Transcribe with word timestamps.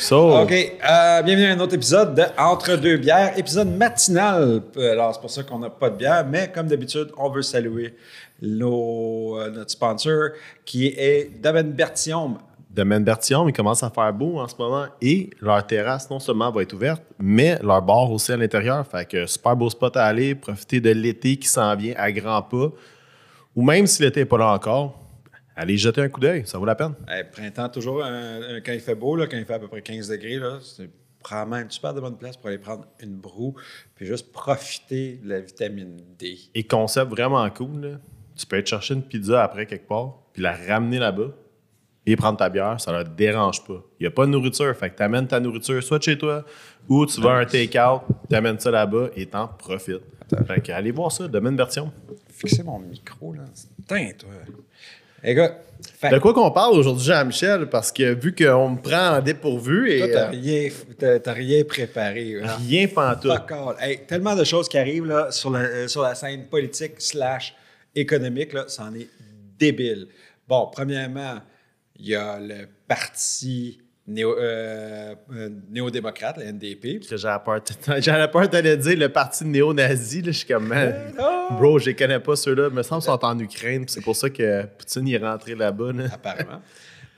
So, 0.00 0.30
OK. 0.34 0.50
euh, 0.50 1.22
bienvenue 1.22 1.44
à 1.44 1.52
un 1.52 1.60
autre 1.60 1.74
épisode 1.74 2.14
de 2.14 2.22
Entre 2.38 2.74
deux 2.76 2.96
bières, 2.96 3.38
épisode 3.38 3.68
matinal. 3.68 4.62
Euh, 4.78 4.92
Alors, 4.92 5.14
c'est 5.14 5.20
pour 5.20 5.28
ça 5.28 5.42
qu'on 5.42 5.58
n'a 5.58 5.68
pas 5.68 5.90
de 5.90 5.96
bière, 5.96 6.24
mais 6.26 6.50
comme 6.50 6.68
d'habitude, 6.68 7.08
on 7.18 7.28
veut 7.28 7.42
saluer 7.42 7.94
nos, 8.40 9.38
euh, 9.38 9.50
notre 9.50 9.70
sponsor 9.70 10.30
qui 10.64 10.86
est 10.86 11.30
Domaine 11.42 11.72
Bertium. 11.72 12.38
Domaine 12.70 13.04
Bertillon, 13.04 13.46
il 13.46 13.52
commence 13.52 13.82
à 13.82 13.90
faire 13.90 14.10
beau 14.14 14.38
en 14.38 14.48
ce 14.48 14.54
moment 14.58 14.86
et 15.02 15.28
leur 15.40 15.66
terrasse 15.66 16.08
non 16.08 16.18
seulement 16.18 16.50
va 16.50 16.62
être 16.62 16.72
ouverte, 16.72 17.02
mais 17.18 17.58
leur 17.62 17.82
bar 17.82 18.10
aussi 18.10 18.32
à 18.32 18.38
l'intérieur. 18.38 18.86
Fait 18.86 19.04
que 19.04 19.26
super 19.26 19.54
beau 19.54 19.68
spot 19.68 19.98
à 19.98 20.04
aller, 20.06 20.34
profiter 20.34 20.80
de 20.80 20.90
l'été 20.92 21.36
qui 21.36 21.48
s'en 21.48 21.76
vient 21.76 21.94
à 21.98 22.10
grands 22.10 22.42
pas. 22.42 22.70
Ou 23.54 23.62
même 23.62 23.86
si 23.86 24.00
l'été 24.02 24.20
n'est 24.20 24.26
pas 24.26 24.38
là 24.38 24.54
encore, 24.54 24.99
allez 25.56 25.76
jeter 25.76 26.00
un 26.00 26.08
coup 26.08 26.20
d'œil, 26.20 26.46
ça 26.46 26.58
vaut 26.58 26.64
la 26.64 26.74
peine. 26.74 26.94
Printemps, 27.32 27.68
toujours, 27.68 28.02
quand 28.02 28.72
il 28.72 28.80
fait 28.80 28.94
beau, 28.94 29.16
là, 29.16 29.26
quand 29.26 29.36
il 29.36 29.44
fait 29.44 29.54
à 29.54 29.58
peu 29.58 29.68
près 29.68 29.82
15 29.82 30.08
degrés, 30.08 30.38
là, 30.38 30.58
c'est 30.62 30.88
probablement 31.22 31.58
une 31.62 31.70
super 31.70 31.92
de 31.92 32.00
bonne 32.00 32.16
place 32.16 32.36
pour 32.36 32.48
aller 32.48 32.58
prendre 32.58 32.86
une 33.00 33.16
broue 33.16 33.54
puis 33.94 34.06
juste 34.06 34.32
profiter 34.32 35.20
de 35.22 35.28
la 35.28 35.40
vitamine 35.40 35.98
D. 36.18 36.38
Et 36.54 36.62
concept 36.64 37.10
vraiment 37.10 37.48
cool, 37.50 37.80
là, 37.80 37.98
tu 38.36 38.46
peux 38.46 38.56
aller 38.56 38.64
te 38.64 38.70
chercher 38.70 38.94
une 38.94 39.02
pizza 39.02 39.42
après 39.42 39.66
quelque 39.66 39.86
part, 39.86 40.14
puis 40.32 40.42
la 40.42 40.54
ramener 40.54 40.98
là-bas 40.98 41.28
et 42.06 42.16
prendre 42.16 42.38
ta 42.38 42.48
bière, 42.48 42.80
ça 42.80 42.90
ne 42.90 42.96
leur 42.96 43.04
dérange 43.04 43.62
pas. 43.66 43.84
Il 43.98 44.04
n'y 44.04 44.06
a 44.06 44.10
pas 44.10 44.24
de 44.24 44.30
nourriture, 44.30 44.74
fait 44.74 44.88
que 44.88 44.96
tu 44.96 45.02
amènes 45.02 45.28
ta 45.28 45.38
nourriture 45.38 45.82
soit 45.82 45.98
de 45.98 46.04
chez 46.04 46.16
toi 46.16 46.46
ou 46.88 47.04
tu 47.04 47.20
vas 47.20 47.32
à 47.32 47.40
un 47.40 47.44
take-out, 47.44 48.00
tu 48.28 48.34
amènes 48.34 48.58
ça 48.58 48.70
là-bas 48.70 49.10
et 49.14 49.26
t'en 49.26 49.46
profites. 49.46 50.00
Fait 50.46 50.62
que 50.62 50.72
allez 50.72 50.90
voir 50.90 51.12
ça, 51.12 51.28
Domaine 51.28 51.56
Bertillon. 51.56 51.92
Fixer 52.30 52.62
mon 52.62 52.78
micro, 52.78 53.34
là. 53.34 53.42
Putain, 53.76 54.12
toi. 54.18 54.30
Fait 55.22 56.10
De 56.10 56.18
quoi 56.18 56.34
qu'on 56.34 56.50
parle 56.50 56.74
aujourd'hui, 56.78 57.04
Jean-Michel? 57.06 57.68
Parce 57.68 57.90
que 57.92 58.14
vu 58.14 58.34
qu'on 58.34 58.70
me 58.70 58.80
prend 58.80 59.16
en 59.16 59.20
dépourvu 59.22 59.90
et 59.92 59.98
Toi, 59.98 60.08
t'as 60.12 60.26
euh, 60.26 60.30
rien, 60.30 60.68
t'as- 60.98 61.20
t'as 61.20 61.32
rien 61.32 61.64
préparé. 61.64 62.36
hein. 62.42 62.56
rien 62.68 62.86
pantoute. 62.88 63.32
Hey, 63.80 64.00
tellement 64.06 64.34
de 64.36 64.44
choses 64.44 64.68
qui 64.68 64.76
arrivent 64.78 65.06
là, 65.06 65.30
sur, 65.30 65.50
la, 65.50 65.60
euh, 65.60 65.88
sur 65.88 66.02
la 66.02 66.14
scène 66.14 66.46
politique 66.46 66.94
slash 66.98 67.54
économique, 67.94 68.52
là, 68.52 68.64
c'en 68.68 68.94
est 68.94 69.08
débile. 69.58 70.08
Bon, 70.46 70.68
premièrement, 70.72 71.36
il 71.98 72.08
y 72.08 72.14
a 72.14 72.38
le 72.38 72.66
parti 72.86 73.78
néo, 74.10 74.36
euh, 74.38 75.14
euh, 75.32 75.48
néo-démocrate, 75.70 76.38
le 76.38 76.52
NDP. 76.52 77.00
J'avais 77.16 77.38
peur, 77.44 78.30
peur 78.30 78.48
d'aller 78.48 78.76
dire 78.76 78.98
le 78.98 79.08
parti 79.08 79.44
néo-nazi. 79.44 80.22
Je 80.24 80.30
suis 80.30 80.46
comme, 80.46 80.68
man, 80.68 80.94
bro, 81.52 81.78
je 81.78 81.86
les 81.86 81.94
connais 81.94 82.20
pas 82.20 82.36
ceux-là. 82.36 82.68
Il 82.70 82.74
me 82.74 82.82
semble 82.82 83.02
qu'ils 83.02 83.12
sont 83.12 83.24
en 83.24 83.38
Ukraine. 83.38 83.84
C'est 83.86 84.02
pour 84.02 84.16
ça 84.16 84.28
que 84.30 84.66
Poutine 84.66 85.08
est 85.08 85.18
rentré 85.18 85.54
là-bas. 85.54 85.92
là. 85.92 86.04
apparemment. 86.12 86.60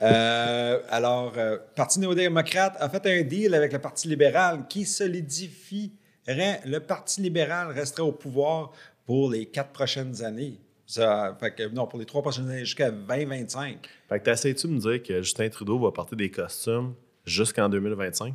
Euh, 0.01 0.79
alors, 0.89 1.33
euh, 1.37 1.57
Parti 1.75 1.99
néo-démocrate 1.99 2.75
a 2.79 2.89
fait 2.89 3.05
un 3.07 3.21
deal 3.23 3.53
avec 3.55 3.71
le 3.71 3.79
Parti 3.79 4.07
libéral 4.07 4.67
qui 4.67 4.85
solidifierait 4.85 6.61
le 6.65 6.79
Parti 6.79 7.21
libéral 7.21 7.71
resterait 7.71 8.03
au 8.03 8.11
pouvoir 8.11 8.71
pour 9.05 9.31
les 9.31 9.45
quatre 9.45 9.71
prochaines 9.71 10.23
années. 10.23 10.59
Ça, 10.93 11.35
fait 11.39 11.51
que, 11.55 11.67
non, 11.69 11.87
pour 11.87 11.97
les 11.97 12.05
trois 12.05 12.21
prochaines 12.21 12.47
années 12.49 12.65
jusqu'à 12.65 12.91
2025. 12.91 13.89
Fait 14.09 14.19
que 14.19 14.25
t'essayes-tu 14.25 14.67
de 14.67 14.73
me 14.73 14.79
dire 14.79 15.01
que 15.01 15.21
Justin 15.23 15.49
Trudeau 15.49 15.79
va 15.79 15.91
porter 15.91 16.15
des 16.15 16.29
costumes 16.29 16.93
jusqu'en 17.25 17.67
2025? 17.67 18.33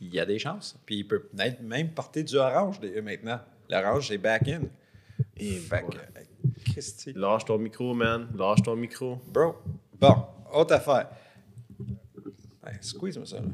Il 0.00 0.12
y 0.12 0.18
a 0.18 0.26
des 0.26 0.38
chances. 0.40 0.76
Puis 0.84 0.96
il 0.96 1.04
peut 1.06 1.20
peut-être 1.22 1.60
même 1.62 1.90
porter 1.90 2.24
du 2.24 2.34
orange 2.36 2.80
des- 2.80 3.00
maintenant. 3.00 3.38
L'orange, 3.70 4.08
c'est 4.08 4.18
back-in. 4.18 4.62
Et 5.36 5.52
Fait 5.58 5.82
que, 5.88 5.96
euh, 5.96 6.22
Christy. 6.72 7.12
Lâche 7.14 7.44
ton 7.44 7.56
micro, 7.58 7.94
man. 7.94 8.26
Lâche 8.36 8.62
ton 8.64 8.74
micro. 8.74 9.18
Bro. 9.32 9.54
Bon, 10.00 10.26
autre 10.52 10.74
affaire. 10.74 11.08
Hey, 12.66 12.78
squeeze-moi 12.80 13.26
ça. 13.26 13.36
là. 13.36 13.46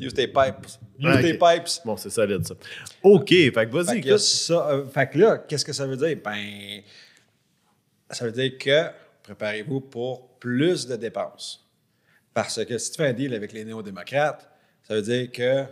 Use 0.00 0.12
tes 0.14 0.28
pipes. 0.28 0.66
Use 0.98 1.16
tes 1.22 1.32
pipes. 1.32 1.68
Bon, 1.84 1.96
c'est 1.96 2.10
solide, 2.10 2.44
ça. 2.46 2.54
OK, 3.02 3.28
fait 3.30 3.50
que 3.50 3.54
Fait 3.58 3.66
vas-y, 3.66 3.98
écoute. 3.98 4.18
ça, 4.18 4.68
euh, 4.70 4.86
fait 4.86 5.10
que 5.10 5.18
là, 5.18 5.38
qu'est-ce 5.38 5.64
que 5.64 5.72
ça 5.72 5.86
veut 5.86 5.96
dire? 5.96 6.16
Ben, 6.22 6.82
ça 8.10 8.24
veut 8.24 8.32
dire 8.32 8.56
que 8.58 8.86
préparez-vous 9.22 9.80
pour 9.80 10.28
plus 10.38 10.86
de 10.86 10.96
dépenses. 10.96 11.64
Parce 12.34 12.64
que 12.64 12.78
si 12.78 12.90
tu 12.92 12.96
fais 12.98 13.08
un 13.08 13.12
deal 13.12 13.34
avec 13.34 13.52
les 13.52 13.64
néo-démocrates, 13.64 14.48
ça 14.82 14.94
veut 14.94 15.02
dire 15.02 15.30
que 15.32 15.64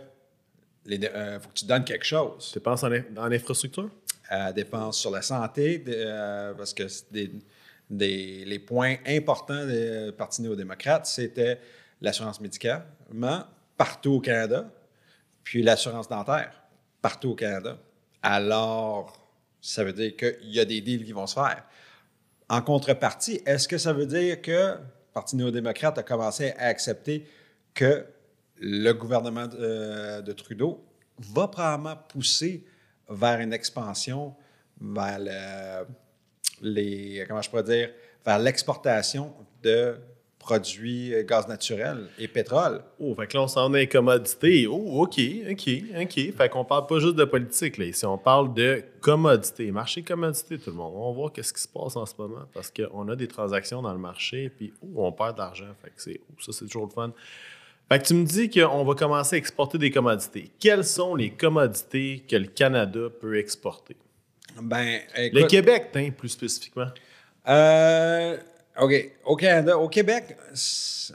il 0.85 1.01
faut 1.41 1.49
que 1.49 1.53
tu 1.53 1.65
donnes 1.65 1.83
quelque 1.83 2.05
chose. 2.05 2.49
Tu 2.53 2.59
penses 2.59 2.83
en, 2.83 2.91
en 2.91 3.31
infrastructure? 3.31 3.89
à 4.29 4.51
dépenses 4.51 4.99
sur 4.99 5.09
la 5.09 5.21
santé, 5.21 5.77
de- 5.77 5.93
euh, 5.95 6.53
parce 6.53 6.73
que 6.73 6.83
des- 7.89 8.43
les 8.45 8.59
points 8.59 8.97
importants 9.07 9.65
des 9.65 10.11
partis 10.17 10.41
néo-démocrates, 10.41 11.05
c'était 11.05 11.59
l'assurance 12.01 12.41
médicament 12.41 13.45
partout 13.77 14.15
au 14.15 14.19
Canada, 14.19 14.69
puis 15.43 15.63
l'assurance 15.63 16.09
dentaire 16.09 16.51
partout 17.01 17.29
au 17.29 17.35
Canada. 17.35 17.77
Alors, 18.21 19.29
ça 19.61 19.85
veut 19.85 19.93
dire 19.93 20.15
qu'il 20.17 20.35
y 20.51 20.59
a 20.59 20.65
des 20.65 20.81
deals 20.81 21.05
qui 21.05 21.13
vont 21.13 21.25
se 21.27 21.35
faire. 21.35 21.63
En 22.49 22.61
contrepartie, 22.61 23.41
est-ce 23.45 23.67
que 23.67 23.77
ça 23.77 23.91
veut 23.93 24.05
dire 24.05 24.41
que 24.41 24.51
le 24.51 24.77
Parti 25.13 25.35
néo-démocrate 25.35 25.97
a 25.97 26.03
commencé 26.03 26.51
à 26.57 26.65
accepter 26.67 27.25
que 27.73 28.05
le 28.59 28.91
gouvernement 28.93 29.47
de, 29.47 29.57
euh, 29.59 30.21
de 30.21 30.31
Trudeau 30.31 30.83
va 31.19 31.47
probablement 31.47 31.95
pousser 32.07 32.65
vers 33.09 33.39
une 33.39 33.53
expansion 33.53 34.35
vers 34.79 35.17
le- 35.19 35.87
les, 36.61 37.25
comment 37.27 37.41
je 37.41 37.49
pourrais 37.49 37.63
dire, 37.63 37.91
vers 38.25 38.39
l'exportation 38.39 39.33
de 39.63 39.97
produits 40.47 41.13
euh, 41.13 41.23
gaz 41.23 41.45
naturel 41.49 42.07
et 42.17 42.29
pétrole. 42.29 42.81
Oh, 42.99 43.13
fait 43.15 43.27
que 43.27 43.35
là, 43.35 43.43
on 43.43 43.47
s'en 43.47 43.73
est 43.73 43.87
commodité. 43.87 44.65
Oh, 44.65 45.01
OK, 45.03 45.19
OK, 45.51 45.69
OK. 46.01 46.33
Fait 46.37 46.49
qu'on 46.49 46.63
parle 46.63 46.87
pas 46.87 46.99
juste 46.99 47.15
de 47.15 47.25
politique, 47.25 47.77
là. 47.77 47.85
Ici, 47.85 48.05
on 48.05 48.17
parle 48.17 48.53
de 48.53 48.81
commodité. 49.01 49.69
Marché 49.71 50.03
commodité, 50.03 50.57
tout 50.57 50.69
le 50.69 50.77
monde. 50.77 50.93
On 50.95 51.09
va 51.09 51.15
voir 51.15 51.33
qu'est-ce 51.33 51.51
qui 51.51 51.61
se 51.61 51.67
passe 51.67 51.97
en 51.97 52.05
ce 52.05 52.13
moment 52.17 52.45
parce 52.53 52.71
qu'on 52.71 53.09
a 53.09 53.15
des 53.17 53.27
transactions 53.27 53.81
dans 53.81 53.91
le 53.91 53.99
marché, 53.99 54.49
puis 54.49 54.71
oh, 54.81 55.05
on 55.07 55.11
perd 55.11 55.33
de 55.33 55.41
l'argent. 55.41 55.75
Fait 55.83 55.89
que 55.89 56.01
c'est, 56.01 56.21
oh, 56.29 56.35
ça, 56.39 56.53
c'est 56.53 56.65
toujours 56.65 56.85
le 56.85 56.91
fun. 56.91 57.11
Fait 57.89 57.99
que 57.99 58.05
tu 58.05 58.13
me 58.13 58.25
dis 58.25 58.49
qu'on 58.49 58.85
va 58.85 58.95
commencer 58.95 59.35
à 59.35 59.39
exporter 59.39 59.77
des 59.77 59.91
commodités. 59.91 60.51
Quelles 60.59 60.85
sont 60.85 61.13
les 61.15 61.31
commodités 61.31 62.23
que 62.29 62.37
le 62.37 62.47
Canada 62.47 63.09
peut 63.19 63.37
exporter? 63.37 63.97
Ben, 64.61 65.01
Le 65.17 65.45
Québec, 65.45 65.89
tiens, 65.91 66.11
plus 66.11 66.29
spécifiquement. 66.29 66.87
Euh, 67.49 68.37
OK. 68.79 69.11
Au 69.25 69.35
Canada, 69.35 69.77
au 69.77 69.89
Québec, 69.89 70.35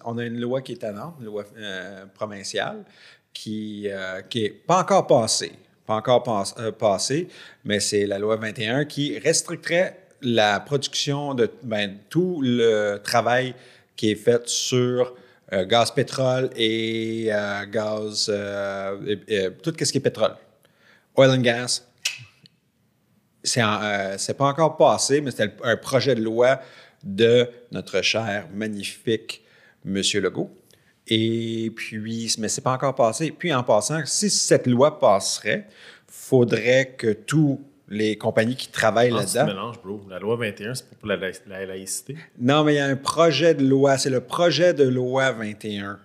on 0.04 0.18
a 0.18 0.24
une 0.24 0.40
loi 0.40 0.62
qui 0.62 0.72
est 0.72 0.82
Nantes, 0.84 1.14
une 1.20 1.26
loi 1.26 1.44
euh, 1.56 2.06
provinciale, 2.14 2.84
qui 3.32 3.88
n'est 3.88 4.40
est 4.42 4.50
pas 4.50 4.80
encore 4.80 5.06
passée. 5.06 5.52
Pas 5.86 5.94
encore 5.96 6.54
euh, 6.58 6.72
passée, 6.72 7.28
mais 7.64 7.80
c'est 7.80 8.06
la 8.06 8.18
loi 8.18 8.36
21 8.36 8.84
qui 8.84 9.18
restricterait 9.18 9.98
la 10.22 10.60
production 10.60 11.34
de 11.34 11.50
ben, 11.62 11.98
tout 12.08 12.40
le 12.42 12.98
travail 13.02 13.54
qui 13.96 14.12
est 14.12 14.16
fait 14.16 14.48
sur 14.48 15.14
euh, 15.52 15.64
gaz 15.64 15.90
pétrole 15.90 16.50
et 16.56 17.26
euh, 17.32 17.66
gaz, 17.66 18.26
euh, 18.32 19.16
et- 19.26 19.34
et 19.44 19.50
tout 19.52 19.74
ce 19.78 19.90
qui 19.90 19.98
est 19.98 20.00
pétrole. 20.00 20.36
Oil 21.16 21.30
and 21.30 21.42
gas, 21.42 21.82
c'est 23.42 23.60
euh, 23.62 24.16
c'est 24.18 24.34
pas 24.36 24.46
encore 24.46 24.76
passé, 24.76 25.20
mais 25.20 25.30
c'était 25.32 25.52
un 25.64 25.76
projet 25.76 26.14
de 26.14 26.22
loi 26.22 26.60
de 27.04 27.48
notre 27.70 28.02
cher, 28.02 28.48
magnifique 28.54 29.42
Monsieur 29.84 30.20
Legault. 30.20 30.50
Et 31.08 31.72
puis, 31.74 32.32
mais 32.38 32.48
c'est 32.48 32.60
pas 32.60 32.72
encore 32.72 32.94
passé. 32.94 33.32
Puis, 33.36 33.52
en 33.52 33.62
passant, 33.64 34.00
si 34.06 34.30
cette 34.30 34.66
loi 34.66 34.98
passerait, 35.00 35.66
faudrait 36.06 36.94
que 36.96 37.12
tous 37.12 37.60
les 37.88 38.16
compagnies 38.16 38.56
qui 38.56 38.68
travaillent 38.68 39.12
Ah, 39.12 39.18
là-dedans. 39.20 39.46
mélanges, 39.46 39.82
bro. 39.82 40.00
La 40.08 40.18
loi 40.18 40.36
21, 40.36 40.74
c'est 40.74 40.88
pour 40.88 41.08
la, 41.08 41.16
la- 41.16 41.30
la 41.48 41.66
laïcité. 41.66 42.16
Non, 42.38 42.64
mais 42.64 42.74
il 42.74 42.76
y 42.76 42.80
a 42.80 42.86
un 42.86 42.96
projet 42.96 43.54
de 43.54 43.64
loi. 43.66 43.98
C'est 43.98 44.10
le 44.10 44.20
projet 44.20 44.72
de 44.72 44.84
loi 44.84 45.32
21. 45.32 45.98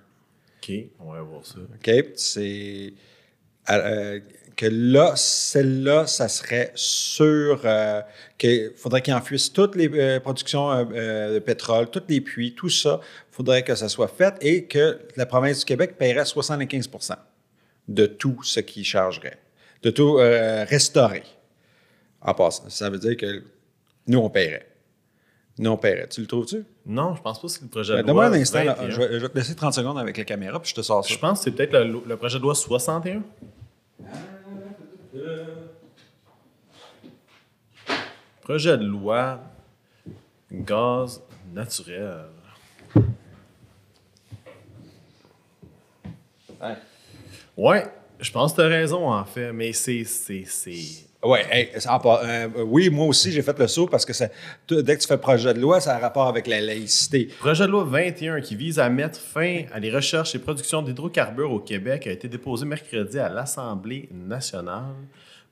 OK, 0.61 0.71
on 0.99 1.11
va 1.13 1.21
voir 1.21 1.45
ça. 1.45 1.59
OK? 1.59 2.05
C'est 2.15 2.93
euh, 3.69 4.19
que 4.57 4.65
là, 4.65 5.13
celle-là, 5.15 6.07
ça 6.07 6.27
serait 6.27 6.71
sur 6.73 7.61
euh, 7.63 8.01
qu'il 8.39 8.71
faudrait 8.75 9.03
qu'il 9.03 9.13
enfouisse 9.13 9.53
toutes 9.53 9.75
les 9.75 9.87
euh, 9.93 10.19
productions 10.19 10.71
euh, 10.71 11.35
de 11.35 11.39
pétrole, 11.39 11.89
tous 11.91 12.01
les 12.09 12.21
puits, 12.21 12.55
tout 12.55 12.69
ça, 12.69 12.99
il 13.31 13.35
faudrait 13.35 13.63
que 13.63 13.75
ça 13.75 13.87
soit 13.87 14.07
fait 14.07 14.33
et 14.41 14.65
que 14.65 14.99
la 15.15 15.27
province 15.27 15.59
du 15.59 15.65
Québec 15.65 15.95
paierait 15.97 16.25
75 16.25 16.89
de 17.87 18.07
tout 18.07 18.41
ce 18.43 18.59
qu'il 18.59 18.83
chargerait, 18.83 19.37
de 19.83 19.91
tout 19.91 20.15
restaurer. 20.15 21.23
En 22.21 22.33
passant, 22.33 22.67
ça 22.69 22.89
veut 22.89 22.97
dire 22.97 23.15
que 23.15 23.43
nous, 24.07 24.17
on 24.17 24.29
paierait. 24.29 24.67
Nous, 25.59 25.69
on 25.69 25.77
paierait. 25.77 26.07
Tu 26.07 26.21
le 26.21 26.27
trouves-tu? 26.27 26.63
Non, 26.85 27.15
je 27.15 27.21
pense 27.21 27.39
pas 27.39 27.47
que 27.47 27.53
c'est 27.53 27.61
le 27.61 27.67
projet 27.67 27.93
de 27.97 28.01
Ben, 28.01 28.11
loi. 28.13 28.23
Donne-moi 28.25 28.37
un 28.37 28.41
instant. 28.41 28.63
là. 28.63 28.73
21. 28.73 28.89
Je, 28.89 28.99
vais, 29.01 29.13
je 29.13 29.17
vais 29.19 29.29
te 29.29 29.37
laisser 29.37 29.55
30 29.55 29.73
secondes 29.73 29.97
avec 29.99 30.17
la 30.17 30.23
caméra, 30.25 30.59
puis 30.59 30.69
je 30.71 30.75
te 30.75 30.81
sors 30.81 31.05
ça. 31.05 31.13
Je 31.13 31.19
pense 31.19 31.39
que 31.39 31.43
c'est 31.45 31.51
peut-être 31.51 31.73
le, 31.73 32.01
le 32.05 32.17
projet 32.17 32.37
de 32.39 32.43
loi 32.43 32.55
61. 32.55 33.21
Projet 38.47 38.77
de 38.77 38.85
loi 38.85 39.41
gaz 40.49 41.21
naturel. 41.53 42.27
Ouais, 47.57 47.83
je 48.21 48.31
pense 48.31 48.53
que 48.53 48.61
tu 48.61 48.61
as 48.61 48.69
raison, 48.69 49.11
en 49.11 49.25
fait, 49.25 49.51
mais 49.51 49.73
c'est. 49.73 50.05
c'est, 50.05 50.45
c'est... 50.45 50.79
Ouais, 51.21 51.45
hey, 51.51 51.71
euh, 51.75 52.47
oui, 52.65 52.89
moi 52.89 53.07
aussi, 53.07 53.33
j'ai 53.33 53.41
fait 53.41 53.59
le 53.59 53.67
saut 53.67 53.87
parce 53.87 54.05
que 54.05 54.13
ça, 54.13 54.29
dès 54.69 54.95
que 54.95 55.01
tu 55.01 55.07
fais 55.09 55.17
projet 55.17 55.53
de 55.53 55.59
loi, 55.59 55.81
ça 55.81 55.97
a 55.97 55.99
rapport 55.99 56.29
avec 56.29 56.47
la 56.47 56.61
laïcité. 56.61 57.25
Projet 57.39 57.65
de 57.65 57.71
loi 57.71 57.83
21 57.83 58.39
qui 58.39 58.55
vise 58.55 58.79
à 58.79 58.87
mettre 58.87 59.19
fin 59.19 59.63
à 59.73 59.79
les 59.81 59.91
recherches 59.91 60.35
et 60.35 60.39
productions 60.39 60.81
d'hydrocarbures 60.81 61.51
au 61.51 61.59
Québec 61.59 62.07
a 62.07 62.11
été 62.11 62.29
déposé 62.29 62.65
mercredi 62.65 63.19
à 63.19 63.27
l'Assemblée 63.27 64.07
nationale 64.13 64.95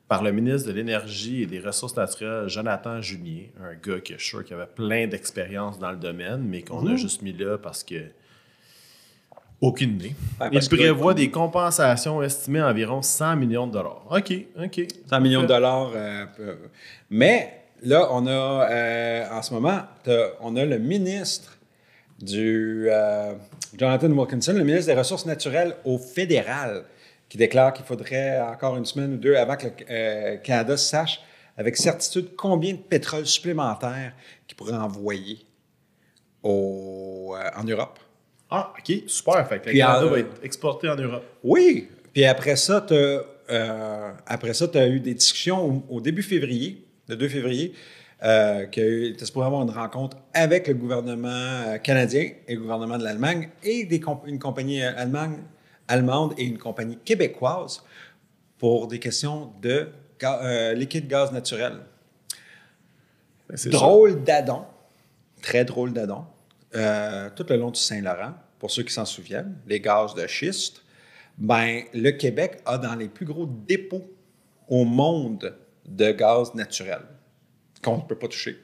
par 0.08 0.22
le 0.24 0.32
ministre 0.32 0.68
de 0.70 0.74
l'Énergie 0.74 1.42
et 1.44 1.46
des 1.48 1.60
Ressources 1.60 1.96
naturelles, 1.98 2.48
Jonathan 2.48 3.02
Junier, 3.02 3.52
un 3.60 3.74
gars 3.74 4.00
je 4.06 4.14
suis 4.18 4.30
sûr 4.30 4.44
qui 4.46 4.54
avait 4.54 4.68
plein 4.68 5.08
d'expérience 5.08 5.80
dans 5.80 5.92
le 5.92 5.98
domaine, 5.98 6.44
mais 6.44 6.62
qu'on 6.62 6.86
a 6.88 6.96
juste 6.96 7.22
mis 7.22 7.34
là 7.34 7.58
parce 7.58 7.84
que. 7.84 7.96
Aucune 9.62 9.92
idée. 9.96 10.14
Ouais, 10.40 10.50
Il 10.52 10.60
que- 10.60 10.76
prévoit 10.76 11.14
des 11.14 11.32
compensations 11.32 12.22
estimées 12.22 12.60
à 12.60 12.68
environ 12.70 13.02
100 13.02 13.38
millions 13.38 13.66
de 13.68 13.72
dollars. 13.72 14.06
OK, 14.12 14.34
OK. 14.62 14.82
100 15.10 15.22
millions 15.22 15.42
de 15.44 15.48
dollars. 15.48 15.92
euh, 15.96 16.26
peu- 16.36 16.58
mais 17.10 17.62
là, 17.82 18.10
on 18.12 18.28
a, 18.28 18.70
euh, 18.70 19.26
en 19.32 19.42
ce 19.42 19.54
moment, 19.54 19.80
on 20.42 20.56
a 20.58 20.66
le 20.66 20.78
ministre 20.78 21.58
du. 22.22 22.88
euh, 22.92 23.34
Jonathan 23.78 24.10
Wilkinson, 24.12 24.54
le 24.58 24.64
ministre 24.66 24.88
des 24.94 24.98
Ressources 25.00 25.26
naturelles 25.26 25.76
au 25.86 25.98
fédéral, 25.98 26.84
qui 27.36 27.38
déclare 27.38 27.74
qu'il 27.74 27.84
faudrait 27.84 28.40
encore 28.40 28.78
une 28.78 28.86
semaine 28.86 29.16
ou 29.16 29.18
deux 29.18 29.36
avant 29.36 29.58
que 29.58 29.66
le 29.68 29.74
euh, 29.90 30.38
Canada 30.38 30.78
sache 30.78 31.20
avec 31.58 31.76
certitude 31.76 32.34
combien 32.38 32.72
de 32.72 32.78
pétrole 32.78 33.26
supplémentaire 33.26 34.14
qu'il 34.48 34.56
pourrait 34.56 34.78
envoyer 34.78 35.40
au, 36.44 37.36
euh, 37.38 37.50
en 37.60 37.66
Europe. 37.66 38.00
Ah, 38.50 38.74
OK, 38.80 39.04
super. 39.08 39.46
Fait 39.50 39.60
que 39.60 39.70
le 39.70 39.78
Canada 39.78 40.04
euh, 40.04 40.10
va 40.10 40.20
être 40.20 40.44
exporté 40.44 40.88
en 40.88 40.96
Europe. 40.96 41.26
Oui. 41.44 41.90
Puis 42.14 42.24
après 42.24 42.56
ça, 42.56 42.80
tu 42.88 42.94
as, 42.94 44.88
eu 44.88 45.00
des 45.02 45.14
discussions 45.14 45.84
au, 45.90 45.96
au 45.98 46.00
début 46.02 46.24
février, 46.24 46.86
le 47.10 47.18
2 47.18 47.28
février, 47.28 47.74
euh, 48.24 48.66
que 48.68 49.10
tu 49.12 49.32
pourrais 49.34 49.48
avoir 49.48 49.64
une 49.64 49.72
rencontre 49.72 50.16
avec 50.34 50.70
le 50.70 50.74
gouvernement 50.76 51.28
euh, 51.68 51.78
canadien 51.80 52.30
et 52.48 52.56
le 52.56 52.62
gouvernement 52.62 52.98
de 52.98 53.04
l'Allemagne 53.04 53.50
et 53.62 53.84
des 53.84 54.00
comp- 54.00 54.26
une 54.26 54.40
compagnie 54.40 54.82
euh, 54.82 54.92
allemande, 54.96 55.34
allemande 55.88 56.34
et 56.38 56.44
une 56.44 56.58
compagnie 56.58 56.98
québécoise 56.98 57.84
pour 58.58 58.88
des 58.88 59.00
questions 59.00 59.52
de 59.62 59.90
ga- 60.20 60.42
euh, 60.44 60.74
liquide 60.74 61.08
gaz 61.08 61.32
naturel. 61.32 61.80
Ben, 63.50 63.58
Drôle 63.70 64.24
d'adon, 64.24 64.66
très 65.42 65.66
drôle 65.66 65.94
d'adon, 65.94 66.26
euh, 66.76 67.30
tout 67.36 67.46
le 67.50 67.58
long 67.58 67.72
du 67.72 67.80
Saint-Laurent, 67.80 68.34
pour 68.60 68.72
ceux 68.72 68.84
qui 68.84 68.94
s'en 68.94 69.06
souviennent, 69.06 69.58
les 69.68 69.80
gaz 69.80 70.16
de 70.16 70.26
schiste, 70.26 70.82
ben, 71.38 71.84
le 71.94 72.12
Québec 72.12 72.62
a 72.66 72.78
dans 72.78 72.96
les 72.96 73.08
plus 73.10 73.26
gros 73.26 73.46
dépôts 73.46 74.10
au 74.68 74.84
monde 74.86 75.56
de 75.86 76.12
gaz 76.12 76.56
naturel 76.56 77.02
qu'on 77.84 77.98
ne 77.98 78.02
peut 78.02 78.18
pas 78.18 78.28
toucher 78.28 78.60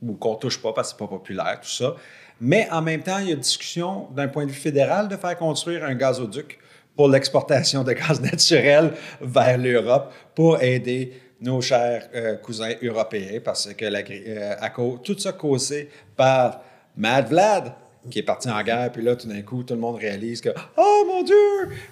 ou 0.00 0.14
qu'on 0.14 0.34
ne 0.34 0.38
touche 0.38 0.62
pas 0.62 0.72
parce 0.72 0.88
que 0.92 0.98
c'est 0.98 1.04
pas 1.04 1.08
populaire, 1.08 1.60
tout 1.60 1.68
ça. 1.68 1.96
Mais 2.40 2.68
en 2.70 2.82
même 2.82 3.02
temps, 3.02 3.18
il 3.18 3.30
y 3.30 3.32
a 3.32 3.36
discussion 3.36 4.08
d'un 4.14 4.28
point 4.28 4.44
de 4.44 4.50
vue 4.50 4.56
fédéral 4.56 5.08
de 5.08 5.16
faire 5.16 5.36
construire 5.36 5.84
un 5.84 5.94
gazoduc 5.94 6.58
pour 6.94 7.08
l'exportation 7.08 7.84
de 7.84 7.92
gaz 7.92 8.20
naturel 8.32 8.92
vers 9.20 9.58
l'Europe 9.58 10.12
pour 10.34 10.62
aider 10.62 11.12
nos 11.40 11.60
chers 11.60 12.08
euh, 12.14 12.36
cousins 12.36 12.72
européens 12.82 13.40
parce 13.44 13.72
que 13.74 13.84
euh, 13.84 14.96
tout 15.02 15.18
ça 15.18 15.32
causé 15.32 15.90
par 16.16 16.62
Mad 16.96 17.28
Vlad 17.28 17.74
qui 18.10 18.18
est 18.20 18.22
parti 18.22 18.48
en 18.48 18.62
guerre, 18.62 18.90
puis 18.92 19.02
là, 19.02 19.16
tout 19.16 19.28
d'un 19.28 19.42
coup, 19.42 19.62
tout 19.62 19.74
le 19.74 19.80
monde 19.80 19.96
réalise 19.96 20.40
que 20.40 20.50
«Oh 20.76 21.04
mon 21.06 21.22
Dieu! 21.22 21.34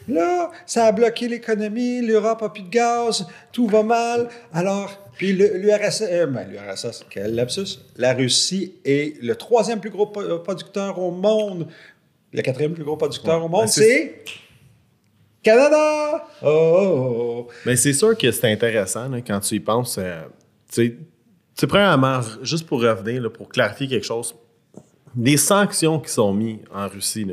Là, 0.09 0.51
ça 0.67 0.87
a 0.87 0.93
bloqué 0.93 1.29
l'économie, 1.29 2.01
l'Europe 2.01 2.43
a 2.43 2.49
plus 2.49 2.63
de 2.63 2.69
gaz, 2.71 3.27
tout 3.53 3.67
va 3.67 3.83
mal.» 3.83 4.29
Alors, 4.53 4.91
puis 5.17 5.33
l'URSS, 5.33 6.03
euh, 6.11 6.27
ben, 6.27 6.47
l'URSS, 6.49 7.05
quel 7.11 7.35
lapsus, 7.35 7.79
la 7.97 8.15
Russie 8.15 8.75
est 8.85 9.23
le 9.23 9.37
troisième 9.37 9.81
plus 9.81 9.91
gros 9.91 10.07
producteur 10.07 10.99
au 10.99 11.11
monde. 11.11 11.69
Le 12.33 12.43
quatrième 12.43 12.73
plus 12.75 12.83
gros 12.85 12.97
producteur 12.97 13.39
Ouais, 13.39 13.45
au 13.45 13.49
monde, 13.49 13.63
ben, 13.63 13.67
c'est- 13.69 14.25
Canada! 15.43 16.27
Oh, 16.43 16.47
oh, 16.47 17.17
oh. 17.17 17.49
Mais 17.67 17.77
c'est 17.77 17.93
sûr 17.93 18.17
que 18.17 18.31
c'est 18.31 18.51
intéressant 18.51 19.09
là, 19.09 19.19
quand 19.21 19.41
tu 19.41 19.57
y 19.57 19.61
penses. 19.61 19.99
euh, 19.99 20.23
tu 20.73 20.99
sais, 21.55 21.67
premièrement, 21.67 22.21
juste 22.43 22.67
pour 22.67 22.81
revenir, 22.81 23.21
là, 23.23 23.31
pour 23.31 23.49
clarifier 23.51 23.87
quelque 23.87 24.07
chose, 24.07 24.35
les 25.17 25.37
sanctions 25.37 26.01
qui 26.01 26.11
sont 26.11 26.33
mises 26.33 26.59
en 26.75 26.89
Russie, 26.89 27.27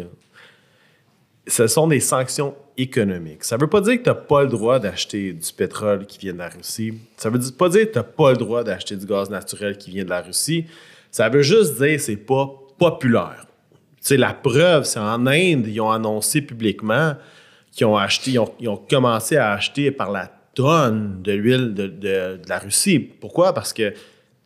ce 1.48 1.68
sont 1.68 1.88
des 1.88 2.00
sanctions 2.00 2.56
économiques. 2.78 3.44
Ça 3.44 3.56
ne 3.58 3.62
veut 3.62 3.68
pas 3.70 3.82
dire 3.82 3.98
que 3.98 4.04
tu 4.04 4.10
n'as 4.10 4.16
pas 4.16 4.44
le 4.44 4.50
droit 4.50 4.80
d'acheter 4.80 5.34
du 5.34 5.54
pétrole 5.54 6.06
qui 6.06 6.20
vient 6.20 6.34
de 6.34 6.38
la 6.40 6.50
Russie. 6.50 6.94
Ça 7.18 7.30
ne 7.30 7.38
veut 7.38 7.52
pas 7.52 7.70
dire 7.70 7.88
que 7.88 7.92
tu 7.94 7.98
n'as 7.98 8.04
pas 8.04 8.32
le 8.32 8.38
droit 8.38 8.64
d'acheter 8.64 8.96
du 8.96 9.06
gaz 9.06 9.30
naturel 9.30 9.78
qui 9.78 9.92
vient 9.92 10.04
de 10.06 10.10
la 10.10 10.22
Russie. 10.22 10.66
Ça 11.10 11.28
veut 11.30 11.42
juste 11.42 11.78
dire 11.82 11.98
que 11.98 12.02
ce 12.02 12.12
n'est 12.12 12.18
pas 12.18 12.50
populaire. 12.78 13.46
Tu 13.98 14.08
sais, 14.08 14.18
la 14.18 14.34
preuve, 14.34 14.84
c'est 14.86 15.00
en 15.00 15.28
Inde, 15.28 15.68
ils 15.68 15.82
ont 15.82 15.92
annoncé 15.92 16.42
publiquement 16.42 17.16
qu'ils 17.72 17.86
ont 17.86 17.98
acheté, 17.98 18.32
ils 18.60 18.68
ont, 18.70 18.78
commencé 18.78 19.38
à 19.38 19.52
acheter 19.52 19.92
par 19.92 20.12
la 20.12 20.32
tonne 20.56 21.22
de 21.22 21.32
l'huile 21.34 21.74
de- 21.74 21.88
de 21.88 22.40
la 22.48 22.60
Russie. 22.60 23.00
Pourquoi? 23.00 23.54
Parce 23.54 23.74
que 23.74 23.94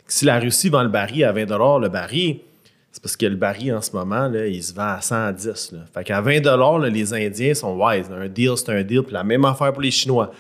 si 0.08 0.26
la 0.26 0.40
Russie 0.40 0.70
vend 0.70 0.84
le 0.84 0.90
baril 0.90 1.24
à 1.24 1.32
20 1.32 1.80
le 1.80 1.90
baril, 1.90 2.40
c'est 2.96 3.02
parce 3.02 3.18
que 3.18 3.26
le 3.26 3.36
baril 3.36 3.74
en 3.74 3.82
ce 3.82 3.92
moment, 3.92 4.32
il 4.34 4.64
se 4.64 4.74
vend 4.74 4.94
à 4.94 5.02
110. 5.02 5.74
Là. 5.74 5.80
Fait 5.94 6.06
qu'à 6.06 6.22
20 6.22 6.46
là, 6.46 6.90
les 6.90 7.14
Indiens 7.14 7.54
sont 7.54 7.76
wise. 7.76 8.06
Un 8.10 8.30
deal, 8.30 8.52
c'est 8.56 8.70
un 8.70 8.84
deal. 8.84 9.04
Puis 9.04 9.12
la 9.12 9.26
même 9.26 9.44
affaire 9.44 9.74
pour 9.74 9.82
les 9.82 9.92
Chinois. 9.92 10.32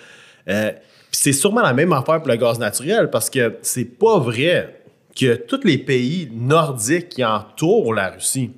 Euh, 0.47 0.71
puis 0.71 1.19
c'est 1.21 1.33
sûrement 1.33 1.63
la 1.63 1.73
même 1.73 1.91
affaire 1.91 2.19
pour 2.19 2.29
le 2.29 2.37
gaz 2.37 2.57
naturel 2.57 3.09
parce 3.09 3.29
que 3.29 3.57
c'est 3.61 3.83
pas 3.83 4.19
vrai 4.19 4.83
que 5.13 5.35
tous 5.35 5.65
les 5.65 5.77
pays 5.77 6.29
nordiques 6.31 7.09
qui 7.09 7.25
entourent 7.25 7.93
la 7.93 8.11
Russie, 8.11 8.51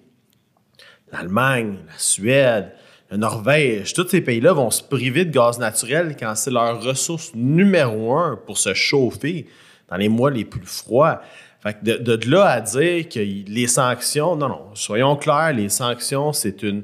l'Allemagne, 1.11 1.79
la 1.87 1.97
Suède, 1.97 2.73
la 3.09 3.17
Norvège, 3.17 3.95
tous 3.95 4.09
ces 4.09 4.21
pays-là 4.21 4.53
vont 4.53 4.69
se 4.69 4.83
priver 4.83 5.25
de 5.25 5.31
gaz 5.31 5.57
naturel 5.57 6.15
quand 6.19 6.35
c'est 6.35 6.51
leur 6.51 6.83
ressource 6.83 7.31
numéro 7.33 8.15
un 8.15 8.35
pour 8.45 8.59
se 8.59 8.75
chauffer 8.75 9.47
dans 9.89 9.97
les 9.97 10.09
mois 10.09 10.29
les 10.29 10.45
plus 10.45 10.67
froids. 10.67 11.19
Fait 11.67 11.73
que 11.73 11.97
de, 12.01 12.29
là 12.29 12.45
à 12.45 12.61
dire 12.61 13.09
que 13.09 13.19
les 13.19 13.67
sanctions, 13.67 14.35
non, 14.37 14.47
non, 14.47 14.69
soyons 14.73 15.17
clairs, 15.17 15.51
les 15.53 15.67
sanctions, 15.69 16.31
c'est 16.31 16.63
une, 16.63 16.83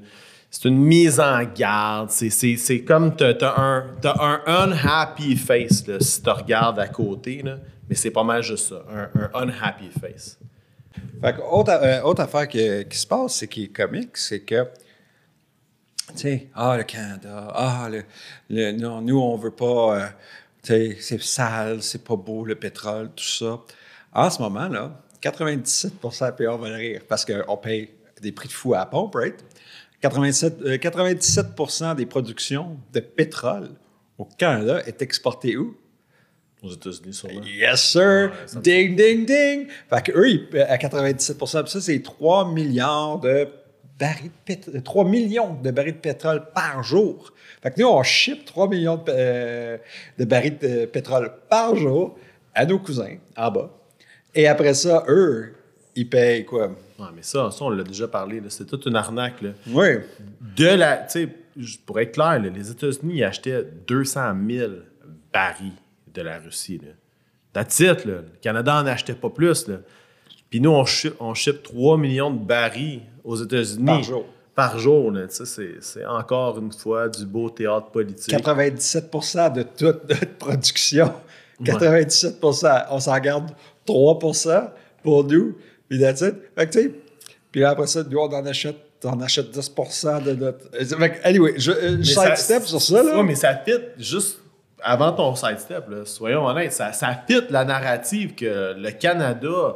c'est 0.52 0.66
une 0.68 0.78
mise 0.78 1.22
en 1.22 1.44
garde. 1.44 2.10
C'est, 2.10 2.82
comme 2.82 3.16
tu 3.16 3.24
as, 3.24 3.60
un, 3.60 3.86
un 4.04 4.42
unhappy 4.46 5.38
face 5.38 5.84
si 6.02 6.22
tu 6.22 6.30
regardes 6.30 6.80
à 6.80 6.88
côté, 6.88 7.44
mais 7.88 7.96
c'est 7.96 8.12
pas 8.12 8.24
mal 8.24 8.44
juste 8.44 8.70
ça, 8.70 8.84
un, 8.92 9.30
un 9.34 9.44
unhappy 9.44 9.90
face. 10.02 10.38
Fait 11.22 11.34
que 11.34 11.42
autre, 11.42 11.72
euh, 11.72 12.02
autre 12.02 12.22
affaire 12.22 12.48
qui, 12.50 12.60
qui 12.90 12.98
se 12.98 13.08
passe, 13.08 13.36
c'est 13.36 13.48
qui 13.48 13.64
est 13.66 13.68
comique, 13.68 14.18
c'est 14.18 14.42
que, 14.42 14.68
tu 16.10 16.18
sais, 16.18 16.48
ah, 16.56 16.76
le 16.76 16.84
Canada, 16.84 17.48
ah, 17.56 17.88
le, 17.90 18.04
le- 18.50 18.72
non, 18.74 19.00
nous, 19.02 19.18
on 19.20 19.38
veut 19.38 19.52
pas, 19.52 19.98
euh, 19.98 20.06
tu 20.62 20.74
sais, 20.74 20.98
c'est 21.00 21.22
sale, 21.22 21.82
c'est 21.82 22.04
pas 22.04 22.18
beau, 22.18 22.44
le 22.44 22.56
pétrole, 22.56 23.10
tout 23.16 23.24
ça. 23.24 23.60
En 24.16 24.30
ce 24.30 24.42
moment, 24.42 24.68
là, 24.68 24.92
97 25.22 25.94
puis 26.36 26.48
on 26.48 26.58
va 26.58 26.70
le 26.70 26.76
rire 26.76 27.02
parce 27.08 27.26
qu'on 27.26 27.58
paye 27.58 27.90
des 28.22 28.32
prix 28.32 28.48
de 28.48 28.54
fou 28.54 28.74
à 28.74 28.80
la 28.80 28.86
pompe, 28.86 29.16
right? 29.16 29.44
97, 30.02 30.62
euh, 30.64 30.78
97 30.78 31.96
des 31.96 32.06
productions 32.06 32.78
de 32.92 33.00
pétrole 33.00 33.70
au 34.18 34.26
Canada 34.26 34.82
est 34.86 35.02
exportée 35.02 35.56
où? 35.58 35.76
Aux 36.62 36.72
États-Unis, 36.72 37.14
sûrement. 37.14 37.42
Yes, 37.44 37.82
sir. 37.82 38.32
ding, 38.62 38.96
ding, 38.96 39.26
ding. 39.26 39.68
Fait 39.90 40.02
que 40.04 40.12
eux, 40.18 40.30
ils- 40.30 40.62
à 40.62 40.78
97 40.78 41.38
puis 41.38 41.48
ça, 41.48 41.64
c'est 41.66 42.02
3 42.02 42.52
milliards 42.52 43.20
de 43.20 43.48
barils 44.00 44.26
de 44.30 44.32
pétrole, 44.46 44.82
3 44.84 45.06
millions 45.06 45.54
de 45.56 45.72
barils 45.72 45.94
de 45.94 45.98
pétrole 46.00 46.46
par 46.54 46.84
jour. 46.84 47.34
Fait 47.62 47.72
que 47.72 47.82
nous, 47.82 47.88
on 47.88 48.02
ship 48.04 48.46
3 48.46 48.68
millions 48.70 48.98
de, 48.98 49.04
euh, 49.10 49.78
de 50.18 50.26
barils 50.26 50.58
de 50.58 50.86
pétrole 50.86 51.32
par 51.50 51.76
jour 51.76 52.18
à 52.54 52.66
nos 52.66 52.80
cousins 52.80 53.18
en 53.38 53.52
bas. 53.52 53.70
Et 54.36 54.48
après 54.48 54.74
ça, 54.74 55.04
eux, 55.08 55.54
ils 55.96 56.10
payent 56.10 56.46
quoi? 56.46 56.68
Ouais, 57.00 57.06
mais 57.16 57.22
ça, 57.24 57.50
ça 57.52 57.66
on 57.66 57.70
l'a 57.70 57.84
déjà 57.84 58.08
parlé. 58.08 58.42
C'est 58.50 58.66
toute 58.66 58.86
une 58.86 58.96
arnaque. 58.96 59.42
Là. 59.42 59.50
Oui. 59.68 59.88
De 60.56 60.68
la. 60.68 60.98
Tu 60.98 61.10
sais, 61.26 61.30
je- 61.58 61.78
pour 61.86 62.00
être 62.00 62.14
clair, 62.14 62.40
là, 62.42 62.50
les 62.50 62.72
États-Unis 62.72 63.24
achetaient 63.24 63.66
200 63.88 64.34
000 64.50 64.72
barils 65.32 65.72
de 66.14 66.22
la 66.22 66.40
Russie. 66.40 66.80
Là. 66.84 66.92
That's 67.54 67.80
it, 67.80 68.06
là. 68.06 68.14
Le 68.16 68.26
Canada 68.42 68.76
en 68.82 68.86
achetait 68.88 69.14
pas 69.14 69.30
plus. 69.30 69.68
Là. 69.68 69.78
Puis 70.50 70.60
nous, 70.60 70.72
on 70.72 70.86
ship, 70.86 71.14
on 71.20 71.34
ship 71.34 71.64
3 71.64 71.98
millions 71.98 72.32
de 72.32 72.44
barils 72.44 73.02
aux 73.24 73.36
États-Unis. 73.36 73.86
Par 73.86 74.04
jour. 74.04 74.26
Par 74.56 74.78
là. 74.78 75.26
C'est 75.30 76.06
encore 76.06 76.60
une 76.60 76.72
fois 76.72 77.10
du 77.10 77.26
beau 77.26 77.50
théâtre 77.50 77.88
politique. 77.88 78.34
97% 78.36 79.54
de 79.54 79.64
toute 79.64 80.08
notre 80.10 80.38
production. 80.38 81.12
97% 81.64 82.86
On 82.92 83.00
s'en 83.00 83.20
garde 83.20 83.52
3 83.86 84.20
pour 85.04 85.24
nous. 85.26 85.56
Puis 85.90 86.00
that's 86.00 86.22
it. 86.22 86.36
Fait 86.58 86.66
que, 86.68 86.72
tu 86.72 86.82
sais, 86.82 86.92
puis 87.52 87.62
là, 87.62 87.72
après 87.72 87.88
ça, 87.88 88.04
nous, 88.04 88.18
on 88.18 88.26
en 88.34 88.46
achète 88.46 88.78
on 89.06 89.20
achète 89.20 89.52
10% 89.54 90.24
de 90.24 90.32
notre. 90.32 90.70
Fait 90.72 91.10
que, 91.12 91.28
Anyway, 91.28 91.56
je, 91.58 91.72
euh, 91.72 91.98
je 92.00 92.04
ça- 92.14 92.36
sidestep 92.38 92.64
sur 92.64 92.82
ça, 92.82 93.04
là. 93.04 93.18
Ouais, 93.18 93.24
mais 93.24 93.36
ça 93.36 93.54
fit 93.54 93.72
juste 93.98 94.40
avant 94.82 95.12
ton 95.12 95.36
sidestep, 95.36 95.90
là, 95.90 96.06
soyons 96.06 96.46
honnêtes. 96.46 96.72
Ça, 96.72 96.94
ça 96.94 97.10
fit 97.28 97.42
la 97.50 97.66
narrative 97.66 98.34
que 98.34 98.74
le 98.78 98.92
Canada. 98.92 99.76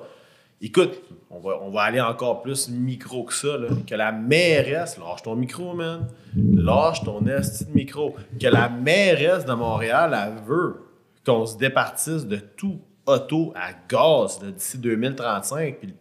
Écoute, 0.62 1.02
on 1.30 1.40
va, 1.40 1.60
on 1.62 1.70
va 1.72 1.82
aller 1.82 2.00
encore 2.00 2.42
plus 2.42 2.70
micro 2.70 3.26
que 3.26 3.34
ça. 3.34 3.58
là, 3.58 3.68
que 3.86 3.96
la 3.96 4.14
mairesse, 4.14 4.98
lâche 4.98 5.22
ton 5.24 5.36
micro, 5.36 5.74
man. 5.74 6.08
Lâche 6.36 7.04
ton 7.04 7.26
esti 7.28 7.66
de 7.66 7.72
micro. 7.76 8.16
Que 8.42 8.48
la 8.48 8.70
mairesse 8.70 9.44
de 9.46 9.54
Montréal, 9.54 10.18
elle 10.18 10.42
veut 10.48 10.78
qu'on 11.26 11.46
se 11.46 11.58
départisse 11.58 12.26
de 12.26 12.38
tout 12.38 12.80
auto 13.08 13.54
à 13.56 13.72
gaz 13.90 14.40
d'ici 14.40 14.78
2035. 14.78 15.78
Puis, 15.80 15.94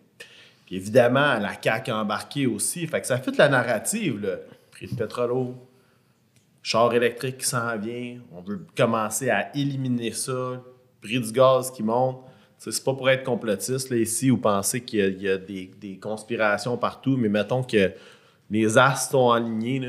évidemment, 0.71 1.39
la 1.39 1.53
CAQ 1.61 1.91
a 1.91 1.99
embarqué 1.99 2.47
aussi. 2.47 2.87
Fait 2.87 3.01
que 3.01 3.07
ça 3.07 3.19
fit 3.19 3.33
la 3.39 3.49
narrative. 3.49 4.21
Là. 4.21 4.37
Prix 4.71 4.89
de 4.89 4.95
pétrole 4.95 5.55
char 6.67 6.93
électrique 6.93 7.39
qui 7.39 7.47
s'en 7.47 7.79
vient, 7.79 8.19
on 8.33 8.41
veut 8.41 8.67
commencer 8.77 9.31
à 9.31 9.57
éliminer 9.57 10.11
ça, 10.11 10.61
prix 11.01 11.21
du 11.21 11.31
gaz 11.31 11.71
qui 11.71 11.85
monte. 11.85 12.19
C'est 12.59 12.83
pas 12.83 12.93
pour 12.93 13.09
être 13.09 13.23
complotiste 13.23 13.93
ici 13.93 14.33
ou 14.33 14.39
penser 14.39 14.81
qu'il 14.81 15.23
y 15.23 15.29
a, 15.29 15.39
des, 15.39 15.99
conspirations 16.03 16.77
partout, 16.77 17.17
mais 17.17 17.29
mettons 17.29 17.63
que 17.63 17.93
les 18.51 18.77
astres 18.79 19.13
sont 19.13 19.31
alignés 19.31 19.81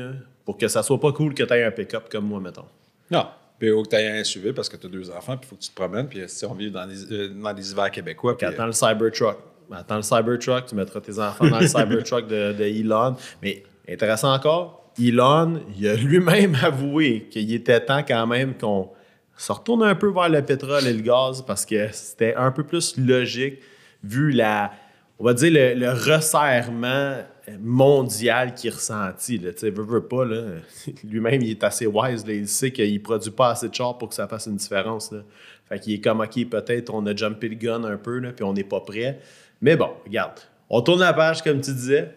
pour 0.44 0.56
que 0.56 0.68
ça 0.68 0.84
soit 0.84 1.00
pas 1.00 1.10
cool 1.10 1.34
que 1.34 1.42
tu 1.42 1.52
aies 1.52 1.64
un 1.64 1.72
pick-up 1.72 2.08
comme 2.08 2.26
moi, 2.26 2.38
mettons. 2.38 2.66
Non. 3.10 3.26
Faut 3.60 3.82
que 3.82 3.88
tu 3.88 3.96
aies 3.96 4.20
un 4.20 4.24
SUV 4.24 4.52
parce 4.52 4.68
que 4.68 4.76
tu 4.76 4.86
as 4.86 4.90
deux 4.90 5.10
enfants, 5.10 5.36
puis 5.36 5.46
il 5.46 5.48
faut 5.48 5.56
que 5.56 5.62
tu 5.62 5.70
te 5.70 5.74
promènes. 5.74 6.08
Puis 6.08 6.20
si 6.26 6.44
on 6.44 6.54
vit 6.54 6.70
dans 6.70 6.84
les, 6.84 7.12
euh, 7.12 7.28
dans 7.28 7.52
les 7.52 7.72
hivers 7.72 7.90
québécois. 7.90 8.36
Puis, 8.36 8.46
Attends 8.46 8.66
le 8.66 8.72
Cybertruck. 8.72 9.38
Attends 9.72 9.96
le 9.96 10.02
Cybertruck, 10.02 10.66
tu 10.66 10.74
mettras 10.74 11.00
tes 11.00 11.18
enfants 11.18 11.48
dans 11.48 11.58
le 11.58 11.66
Cybertruck 11.68 12.28
de, 12.28 12.52
de 12.52 12.64
Elon. 12.64 13.16
Mais 13.42 13.64
intéressant 13.88 14.32
encore, 14.32 14.92
Elon, 15.00 15.60
il 15.76 15.88
a 15.88 15.94
lui-même 15.94 16.56
avoué 16.62 17.28
qu'il 17.30 17.52
était 17.52 17.80
temps 17.84 18.02
quand 18.06 18.26
même 18.26 18.54
qu'on 18.56 18.90
se 19.36 19.52
retourne 19.52 19.82
un 19.82 19.94
peu 19.94 20.10
vers 20.10 20.28
le 20.28 20.42
pétrole 20.42 20.86
et 20.86 20.92
le 20.92 21.02
gaz 21.02 21.42
parce 21.46 21.64
que 21.64 21.88
c'était 21.92 22.34
un 22.34 22.50
peu 22.50 22.64
plus 22.64 22.96
logique 22.96 23.60
vu 24.02 24.30
la, 24.30 24.72
on 25.18 25.24
va 25.24 25.34
dire, 25.34 25.52
le, 25.52 25.74
le 25.74 25.90
resserrement 25.90 27.18
mondial 27.60 28.54
qu'il 28.54 28.70
ressentit. 28.70 29.38
Là. 29.38 29.52
Tu 29.52 29.60
sais, 29.60 29.70
veut, 29.70 29.84
veut 29.84 30.04
pas, 30.04 30.24
là. 30.24 30.42
lui-même, 31.04 31.42
il 31.42 31.50
est 31.50 31.64
assez 31.64 31.86
wise. 31.86 32.26
Là. 32.26 32.32
Il 32.32 32.48
sait 32.48 32.70
qu'il 32.70 33.02
produit 33.02 33.30
pas 33.30 33.50
assez 33.50 33.68
de 33.68 33.74
chars 33.74 33.96
pour 33.98 34.08
que 34.08 34.14
ça 34.14 34.28
fasse 34.28 34.46
une 34.46 34.56
différence. 34.56 35.12
Là. 35.12 35.20
Fait 35.68 35.78
qu'il 35.78 35.94
est 35.94 36.00
comme, 36.00 36.20
OK, 36.20 36.48
peut-être 36.48 36.92
on 36.94 37.04
a 37.06 37.14
jumpé 37.14 37.48
le 37.48 37.56
gun 37.56 37.84
un 37.84 37.96
peu, 37.96 38.18
là, 38.18 38.32
puis 38.32 38.44
on 38.44 38.52
n'est 38.54 38.64
pas 38.64 38.80
prêt. 38.80 39.20
Mais 39.60 39.76
bon, 39.76 39.90
regarde. 40.04 40.40
On 40.70 40.80
tourne 40.80 41.00
la 41.00 41.12
page, 41.12 41.42
comme 41.42 41.60
tu 41.60 41.72
disais. 41.72 42.14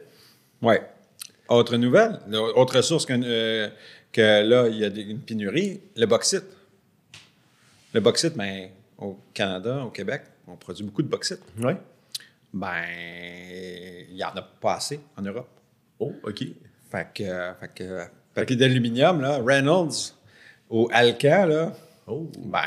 Ouais. 0.62 0.82
Autre 1.50 1.76
nouvelle, 1.76 2.20
là, 2.28 2.42
autre 2.56 2.82
source 2.82 3.06
que, 3.06 3.14
euh, 3.14 3.68
que 4.12 4.48
là, 4.48 4.68
il 4.70 4.78
y 4.78 4.86
a 4.86 4.88
une 4.88 5.20
pénurie, 5.20 5.82
le 5.98 6.06
bauxite. 6.06 6.46
Le 7.94 8.00
bauxite, 8.00 8.38
ben, 8.38 8.70
au 8.98 9.20
Canada, 9.34 9.84
au 9.86 9.90
Québec, 9.90 10.22
on 10.48 10.56
produit 10.56 10.86
beaucoup 10.86 11.02
de 11.02 11.10
bauxite. 11.10 11.42
Oui. 11.60 11.74
Ben, 12.53 12.84
il 14.10 14.15
n'y 14.15 14.24
en 14.24 14.29
a 14.36 14.41
pas 14.41 14.75
assez 14.75 15.00
en 15.17 15.22
Europe. 15.22 15.50
Oh, 16.00 16.13
OK. 16.24 16.43
Fait 16.91 17.08
que, 17.13 17.51
fait 18.36 18.46
que 18.46 18.53
d'aluminium, 18.53 19.22
là, 19.22 19.39
Reynolds 19.43 20.13
au 20.70 20.89
Alcan, 20.91 21.46
là, 21.46 21.74
Oh. 22.08 22.29
ben, 22.39 22.60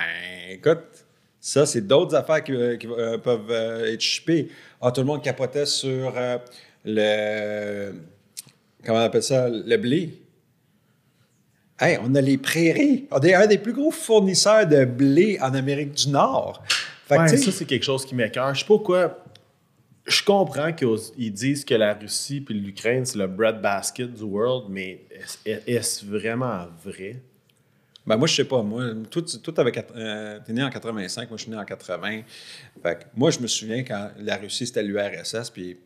écoute, 0.50 1.04
ça, 1.40 1.66
c'est 1.66 1.82
d'autres 1.82 2.14
affaires 2.14 2.42
qui, 2.42 2.52
qui, 2.78 2.86
euh, 2.86 3.18
peuvent 3.18 3.50
euh, 3.50 3.92
être 3.92 4.00
chippées. 4.00 4.48
Ah, 4.80 4.90
tout 4.90 5.02
le 5.02 5.06
monde 5.06 5.22
capotait 5.22 5.66
sur 5.66 6.14
euh, 6.16 6.38
le. 6.84 7.92
Comment 8.84 8.98
on 9.00 9.02
appelle 9.02 9.22
ça? 9.22 9.48
Le 9.50 9.76
blé. 9.76 10.14
Hey, 11.78 11.98
on 12.02 12.14
a 12.14 12.20
les 12.20 12.38
prairies. 12.38 13.06
On 13.10 13.20
est 13.20 13.34
un 13.34 13.46
des 13.46 13.58
plus 13.58 13.72
gros 13.72 13.90
fournisseurs 13.90 14.66
de 14.66 14.84
blé 14.84 15.38
en 15.42 15.52
Amérique 15.52 15.92
du 15.92 16.08
Nord. 16.08 16.62
Fait 17.06 17.16
que, 17.16 17.20
Ouais, 17.22 17.28
tu 17.28 17.36
sais, 17.36 17.44
ça, 17.44 17.52
c'est 17.52 17.64
quelque 17.66 17.82
chose 17.84 18.06
qui 18.06 18.14
m'écœure. 18.14 18.54
Je 18.54 18.60
sais 18.60 18.64
pas 18.66 18.74
pourquoi. 18.74 19.18
Je 20.06 20.22
comprends 20.22 20.72
qu'ils 20.72 21.32
disent 21.32 21.64
que 21.64 21.74
la 21.74 21.94
Russie 21.94 22.40
puis 22.42 22.54
l'Ukraine, 22.54 23.06
c'est 23.06 23.16
le 23.18 23.26
bread 23.26 23.60
basket 23.62 24.12
du 24.12 24.22
world, 24.22 24.66
mais 24.68 25.00
est- 25.46 25.62
est-ce 25.66 26.04
vraiment 26.04 26.66
vrai? 26.84 27.16
Ben 28.06 28.18
moi, 28.18 28.28
je 28.28 28.34
sais 28.34 28.44
pas. 28.44 28.62
Moi, 28.62 28.84
tout 29.10 29.24
avec. 29.56 29.78
Euh, 29.96 30.38
T'es 30.44 30.52
né 30.52 30.62
en 30.62 30.68
85, 30.68 31.30
moi, 31.30 31.38
je 31.38 31.42
suis 31.44 31.50
né 31.50 31.56
en 31.56 31.64
80. 31.64 32.20
Fait 32.82 32.96
que 32.98 33.04
moi, 33.16 33.30
je 33.30 33.38
me 33.40 33.46
souviens 33.46 33.82
quand 33.82 34.10
la 34.18 34.36
Russie, 34.36 34.66
c'était 34.66 34.82
l'URSS, 34.82 35.48
puis 35.48 35.78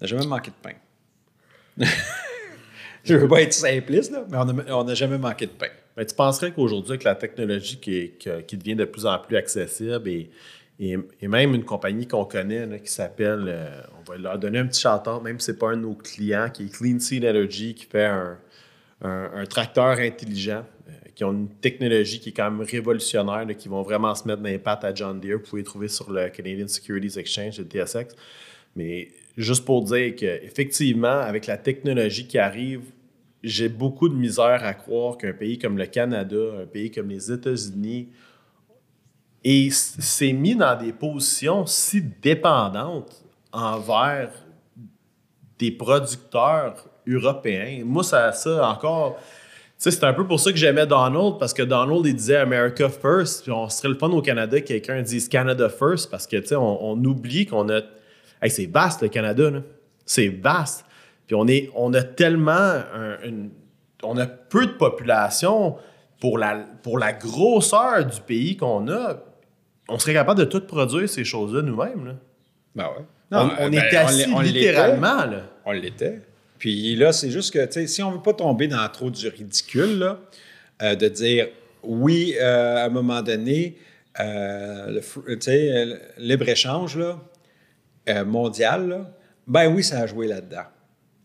on 0.00 0.04
n'a 0.04 0.06
jamais 0.08 0.26
manqué 0.26 0.50
de 0.50 0.56
pain. 0.60 0.74
je 3.04 3.14
veux 3.14 3.28
pas 3.28 3.42
être 3.42 3.52
simpliste, 3.52 4.10
là, 4.10 4.24
mais 4.28 4.72
on 4.72 4.82
n'a 4.84 4.94
jamais 4.94 5.18
manqué 5.18 5.46
de 5.46 5.52
pain. 5.52 5.68
Mais 5.96 6.04
tu 6.06 6.14
penserais 6.16 6.52
qu'aujourd'hui, 6.52 6.90
avec 6.92 7.04
la 7.04 7.14
technologie 7.14 7.78
qui, 7.78 7.96
est- 7.96 8.46
qui 8.46 8.56
devient 8.56 8.74
de 8.74 8.84
plus 8.84 9.06
en 9.06 9.18
plus 9.18 9.36
accessible 9.36 10.08
et, 10.08 10.28
et, 10.80 11.28
même 11.28 11.54
une 11.54 11.64
compagnie 11.64 12.06
qu'on 12.06 12.24
connaît 12.24 12.80
qui 12.80 12.90
s'appelle, 12.90 13.44
euh, 13.48 13.82
on 13.98 14.10
va 14.10 14.16
leur 14.16 14.38
donner 14.38 14.60
un 14.60 14.66
petit 14.66 14.80
chanteur, 14.80 15.22
même 15.22 15.38
si 15.38 15.46
ce 15.46 15.52
n'est 15.52 15.58
pas 15.58 15.72
un 15.72 15.76
de 15.76 15.82
nos 15.82 15.94
clients, 15.94 16.48
qui 16.52 16.64
est 16.64 16.74
Clean 16.74 16.98
Seed 16.98 17.22
Energy, 17.22 17.74
qui 17.74 17.84
fait 17.84 18.06
un, 18.06 19.44
tracteur 19.44 19.98
intelligent, 19.98 20.64
euh, 20.88 20.92
qui 21.14 21.22
ont 21.24 21.32
une 21.32 21.50
technologie 21.50 22.18
qui 22.18 22.30
est 22.30 22.32
quand 22.32 22.50
même 22.50 22.66
révolutionnaire, 22.66 23.46
qui 23.58 23.68
vont 23.68 23.82
vraiment 23.82 24.14
se 24.14 24.26
mettre 24.26 24.40
dans 24.40 24.48
les 24.48 24.58
pattes 24.58 24.84
à 24.84 24.94
John 24.94 25.20
Deere. 25.20 25.36
Vous 25.38 25.50
pouvez 25.50 25.62
trouver 25.64 25.88
sur 25.88 26.10
le 26.10 26.30
Canadian 26.30 26.66
Securities 26.66 27.18
Exchange, 27.18 27.58
le 27.58 27.66
TSX. 27.66 28.16
Mais 28.74 29.08
juste 29.36 29.66
pour 29.66 29.84
dire 29.84 30.14
qu'effectivement, 30.16 31.08
avec 31.08 31.46
la 31.46 31.58
technologie 31.58 32.26
qui 32.26 32.38
arrive, 32.38 32.84
j'ai 33.42 33.68
beaucoup 33.68 34.08
de 34.08 34.14
misère 34.14 34.64
à 34.64 34.72
croire 34.72 35.18
qu'un 35.18 35.34
pays 35.34 35.58
comme 35.58 35.76
le 35.76 35.86
Canada, 35.86 36.62
un 36.62 36.66
pays 36.66 36.90
comme 36.90 37.10
les 37.10 37.30
États-Unis, 37.30 38.08
et 39.42 39.70
s'est 39.70 40.32
mis 40.32 40.54
dans 40.54 40.76
des 40.76 40.92
positions 40.92 41.66
si 41.66 42.02
dépendantes 42.02 43.24
envers 43.52 44.30
des 45.58 45.70
producteurs 45.70 46.84
européens. 47.06 47.82
Moi, 47.84 48.02
ça, 48.02 48.32
ça 48.32 48.68
encore. 48.68 49.18
C'est 49.76 50.04
un 50.04 50.12
peu 50.12 50.26
pour 50.26 50.38
ça 50.38 50.52
que 50.52 50.58
j'aimais 50.58 50.86
Donald, 50.86 51.38
parce 51.38 51.54
que 51.54 51.62
Donald, 51.62 52.04
il 52.04 52.14
disait 52.14 52.36
America 52.36 52.90
first, 52.90 53.44
puis 53.44 53.50
on 53.50 53.66
serait 53.70 53.88
le 53.88 53.94
fun 53.94 54.10
au 54.10 54.20
Canada 54.20 54.60
que 54.60 54.66
quelqu'un 54.66 55.00
dise 55.00 55.26
Canada 55.26 55.70
first, 55.70 56.10
parce 56.10 56.26
que, 56.26 56.36
tu 56.36 56.48
sais, 56.48 56.56
on, 56.56 57.02
oublie 57.04 57.46
qu'on 57.46 57.66
a. 57.70 57.80
Hey, 58.42 58.50
c'est 58.50 58.66
vaste, 58.66 59.00
le 59.00 59.08
Canada, 59.08 59.50
là. 59.50 59.60
C'est 60.04 60.28
vaste. 60.28 60.84
Puis 61.26 61.34
on, 61.34 61.46
est, 61.46 61.70
on 61.74 61.94
a 61.94 62.02
tellement. 62.02 62.82
on 64.02 64.18
a 64.18 64.26
peu 64.26 64.66
de 64.66 64.72
population 64.72 65.76
pour 66.20 66.36
la, 66.36 66.56
pour 66.82 66.98
la 66.98 67.14
grosseur 67.14 68.04
du 68.04 68.20
pays 68.20 68.58
qu'on 68.58 68.86
a. 68.88 69.16
On 69.90 69.98
serait 69.98 70.12
capable 70.14 70.38
de 70.40 70.44
tout 70.44 70.60
produire 70.60 71.08
ces 71.08 71.24
choses-là 71.24 71.62
nous-mêmes, 71.62 72.06
là. 72.06 72.14
Ben 72.74 72.84
ouais. 72.84 73.04
on, 73.32 73.36
Non, 73.46 73.52
on 73.58 73.68
ben, 73.70 73.74
est 73.74 73.96
assis 73.96 74.18
l'est- 74.18 74.32
on 74.32 74.40
l'était. 74.40 74.58
littéralement, 74.60 75.24
là. 75.26 75.42
On 75.64 75.72
l'était. 75.72 76.20
Puis 76.58 76.94
là, 76.96 77.12
c'est 77.12 77.30
juste 77.30 77.52
que, 77.52 77.64
tu 77.66 77.72
sais, 77.72 77.86
si 77.86 78.02
on 78.02 78.12
veut 78.12 78.22
pas 78.22 78.32
tomber 78.34 78.68
dans 78.68 78.86
trop 78.88 79.10
du 79.10 79.26
ridicule, 79.28 79.98
là, 79.98 80.18
euh, 80.82 80.94
de 80.94 81.08
dire, 81.08 81.48
oui, 81.82 82.34
euh, 82.40 82.76
à 82.76 82.84
un 82.84 82.88
moment 82.90 83.22
donné, 83.22 83.76
euh, 84.20 84.86
le, 84.90 85.00
fr- 85.00 85.24
tu 85.26 85.40
sais, 85.40 85.70
euh, 85.72 85.96
libre-échange, 86.18 86.98
mondial, 88.26 88.88
là, 88.88 89.10
ben 89.46 89.72
oui, 89.72 89.82
ça 89.84 90.00
a 90.00 90.06
joué 90.06 90.26
là-dedans. 90.26 90.64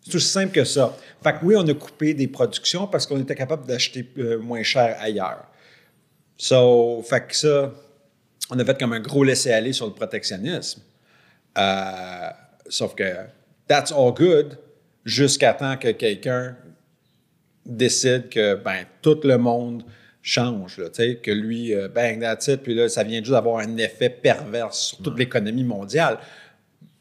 C'est 0.02 0.16
aussi 0.16 0.28
simple 0.28 0.52
que 0.54 0.64
ça. 0.64 0.96
Fait 1.24 1.34
que 1.34 1.38
oui, 1.44 1.56
on 1.58 1.68
a 1.68 1.74
coupé 1.74 2.14
des 2.14 2.28
productions 2.28 2.86
parce 2.86 3.08
qu'on 3.08 3.20
était 3.20 3.34
capable 3.36 3.66
d'acheter 3.66 4.08
moins 4.42 4.62
cher 4.62 4.96
ailleurs. 5.00 5.46
So, 6.38 7.02
fait 7.10 7.28
que 7.28 7.36
ça, 7.36 7.72
on 8.50 8.60
a 8.60 8.66
fait 8.66 8.80
comme 8.80 8.94
un 8.94 9.00
gros 9.00 9.24
laisser-aller 9.24 9.74
sur 9.74 9.88
le 9.88 9.94
protectionnisme. 9.94 10.82
Euh, 11.58 12.30
sauf 12.68 12.96
que 12.96 13.16
that's 13.68 13.92
all 13.92 14.14
good 14.14 14.58
jusqu'à 15.06 15.54
temps 15.54 15.78
que 15.78 15.90
quelqu'un 15.92 16.58
décide 17.66 18.30
que 18.30 18.56
ben, 18.56 18.86
tout 19.02 19.20
le 19.24 19.38
monde 19.38 19.84
change, 20.22 20.80
là, 20.80 20.90
que 20.90 21.32
lui, 21.32 21.74
euh, 21.74 21.88
bang, 21.88 22.20
that's 22.20 22.48
it, 22.48 22.62
puis 22.62 22.74
là, 22.74 22.90
ça 22.90 23.04
vient 23.04 23.20
juste 23.20 23.32
d'avoir 23.32 23.60
un 23.60 23.78
effet 23.78 24.10
pervers 24.10 24.74
sur 24.74 24.98
toute 24.98 25.20
l'économie 25.20 25.64
mondiale. 25.64 26.18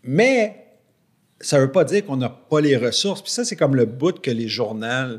Mais 0.02 0.64
ça 1.40 1.58
veut 1.58 1.72
pas 1.72 1.84
dire 1.84 2.04
qu'on 2.04 2.18
n'a 2.18 2.28
pas 2.28 2.60
les 2.60 2.76
ressources. 2.76 3.22
Puis 3.22 3.32
ça, 3.32 3.44
c'est 3.44 3.56
comme 3.56 3.76
le 3.76 3.86
bout 3.86 4.20
que 4.20 4.30
les 4.30 4.48
journaux, 4.48 5.18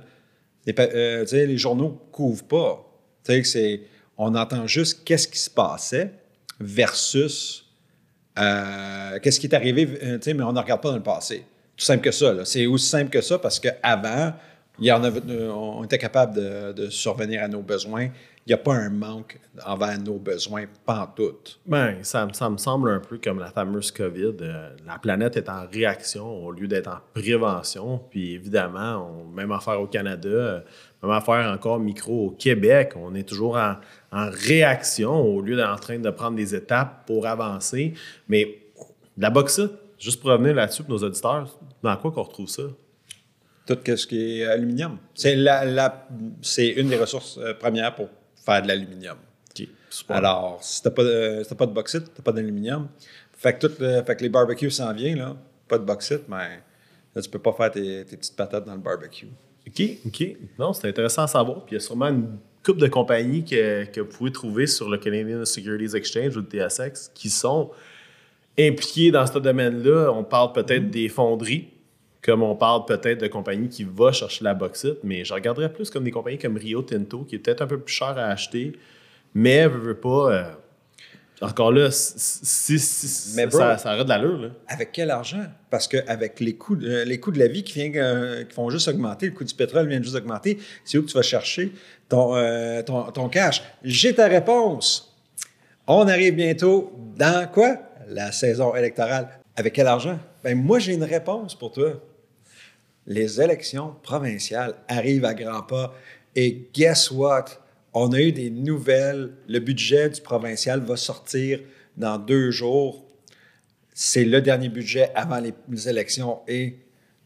les, 0.66 0.76
euh, 0.78 1.26
les 1.32 1.58
journaux 1.58 2.00
couvrent 2.12 2.48
pas. 2.48 2.86
Tu 3.24 3.34
sais, 3.34 3.42
que 3.42 3.48
c'est, 3.48 3.82
on 4.18 4.36
entend 4.36 4.68
juste 4.68 5.04
qu'est-ce 5.04 5.28
qui 5.28 5.40
se 5.40 5.50
passait 5.50 6.12
versus 6.60 7.66
euh, 8.38 9.20
qu'est-ce 9.22 9.40
qui 9.40 9.48
est 9.48 9.56
arrivé, 9.56 9.88
euh, 10.04 10.20
mais 10.28 10.44
on 10.44 10.54
ne 10.54 10.60
regarde 10.60 10.82
pas 10.82 10.90
dans 10.90 10.98
le 10.98 11.04
passé. 11.04 11.46
Tout 11.78 11.86
simple 11.86 12.04
que 12.04 12.12
ça. 12.12 12.34
C'est 12.46 12.66
aussi 12.66 12.88
simple 12.88 13.10
que 13.10 13.22
ça 13.22 13.40
parce 13.40 13.60
qu'avant, 13.60 14.34
on 14.80 15.84
était 15.84 15.98
capable 15.98 16.36
de, 16.36 16.74
de 16.74 16.90
survenir 16.90 17.44
à 17.44 17.48
nos 17.48 17.62
besoins. 17.62 18.10
Il 18.48 18.52
n'y 18.52 18.54
a 18.54 18.58
pas 18.58 18.76
un 18.76 18.90
manque 18.90 19.40
envers 19.66 19.98
nos 20.00 20.20
besoins, 20.20 20.66
pas 20.86 21.00
en 21.00 22.04
ça, 22.04 22.28
ça 22.32 22.50
me 22.50 22.58
semble 22.58 22.92
un 22.92 23.00
peu 23.00 23.18
comme 23.18 23.40
la 23.40 23.48
fameuse 23.48 23.90
COVID. 23.92 24.36
Euh, 24.42 24.70
la 24.86 25.00
planète 25.00 25.36
est 25.36 25.50
en 25.50 25.66
réaction 25.66 26.46
au 26.46 26.52
lieu 26.52 26.68
d'être 26.68 26.90
en 26.90 27.00
prévention. 27.20 28.00
Puis 28.12 28.34
évidemment, 28.34 29.10
on, 29.10 29.36
même 29.36 29.52
affaire 29.52 29.82
au 29.82 29.88
Canada, 29.88 30.64
même 31.02 31.12
affaire 31.12 31.52
encore 31.52 31.80
micro 31.80 32.28
au 32.28 32.30
Québec, 32.32 32.94
on 32.96 33.16
est 33.16 33.28
toujours 33.28 33.58
en, 33.58 33.78
en 34.16 34.30
réaction 34.32 35.12
au 35.14 35.42
lieu 35.42 35.56
d'être 35.58 35.70
en 35.70 35.76
train 35.76 36.00
de 36.00 36.10
prendre 36.10 36.38
des 36.38 36.56
étapes 36.56 37.06
pour 37.06 37.28
avancer. 37.28 37.94
Mais 38.30 38.60
la 39.18 39.30
bauxite, 39.30 39.72
juste 40.00 40.22
pour 40.22 40.30
revenir 40.32 40.56
là-dessus 40.56 40.84
pour 40.84 40.94
nos 40.94 41.04
auditeurs, 41.06 41.60
dans 41.84 41.98
quoi 41.98 42.12
qu'on 42.12 42.24
retrouve 42.24 42.48
ça? 42.48 42.64
Tout 43.68 43.78
ce 43.86 44.08
qui 44.08 44.40
est 44.42 44.46
aluminium. 44.46 44.98
C'est 45.14 45.36
la, 45.36 45.66
la- 45.66 46.08
c'est 46.42 46.70
une 46.70 46.88
des 46.90 46.98
ressources 46.98 47.38
euh, 47.40 47.54
premières 47.56 47.94
pour 47.96 48.08
faire 48.46 48.62
de 48.62 48.68
l'aluminium. 48.68 49.18
Alors, 50.10 50.60
si 50.62 50.82
t'as 50.84 50.92
pas, 50.92 51.04
de- 51.04 51.40
si 51.44 51.50
t'as 51.50 51.56
pas 51.56 51.66
de 51.66 51.72
bauxite, 51.74 52.04
t'as 52.14 52.22
pas 52.24 52.32
d'aluminium. 52.32 52.88
Fait 53.38 53.54
que, 53.58 53.66
tout 53.68 53.74
le- 53.80 54.04
fait 54.04 54.16
que 54.16 54.24
les 54.24 54.30
barbecues 54.30 54.70
s'en 54.72 54.94
viennent, 54.94 55.18
là. 55.20 55.36
Pas 55.68 55.78
de 55.80 55.84
bauxite, 55.84 56.24
mais 56.28 56.60
là, 57.16 57.22
tu 57.22 57.30
peux 57.30 57.40
pas 57.40 57.54
faire 57.54 57.72
tes, 57.72 58.06
tes 58.06 58.18
petites 58.18 58.36
patates 58.36 58.66
dans 58.66 58.74
le 58.76 58.80
barbecue. 58.82 59.28
OK, 59.68 59.82
OK. 60.06 60.38
Non, 60.60 60.74
c'est 60.74 60.88
intéressant 60.90 61.24
à 61.24 61.28
savoir. 61.28 61.66
Puis 61.66 61.72
il 61.72 61.74
y 61.74 61.78
a 61.78 61.80
sûrement 61.80 62.08
une 62.10 62.38
couple 62.66 62.82
de 62.82 62.88
compagnies 62.88 63.46
que, 63.46 63.86
que 63.86 64.02
vous 64.02 64.08
pouvez 64.08 64.32
trouver 64.32 64.68
sur 64.68 64.90
le 64.90 64.98
Canadian 64.98 65.46
Securities 65.46 65.96
Exchange 65.96 66.36
ou 66.36 66.42
le 66.42 66.68
TSX 66.68 67.12
qui 67.14 67.30
sont 67.30 67.72
impliquées 68.58 69.12
dans 69.12 69.28
ce 69.28 69.38
domaine-là. 69.38 70.12
On 70.12 70.24
parle 70.24 70.52
peut-être 70.54 70.90
des 70.90 71.08
fonderies, 71.08 71.68
comme 72.24 72.42
on 72.42 72.56
parle 72.56 72.86
peut-être 72.86 73.22
de 73.22 73.28
compagnies 73.28 73.70
qui 73.70 73.84
vont 73.84 74.12
chercher 74.12 74.44
la 74.44 74.54
bauxite, 74.54 74.98
mais 75.04 75.24
je 75.24 75.34
regarderais 75.34 75.72
plus 75.72 75.90
comme 75.90 76.04
des 76.04 76.12
compagnies 76.12 76.40
comme 76.40 76.58
Rio 76.58 76.82
Tinto, 76.82 77.20
qui 77.24 77.36
est 77.36 77.40
peut-être 77.40 77.62
un 77.62 77.68
peu 77.68 77.80
plus 77.80 77.94
cher 77.94 78.18
à 78.18 78.26
acheter, 78.26 78.74
mais 79.36 79.68
veut, 79.68 79.80
veut 79.80 79.96
pas. 79.96 80.32
euh, 80.34 80.52
encore 81.42 81.72
là, 81.72 81.90
si, 81.92 82.14
si- 82.18 82.80
si- 82.80 83.36
Mais 83.36 83.50
ça, 83.50 83.78
aurait 83.86 84.04
de 84.04 84.10
l'allure. 84.10 84.38
Là. 84.38 84.48
Avec 84.68 84.92
quel 84.94 85.12
argent? 85.12 85.44
Parce 85.70 85.88
qu'avec 85.88 86.40
les 86.40 86.56
coûts, 86.56 86.76
de, 86.78 87.04
les 87.04 87.20
coûts 87.20 87.32
de 87.32 87.40
la 87.40 87.48
vie 87.48 87.64
qui, 87.64 87.74
viennent, 87.74 87.94
euh, 87.98 88.44
qui 88.46 88.54
font 88.54 88.70
juste 88.70 88.88
augmenter, 88.88 89.26
le 89.28 89.32
coût 89.34 89.44
du 89.44 89.54
pétrole 89.54 89.88
vient 89.90 90.02
juste 90.02 90.16
augmenter, 90.16 90.58
c'est 90.86 90.98
où 90.98 91.04
que 91.04 91.08
tu 91.10 91.14
vas 91.14 91.22
chercher 91.22 91.74
ton, 92.08 92.36
euh, 92.36 92.82
ton, 92.84 93.04
ton 93.12 93.28
cash? 93.30 93.64
J'ai 93.84 94.16
ta 94.16 94.28
réponse. 94.28 95.14
On 95.88 96.08
arrive 96.08 96.36
bientôt 96.36 96.94
dans 97.18 97.48
quoi? 97.52 97.78
La 98.08 98.32
saison 98.32 98.76
électorale. 98.76 99.28
Avec 99.58 99.74
quel 99.74 99.88
argent? 99.88 100.20
Ben 100.44 100.56
moi, 100.58 100.80
j'ai 100.80 100.94
une 100.94 101.04
réponse 101.04 101.56
pour 101.56 101.72
toi. 101.72 101.94
Les 103.08 103.40
élections 103.42 103.94
provinciales 104.04 104.74
arrivent 104.88 105.26
à 105.26 105.34
grands 105.34 105.62
pas. 105.62 105.94
Et 106.36 106.68
guess 106.74 107.12
what? 107.12 107.46
On 107.98 108.12
a 108.12 108.20
eu 108.20 108.32
des 108.34 108.50
nouvelles. 108.50 109.32
Le 109.48 109.60
budget 109.60 110.10
du 110.10 110.20
provincial 110.22 110.82
va 110.82 110.98
sortir 110.98 111.62
dans 111.96 112.18
deux 112.18 112.52
jours. 112.52 113.06
C'est 113.94 114.26
le 114.26 114.42
dernier 114.42 114.68
budget 114.68 115.12
avant 115.16 115.40
les, 115.40 115.54
élections 115.90 116.40
et 116.48 116.78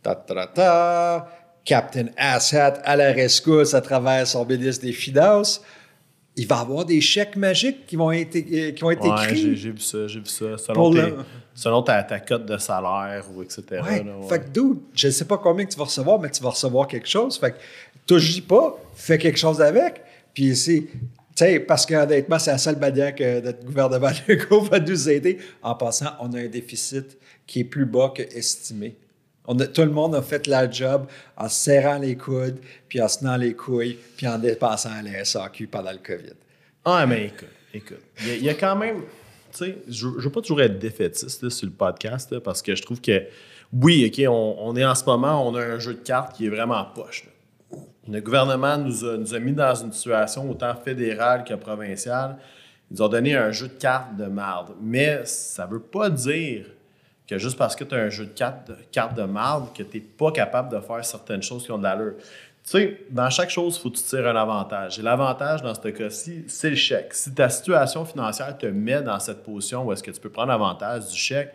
ta 0.04 0.14
ta 0.14 0.46
ta, 0.48 1.28
Captain 1.66 2.06
Asshat 2.16 2.82
à 2.86 2.96
la 2.96 3.12
rescousse 3.12 3.74
à 3.74 3.82
travers 3.82 4.28
son 4.28 4.46
ministre 4.46 4.86
des 4.86 4.92
Finances. 4.94 5.62
Il 6.36 6.46
va 6.48 6.58
y 6.58 6.60
avoir 6.60 6.86
des 6.86 7.02
chèques 7.02 7.36
magiques 7.36 7.88
qui 7.88 7.96
vont 7.96 8.12
être, 8.12 8.36
euh, 8.36 8.72
qui 8.72 8.82
vont 8.82 8.92
être 8.92 9.04
Ouais, 9.04 9.24
écrits. 9.26 9.58
j'ai 9.58 9.72
vu 9.72 9.80
ça, 9.80 10.08
j'ai 10.08 10.20
vu 10.20 10.28
ça. 10.28 10.58
Selon, 10.60 10.74
Pour 10.76 10.94
tes- 10.94 11.02
le- 11.02 11.18
selon 11.56 11.82
ta, 11.82 12.02
ta 12.04 12.20
cote 12.20 12.46
de 12.46 12.58
salaire 12.58 13.26
ou 13.36 13.42
etc. 13.42 13.64
Ouais. 13.72 14.04
là, 14.04 14.16
ouais. 14.18 14.28
Fait 14.30 14.40
que, 14.40 14.50
dude, 14.50 14.78
je 14.94 15.08
ne 15.08 15.12
sais 15.12 15.26
pas 15.26 15.38
combien 15.40 15.66
que 15.66 15.72
tu 15.72 15.78
vas 15.80 15.86
recevoir, 15.86 16.20
mais 16.20 16.30
tu 16.30 16.42
vas 16.44 16.52
recevoir 16.52 16.88
quelque 16.88 17.10
chose. 17.10 17.38
Fait 17.40 17.52
que, 17.54 17.58
touche 18.06 18.42
pas, 18.44 18.78
fais 18.94 19.18
quelque 19.18 19.40
chose 19.40 19.60
avec. 19.60 20.02
Puis 20.39 20.55
c'est, 20.55 20.86
sais, 21.36 21.60
parce 21.60 21.86
qu'honnêtement, 21.86 22.39
c'est 22.39 22.51
la 22.51 22.58
seule 22.58 22.77
manière 22.77 23.13
que 23.13 23.41
notre 23.41 23.62
gouvernement 23.65 24.10
Legault 24.27 24.62
va 24.62 24.79
nous 24.79 25.10
aider. 25.10 25.38
En 25.62 25.75
passant, 25.75 26.12
on 26.22 26.31
a 26.31 26.39
un 26.39 26.48
déficit 26.48 27.17
qui 27.46 27.60
est 27.60 27.63
plus 27.65 27.86
bas 27.86 28.13
que 28.15 28.22
estimé. 28.22 28.96
On 29.46 29.58
tout 29.58 29.81
le 29.81 29.91
monde 29.91 30.15
a 30.15 30.22
fait 30.22 30.48
la 30.48 30.72
job 30.72 31.07
en 31.35 31.50
se 31.50 31.55
serrant 31.55 31.98
les 31.98 32.16
coudes, 32.16 32.59
puis 32.87 33.01
en 33.01 33.09
se 33.09 33.20
tenant 33.20 33.35
les 33.35 33.53
couilles, 33.53 33.98
puis 34.16 34.29
en 34.29 34.40
dépensant 34.40 34.92
à 34.92 35.01
la 35.01 35.25
SAQ 35.25 35.68
pendant 35.68 35.92
le 35.92 35.98
COVID. 35.98 36.35
Ah, 36.85 37.05
mais 37.05 37.25
écoute, 37.25 37.50
écoute. 37.74 38.01
Il 38.25 38.42
y, 38.42 38.50
a- 38.50 38.53
quand 38.53 38.77
même. 38.77 39.01
Tu 39.51 39.57
sais, 39.57 39.77
je 39.90 40.07
ne 40.07 40.22
veux 40.22 40.29
pas 40.31 40.40
toujours 40.40 40.61
être 40.61 40.79
défaitiste 40.79 41.50
sur 41.50 41.68
le 41.68 41.74
podcast 41.74 42.40
parce 42.40 42.61
que 42.61 42.75
je 42.75 42.81
trouve 42.81 43.01
que, 43.01 43.24
oui, 43.74 44.09
OK, 44.09 44.25
on, 44.29 44.74
est 44.77 44.85
en 44.85 44.96
ce 44.96 45.03
moment, 45.03 45.46
on 45.46 45.53
a 45.55 45.66
un 45.66 45.79
jeu 45.79 45.96
de 45.96 46.00
cartes 46.00 46.37
qui 46.37 46.46
est 46.46 46.50
vraiment 46.50 46.85
poche. 46.96 47.25
Le 48.11 48.22
gouvernement 48.22 48.77
nous 48.77 49.05
a, 49.05 49.39
mis 49.39 49.53
dans 49.53 49.75
une 49.75 49.93
situation 49.93 50.50
autant 50.50 50.74
fédérale 50.75 51.43
que 51.43 51.53
provinciale. 51.53 52.37
Ils 52.89 52.95
nous 52.95 53.01
ont 53.03 53.07
donné 53.07 53.35
un 53.35 53.51
jeu 53.51 53.67
de 53.67 53.74
cartes 53.74 54.15
de 54.15 54.25
marde. 54.25 54.72
Mais 54.81 55.25
ça 55.25 55.67
ne 55.67 55.74
veut 55.74 55.79
pas 55.79 56.09
dire 56.09 56.65
que 57.27 57.37
juste 57.37 57.57
parce 57.57 57.75
que 57.75 57.83
tu 57.83 57.93
as 57.93 58.00
un 58.00 58.09
jeu 58.09 58.25
de 58.25 58.31
cartes 58.31 59.15
de, 59.15 59.24
marde, 59.24 59.72
que 59.75 59.83
tu 59.83 59.98
n'es 59.98 60.03
pas 60.03 60.31
capable 60.31 60.75
de 60.75 60.79
faire 60.81 61.05
certaines 61.05 61.43
choses 61.43 61.63
qui 61.63 61.72
ont 61.72 61.77
de 61.77 61.83
l'allure. 61.83 62.15
Tu 62.63 62.72
sais, 62.72 63.01
dans 63.11 63.29
chaque 63.29 63.51
chose, 63.51 63.77
il 63.77 63.81
faut 63.81 63.91
que 63.91 63.98
tu 63.98 64.03
tires 64.03 64.27
un 64.27 64.35
avantage. 64.35 64.98
Et 64.98 65.03
l'avantage, 65.03 65.61
dans 65.61 65.75
ce 65.75 65.87
cas-ci, 65.87 66.45
c'est 66.48 66.72
le 66.72 66.75
chèque. 66.75 67.13
Si 67.13 67.31
ta 67.33 67.48
situation 67.50 68.05
financière 68.05 68.57
te 68.57 68.65
met 68.65 69.03
dans 69.03 69.19
cette 69.19 69.43
position 69.43 69.85
où 69.85 69.93
est-ce 69.93 70.01
que 70.01 70.11
tu 70.11 70.19
peux 70.19 70.31
prendre 70.31 70.51
avantage 70.51 71.09
du 71.09 71.15
chèque, 71.15 71.53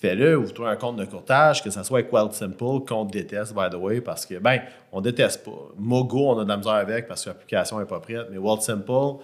fais-le, 0.00 0.38
ouvre-toi 0.38 0.70
un 0.70 0.76
compte 0.76 0.96
de 0.96 1.04
courtage, 1.04 1.62
que 1.62 1.70
ce 1.70 1.82
soit 1.82 1.98
avec 1.98 2.12
Wild 2.12 2.32
Simple, 2.32 2.84
qu'on 2.86 3.04
déteste, 3.04 3.54
by 3.54 3.70
the 3.70 3.76
way, 3.76 4.00
parce 4.00 4.26
que, 4.26 4.38
ben, 4.38 4.60
on 4.92 5.00
déteste 5.00 5.44
pas. 5.44 5.72
Mogo, 5.78 6.30
on 6.30 6.38
a 6.38 6.44
de 6.44 6.48
la 6.48 6.56
misère 6.56 6.72
avec 6.72 7.08
parce 7.08 7.24
que 7.24 7.30
l'application 7.30 7.78
n'est 7.78 7.86
pas 7.86 8.00
prête, 8.00 8.28
mais 8.30 8.38
Wild 8.38 8.62
Simple, 8.62 9.22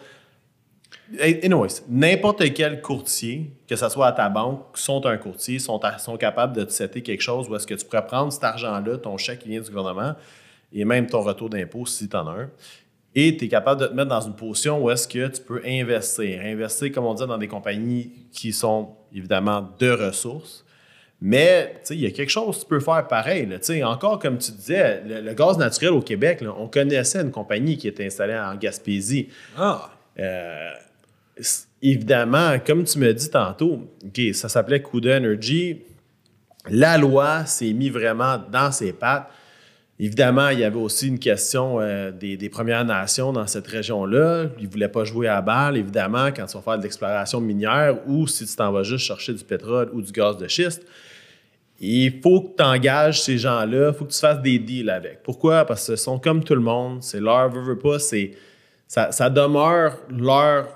Anyways, 1.20 1.82
n'importe 1.88 2.52
quel 2.54 2.80
courtier, 2.80 3.50
que 3.68 3.76
ce 3.76 3.88
soit 3.88 4.08
à 4.08 4.12
ta 4.12 4.28
banque, 4.28 4.64
sont 4.74 5.04
un 5.06 5.16
courtier, 5.16 5.58
sont, 5.58 5.80
sont 5.98 6.16
capables 6.16 6.54
de 6.56 6.64
te 6.64 6.72
setter 6.72 7.02
quelque 7.02 7.20
chose 7.20 7.48
où 7.48 7.56
est-ce 7.56 7.66
que 7.66 7.74
tu 7.74 7.84
pourrais 7.84 8.06
prendre 8.06 8.32
cet 8.32 8.44
argent-là, 8.44 8.98
ton 8.98 9.16
chèque 9.18 9.40
qui 9.40 9.48
vient 9.48 9.60
du 9.60 9.70
gouvernement, 9.70 10.14
et 10.72 10.84
même 10.84 11.06
ton 11.06 11.20
retour 11.20 11.50
d'impôt 11.50 11.84
si 11.86 12.08
tu 12.08 12.16
en 12.16 12.26
as 12.28 12.32
un, 12.32 12.50
et 13.14 13.36
tu 13.36 13.44
es 13.44 13.48
capable 13.48 13.82
de 13.82 13.86
te 13.88 13.92
mettre 13.92 14.08
dans 14.08 14.22
une 14.22 14.34
position 14.34 14.82
où 14.82 14.90
est-ce 14.90 15.06
que 15.06 15.28
tu 15.28 15.42
peux 15.42 15.60
investir. 15.66 16.40
Investir, 16.42 16.92
comme 16.92 17.04
on 17.04 17.12
dit, 17.12 17.26
dans 17.26 17.36
des 17.36 17.48
compagnies 17.48 18.10
qui 18.32 18.52
sont 18.54 18.96
évidemment 19.14 19.68
de 19.78 19.90
ressources. 19.90 20.61
Mais 21.24 21.76
il 21.90 22.00
y 22.00 22.06
a 22.06 22.10
quelque 22.10 22.30
chose 22.30 22.56
que 22.56 22.62
tu 22.62 22.66
peux 22.66 22.80
faire 22.80 23.06
pareil. 23.06 23.46
là. 23.46 23.88
Encore 23.88 24.18
comme 24.18 24.38
tu 24.38 24.50
disais, 24.50 25.02
le, 25.06 25.20
le 25.20 25.34
gaz 25.34 25.56
naturel 25.56 25.92
au 25.92 26.02
Québec, 26.02 26.40
là, 26.40 26.52
on 26.58 26.66
connaissait 26.66 27.20
une 27.20 27.30
compagnie 27.30 27.76
qui 27.76 27.86
était 27.86 28.04
installée 28.04 28.36
en 28.36 28.56
Gaspésie. 28.56 29.28
Ah! 29.56 29.88
Euh, 30.18 30.72
évidemment, 31.80 32.58
comme 32.66 32.82
tu 32.82 32.98
me 32.98 33.14
dis 33.14 33.30
tantôt, 33.30 33.88
ça 34.32 34.48
s'appelait 34.48 34.82
CUDA 34.82 35.18
Energy. 35.18 35.82
La 36.68 36.98
loi 36.98 37.46
s'est 37.46 37.72
mise 37.72 37.92
vraiment 37.92 38.38
dans 38.50 38.72
ses 38.72 38.92
pattes. 38.92 39.28
Évidemment, 40.00 40.48
il 40.48 40.58
y 40.58 40.64
avait 40.64 40.80
aussi 40.80 41.06
une 41.06 41.20
question 41.20 41.80
euh, 41.80 42.10
des, 42.10 42.36
des 42.36 42.48
Premières 42.48 42.84
Nations 42.84 43.32
dans 43.32 43.46
cette 43.46 43.68
région-là. 43.68 44.46
Ils 44.58 44.66
ne 44.66 44.68
voulaient 44.72 44.88
pas 44.88 45.04
jouer 45.04 45.28
à 45.28 45.40
balle, 45.40 45.76
évidemment, 45.76 46.32
quand 46.34 46.46
tu 46.46 46.56
vas 46.56 46.62
faire 46.62 46.78
de 46.78 46.82
l'exploration 46.82 47.40
minière 47.40 47.98
ou 48.08 48.26
si 48.26 48.44
tu 48.44 48.56
t'en 48.56 48.72
vas 48.72 48.82
juste 48.82 49.06
chercher 49.06 49.32
du 49.34 49.44
pétrole 49.44 49.88
ou 49.92 50.02
du 50.02 50.10
gaz 50.10 50.36
de 50.36 50.48
schiste. 50.48 50.84
Il 51.84 52.20
faut 52.22 52.40
que 52.40 52.56
tu 52.56 52.62
engages 52.62 53.22
ces 53.22 53.38
gens-là, 53.38 53.88
il 53.88 53.94
faut 53.94 54.04
que 54.04 54.12
tu 54.12 54.20
fasses 54.20 54.40
des 54.40 54.58
deals 54.58 54.88
avec. 54.88 55.22
Pourquoi? 55.24 55.64
Parce 55.64 55.86
que 55.86 55.96
ce 55.96 56.04
sont 56.04 56.18
comme 56.18 56.44
tout 56.44 56.54
le 56.54 56.60
monde, 56.60 57.02
c'est 57.02 57.18
leur 57.18 57.50
veut, 57.50 57.76
pas, 57.76 57.98
c'est 57.98 58.30
ça, 58.86 59.10
demeure 59.28 59.98
leur 60.08 60.68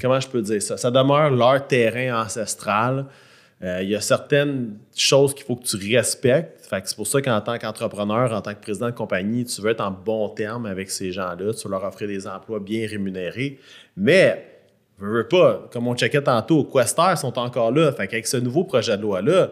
comment 0.00 0.20
je 0.20 0.28
peux 0.28 0.42
dire 0.42 0.62
ça? 0.62 0.76
Ça 0.76 0.90
demeure 0.90 1.30
leur 1.30 1.66
terrain 1.66 2.22
ancestral. 2.22 3.06
Euh, 3.62 3.80
Il 3.82 3.88
y 3.88 3.96
a 3.96 4.00
certaines 4.00 4.76
choses 4.94 5.34
qu'il 5.34 5.44
faut 5.44 5.56
que 5.56 5.64
tu 5.64 5.94
respectes. 5.94 6.64
Fait 6.66 6.82
c'est 6.84 6.96
pour 6.96 7.06
ça 7.06 7.20
qu'en 7.20 7.40
tant 7.40 7.58
qu'entrepreneur, 7.58 8.32
en 8.32 8.40
tant 8.40 8.54
que 8.54 8.60
président 8.60 8.86
de 8.86 8.92
compagnie, 8.94 9.44
tu 9.44 9.60
veux 9.60 9.70
être 9.70 9.80
en 9.80 9.90
bon 9.90 10.28
terme 10.28 10.66
avec 10.66 10.90
ces 10.90 11.12
gens-là. 11.12 11.52
Tu 11.54 11.66
veux 11.66 11.70
leur 11.70 11.84
offrir 11.84 12.08
des 12.08 12.26
emplois 12.26 12.60
bien 12.60 12.86
rémunérés. 12.86 13.58
Mais, 13.96 14.60
veux, 14.98 15.22
veux 15.22 15.28
pas, 15.28 15.68
comme 15.72 15.88
on 15.88 15.96
checkait 15.96 16.22
tantôt, 16.22 16.64
Quester 16.64 17.16
sont 17.16 17.36
encore 17.38 17.72
là. 17.72 17.90
Fait 17.92 18.24
ce 18.24 18.36
nouveau 18.36 18.64
projet 18.64 18.96
de 18.96 19.02
loi-là, 19.02 19.50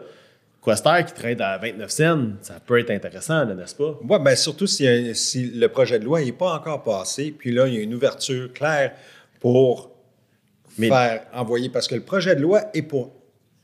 Quester 0.67 1.05
qui 1.07 1.13
traite 1.13 1.39
à 1.39 1.57
29 1.57 1.89
cents, 1.89 2.27
ça 2.41 2.59
peut 2.59 2.77
être 2.77 2.91
intéressant, 2.91 3.45
n'est-ce 3.45 3.73
pas? 3.73 3.97
Oui, 4.03 4.19
bien 4.19 4.35
surtout 4.35 4.67
si, 4.67 4.85
euh, 4.85 5.13
si 5.13 5.45
le 5.51 5.69
projet 5.69 5.97
de 5.97 6.03
loi 6.03 6.21
n'est 6.21 6.33
pas 6.33 6.53
encore 6.55 6.83
passé, 6.83 7.33
puis 7.37 7.53
là, 7.53 7.67
il 7.67 7.75
y 7.75 7.77
a 7.77 7.81
une 7.81 7.93
ouverture 7.93 8.51
claire 8.51 8.91
pour 9.39 9.91
Mais- 10.77 10.89
faire 10.89 11.21
envoyer, 11.33 11.69
parce 11.69 11.87
que 11.87 11.95
le 11.95 12.01
projet 12.01 12.35
de 12.35 12.41
loi 12.41 12.63
est 12.73 12.81
pour 12.81 13.13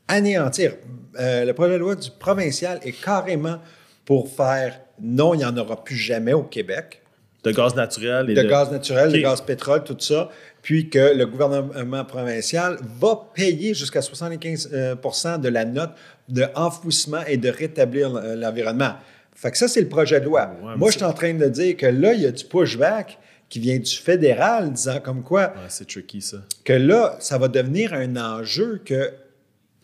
anéantir. 0.08 0.76
Euh, 1.20 1.44
le 1.44 1.52
projet 1.52 1.74
de 1.74 1.78
loi 1.78 1.94
du 1.94 2.10
provincial 2.10 2.80
est 2.82 2.98
carrément 2.98 3.58
pour 4.06 4.30
faire 4.30 4.80
non, 4.98 5.34
il 5.34 5.38
n'y 5.38 5.44
en 5.44 5.56
aura 5.58 5.84
plus 5.84 5.96
jamais 5.96 6.32
au 6.32 6.44
Québec 6.44 7.02
De 7.44 7.52
gaz 7.52 7.74
naturel 7.74 8.30
et 8.30 8.34
de 8.34 8.42
gaz 8.42 8.70
naturel, 8.70 9.12
de 9.12 9.18
gaz 9.18 9.40
pétrole, 9.42 9.84
tout 9.84 9.96
ça, 9.98 10.30
puis 10.62 10.88
que 10.88 11.14
le 11.14 11.26
gouvernement 11.26 12.04
provincial 12.04 12.78
va 12.98 13.28
payer 13.34 13.74
jusqu'à 13.74 14.00
75 14.02 14.70
euh, 14.72 14.94
de 15.38 15.48
la 15.48 15.64
note 15.64 15.90
de 16.28 16.44
enfouissement 16.54 17.20
et 17.26 17.36
de 17.36 17.50
rétablir 17.50 18.16
l- 18.18 18.40
l'environnement. 18.40 18.94
Fait 19.34 19.50
que 19.50 19.58
ça, 19.58 19.68
c'est 19.68 19.80
le 19.82 19.88
projet 19.88 20.20
de 20.20 20.24
loi. 20.24 20.50
Ouais, 20.62 20.76
Moi, 20.76 20.90
je 20.90 20.96
suis 20.96 21.04
en 21.04 21.12
train 21.12 21.34
de 21.34 21.46
dire 21.48 21.76
que 21.76 21.86
là, 21.86 22.14
il 22.14 22.22
y 22.22 22.26
a 22.26 22.30
du 22.32 22.44
pushback 22.44 23.18
qui 23.50 23.58
vient 23.58 23.78
du 23.78 23.94
fédéral, 23.94 24.72
disant 24.72 25.00
comme 25.00 25.22
quoi 25.22 25.48
Ouais, 25.48 25.68
c'est 25.68 25.86
tricky, 25.86 26.22
ça. 26.22 26.38
que 26.64 26.72
là, 26.72 27.16
ça 27.20 27.36
va 27.36 27.48
devenir 27.48 27.92
un 27.92 28.16
enjeu 28.16 28.80
que 28.84 29.10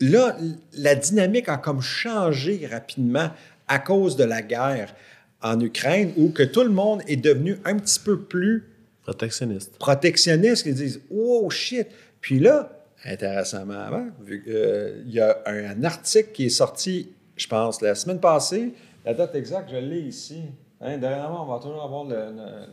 là, 0.00 0.36
la 0.72 0.94
dynamique 0.94 1.48
a 1.48 1.58
comme 1.58 1.82
changé 1.82 2.66
rapidement 2.70 3.30
à 3.68 3.78
cause 3.78 4.16
de 4.16 4.24
la 4.24 4.40
guerre 4.42 4.94
en 5.42 5.58
Ukraine, 5.60 6.12
où 6.16 6.30
que 6.30 6.42
tout 6.42 6.62
le 6.62 6.70
monde 6.70 7.02
est 7.08 7.16
devenu 7.16 7.58
un 7.64 7.76
petit 7.78 8.00
peu 8.00 8.18
plus 8.20 8.66
Protectionniste. 9.02 9.76
protectionnistes 9.78 10.62
qui 10.64 10.72
disent 10.74 11.00
Oh 11.10 11.48
shit! 11.50 11.86
Puis 12.20 12.38
là, 12.38 12.70
intéressamment, 13.04 13.78
avant, 13.78 14.06
que, 14.26 14.34
euh, 14.48 15.02
il 15.06 15.12
y 15.12 15.20
a 15.20 15.38
un, 15.46 15.70
un 15.70 15.84
article 15.84 16.30
qui 16.32 16.46
est 16.46 16.50
sorti, 16.50 17.10
je 17.36 17.46
pense, 17.46 17.80
la 17.80 17.94
semaine 17.94 18.20
passée. 18.20 18.72
La 19.04 19.14
date 19.14 19.34
exacte, 19.34 19.70
je 19.70 19.76
l'ai 19.76 20.00
ici. 20.00 20.42
Hein, 20.82 20.98
dernièrement, 20.98 21.44
on 21.48 21.52
va 21.52 21.58
toujours 21.60 21.82
avoir 21.82 22.04
le- 22.04 22.36
le- 22.36 22.66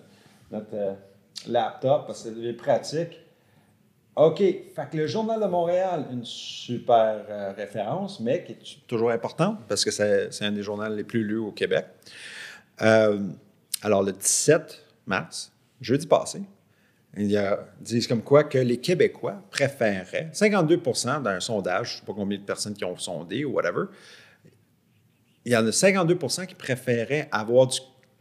notre 0.51 0.67
euh, 0.73 0.93
laptop 1.47 2.07
parce 2.07 2.23
que 2.23 2.29
c'est 2.35 2.53
pratique. 2.53 3.21
OK. 4.15 4.37
Fait 4.39 4.89
que 4.91 4.97
le 4.97 5.07
Journal 5.07 5.39
de 5.39 5.45
Montréal, 5.45 6.05
une 6.11 6.25
super 6.25 7.23
euh, 7.29 7.53
référence, 7.55 8.19
mais 8.19 8.43
qui 8.43 8.51
est 8.53 8.87
toujours 8.87 9.11
importante 9.11 9.59
parce 9.69 9.85
que 9.85 9.91
c'est 9.91 10.33
c'est 10.33 10.45
un 10.45 10.51
des 10.51 10.63
journaux 10.63 10.89
les 10.93 11.03
plus 11.03 11.23
lus 11.23 11.37
au 11.37 11.51
Québec. 11.51 11.85
Euh, 12.81 13.19
alors, 13.81 14.03
le 14.03 14.11
17 14.11 14.83
mars, 15.05 15.51
jeudi 15.81 16.07
passé, 16.07 16.41
il 17.17 17.31
y 17.31 17.37
a, 17.37 17.59
disent 17.79 18.07
comme 18.07 18.21
quoi 18.21 18.43
que 18.43 18.57
les 18.57 18.77
Québécois 18.77 19.41
préféreraient, 19.49 20.29
52% 20.33 21.21
dans 21.23 21.29
un 21.29 21.39
sondage, 21.39 21.87
je 21.89 21.93
ne 21.95 21.99
sais 21.99 22.05
pas 22.05 22.13
combien 22.13 22.37
de 22.37 22.43
personnes 22.43 22.73
qui 22.73 22.85
ont 22.85 22.97
sondé 22.97 23.43
ou 23.45 23.53
whatever, 23.53 23.85
il 25.45 25.51
y 25.53 25.57
en 25.57 25.65
a 25.65 25.69
52% 25.69 26.45
qui 26.45 26.55
préféraient 26.55 27.27
avoir 27.31 27.67
du 27.67 27.79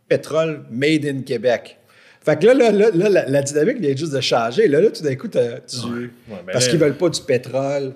pétrole 0.09 0.64
made 0.71 1.05
in 1.05 1.23
Québec. 1.23 1.79
Fait 2.25 2.38
que 2.38 2.47
là, 2.47 2.55
là, 2.55 2.71
là, 2.71 2.90
là, 2.95 3.09
la, 3.09 3.29
la 3.29 3.42
dynamique 3.42 3.79
vient 3.81 3.95
juste 3.95 4.12
de 4.12 4.21
changer. 4.21 4.66
Là, 4.69 4.81
là 4.81 4.90
tout 4.90 5.03
d'un 5.03 5.14
coup, 5.16 5.29
tu- 5.29 5.38
Ouais, 5.38 6.11
mais 6.47 6.53
parce 6.53 6.69
qu'ils 6.69 6.79
veulent 6.79 6.97
pas 6.97 7.09
du 7.09 7.21
pétrole 7.21 7.95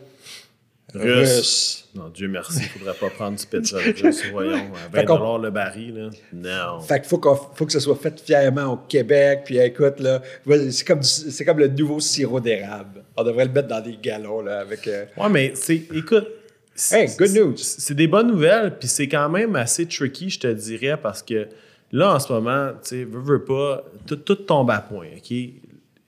Russe. 0.94 1.36
russe. 1.36 1.88
Non, 1.94 2.08
Dieu 2.08 2.28
merci, 2.28 2.60
il 2.62 2.68
faudrait 2.78 2.94
pas 2.94 3.10
prendre 3.10 3.38
du 3.38 3.46
pétrole 3.46 3.80
russe, 4.02 4.22
voyons. 4.32 4.52
À 4.54 4.88
20 4.92 5.00
Fait 5.00 5.04
qu'on- 5.04 5.38
le 5.38 5.50
baril, 5.50 5.94
là. 5.94 6.10
Non. 6.32 6.80
Fait 6.80 7.00
qu'il 7.00 7.08
faut, 7.08 7.20
faut 7.54 7.66
que 7.66 7.72
ce 7.72 7.80
soit 7.80 7.96
fait 7.96 8.20
fièrement 8.20 8.72
au 8.72 8.76
Québec. 8.76 9.42
Puis 9.44 9.58
écoute, 9.58 10.00
là, 10.00 10.22
c'est 10.70 10.86
comme, 10.86 11.00
du- 11.00 11.06
c'est 11.06 11.44
comme 11.44 11.58
le 11.58 11.68
nouveau 11.68 12.00
sirop 12.00 12.40
d'érable. 12.40 13.04
On 13.16 13.24
devrait 13.24 13.44
le 13.46 13.52
mettre 13.52 13.68
dans 13.68 13.80
des 13.80 13.96
galons, 14.02 14.40
là, 14.40 14.60
avec... 14.60 14.86
euh, 14.88 15.04
Ouais, 15.16 15.28
mais 15.28 15.52
c'est. 15.54 15.82
Écoute. 15.94 16.28
c'est- 16.74 17.00
Hey, 17.04 17.16
good 17.16 17.30
news. 17.36 17.56
C'est 17.56 17.94
des 17.94 18.06
bonnes 18.06 18.28
nouvelles, 18.28 18.76
puis 18.78 18.88
c'est 18.88 19.08
quand 19.08 19.28
même 19.28 19.56
assez 19.56 19.86
tricky, 19.86 20.30
je 20.30 20.40
te 20.40 20.46
dirais, 20.52 20.96
parce 21.00 21.22
que 21.22 21.48
là, 21.92 22.14
en 22.14 22.18
ce 22.20 22.32
moment, 22.32 22.70
tu 22.82 22.88
sais, 22.88 23.04
veux, 23.04 23.20
veux 23.20 23.44
pas, 23.44 23.84
tout, 24.06 24.16
tout 24.16 24.36
tombe 24.36 24.70
à 24.70 24.78
point, 24.78 25.06
OK? 25.16 25.36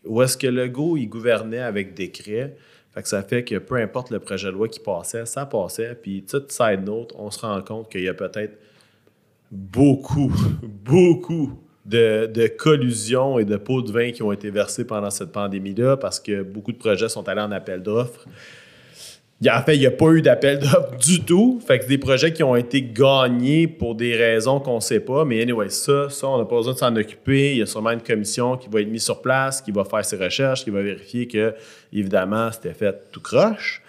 Où 0.04 0.22
est-ce 0.22 0.36
que 0.36 0.46
Legault, 0.46 0.96
il 0.96 1.06
gouvernait 1.08 1.60
avec 1.60 1.94
décret? 1.94 2.56
Fait 2.94 3.02
que 3.02 3.08
ça 3.08 3.22
fait 3.22 3.42
que 3.44 3.56
peu 3.56 3.76
importe 3.76 4.10
le 4.10 4.18
projet 4.18 4.48
de 4.48 4.52
loi 4.52 4.68
qui 4.68 4.80
passait, 4.80 5.24
ça 5.24 5.46
passait. 5.46 5.94
Puis, 5.94 6.24
toute 6.24 6.52
side 6.52 6.84
note, 6.84 7.12
on 7.16 7.30
se 7.30 7.40
rend 7.40 7.60
compte 7.62 7.90
qu'il 7.90 8.02
y 8.02 8.08
a 8.08 8.14
peut-être 8.14 8.58
beaucoup, 9.50 10.32
beaucoup 10.62 11.58
de, 11.86 12.26
de 12.26 12.46
collusions 12.46 13.38
et 13.38 13.44
de 13.44 13.56
pots 13.56 13.82
de 13.82 13.90
vin 13.90 14.12
qui 14.12 14.22
ont 14.22 14.32
été 14.32 14.50
versés 14.50 14.86
pendant 14.86 15.10
cette 15.10 15.32
pandémie-là 15.32 15.96
parce 15.96 16.20
que 16.20 16.42
beaucoup 16.42 16.72
de 16.72 16.78
projets 16.78 17.08
sont 17.08 17.28
allés 17.28 17.40
en 17.40 17.50
appel 17.50 17.82
d'offres. 17.82 18.26
Il 19.44 19.50
En 19.50 19.60
fait, 19.60 19.74
il 19.74 19.80
n'y 19.80 19.86
a 19.86 19.90
pas 19.90 20.06
eu 20.10 20.22
d'appel 20.22 20.60
d'offres 20.60 20.96
du 21.04 21.20
tout. 21.20 21.60
Fait 21.66 21.80
que 21.80 21.88
des 21.88 21.98
projets 21.98 22.32
qui 22.32 22.44
ont 22.44 22.54
été 22.54 22.80
gagnés 22.80 23.66
pour 23.66 23.96
des 23.96 24.14
raisons 24.14 24.60
qu'on 24.60 24.76
ne 24.76 24.80
sait 24.80 25.00
pas. 25.00 25.24
Mais 25.24 25.42
anyway, 25.42 25.68
ça, 25.68 26.08
ça, 26.10 26.28
on 26.28 26.38
n'a 26.38 26.44
pas 26.44 26.54
besoin 26.54 26.74
de 26.74 26.78
s'en 26.78 26.94
occuper. 26.94 27.52
Il 27.52 27.58
y 27.58 27.62
a 27.62 27.66
sûrement 27.66 27.90
une 27.90 28.02
commission 28.02 28.56
qui 28.56 28.68
va 28.68 28.80
être 28.80 28.88
mise 28.88 29.02
sur 29.02 29.20
place, 29.20 29.60
qui 29.60 29.72
va 29.72 29.84
faire 29.84 30.04
ses 30.04 30.16
recherches, 30.16 30.62
qui 30.62 30.70
va 30.70 30.80
vérifier 30.80 31.26
que, 31.26 31.54
évidemment, 31.92 32.52
c'était 32.52 32.72
fait 32.72 33.10
tout 33.10 33.20
croche. 33.20 33.82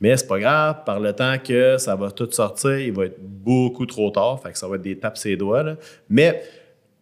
Mais 0.00 0.16
c'est 0.16 0.28
pas 0.28 0.38
grave, 0.38 0.76
par 0.86 1.00
le 1.00 1.12
temps 1.12 1.36
que 1.42 1.76
ça 1.76 1.96
va 1.96 2.12
tout 2.12 2.30
sortir, 2.30 2.78
il 2.78 2.92
va 2.92 3.06
être 3.06 3.18
beaucoup 3.20 3.86
trop 3.86 4.10
tard. 4.10 4.40
Fait 4.40 4.52
que 4.52 4.58
ça 4.58 4.68
va 4.68 4.76
être 4.76 4.82
des 4.82 4.96
tapes 4.96 5.18
ses 5.18 5.36
doigts. 5.36 5.64
là. 5.64 5.74
Mais 6.08 6.40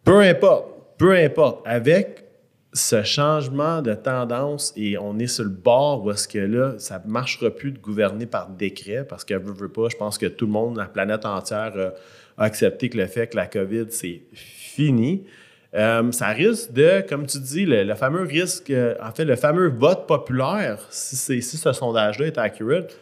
peu 0.03 0.19
importe, 0.21 0.65
peu 0.97 1.13
importe, 1.13 1.61
avec 1.63 2.28
ce 2.73 3.01
changement 3.01 3.81
de 3.81 3.93
tendance 3.95 4.73
et 4.75 4.97
on 4.97 5.17
est 5.17 5.27
sur 5.27 5.43
le 5.43 5.49
bord 5.49 6.03
où 6.03 6.11
est-ce 6.11 6.27
que 6.27 6.37
là, 6.37 6.73
ça 6.77 7.01
ne 7.03 7.11
marchera 7.11 7.49
plus 7.49 7.71
de 7.71 7.79
gouverner 7.79 8.27
par 8.27 8.49
décret 8.49 9.05
parce 9.07 9.23
qu'elle 9.23 9.39
veut, 9.39 9.53
veut 9.53 9.71
pas. 9.71 9.89
Je 9.89 9.97
pense 9.97 10.17
que 10.17 10.27
tout 10.27 10.45
le 10.45 10.51
monde, 10.51 10.77
la 10.77 10.85
planète 10.85 11.25
entière, 11.25 11.73
euh, 11.75 11.89
a 12.37 12.43
accepté 12.43 12.89
que 12.89 12.97
le 12.97 13.07
fait 13.07 13.27
que 13.27 13.35
la 13.35 13.47
COVID, 13.47 13.87
c'est 13.89 14.21
fini. 14.33 15.25
Euh, 15.73 16.11
ça 16.11 16.27
risque 16.27 16.71
de, 16.71 17.03
comme 17.07 17.25
tu 17.25 17.39
dis, 17.39 17.65
le, 17.65 17.83
le 17.83 17.95
fameux 17.95 18.23
risque, 18.23 18.69
euh, 18.69 18.95
en 19.01 19.11
fait, 19.11 19.25
le 19.25 19.35
fameux 19.35 19.69
vote 19.69 20.07
populaire, 20.07 20.79
si, 20.89 21.41
si 21.41 21.57
ce 21.57 21.73
sondage-là 21.73 22.27
est 22.27 22.37
accurate, 22.37 22.97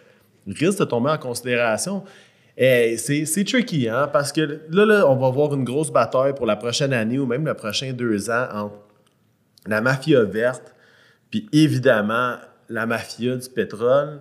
risque 0.48 0.80
de 0.80 0.86
tomber 0.86 1.12
en 1.12 1.18
considération. 1.18 2.04
Et 2.58 2.98
c'est 2.98 3.44
tricky, 3.44 3.88
hein, 3.88 4.10
parce 4.12 4.32
que 4.32 4.62
là, 4.72 4.86
là, 4.86 5.08
on 5.08 5.16
va 5.16 5.28
avoir 5.28 5.54
une 5.54 5.64
grosse 5.64 5.92
bataille 5.92 6.34
pour 6.34 6.46
la 6.46 6.56
prochaine 6.56 6.92
année 6.92 7.20
ou 7.20 7.28
même 7.28 7.46
les 7.46 7.54
prochains 7.54 7.94
deux 7.94 8.32
ans 8.32 8.48
entre 8.52 8.87
la 9.68 9.82
mafia 9.82 10.24
verte, 10.24 10.76
puis 11.30 11.48
évidemment 11.52 12.36
la 12.70 12.86
mafia 12.86 13.36
du 13.36 13.50
pétrole, 13.50 14.20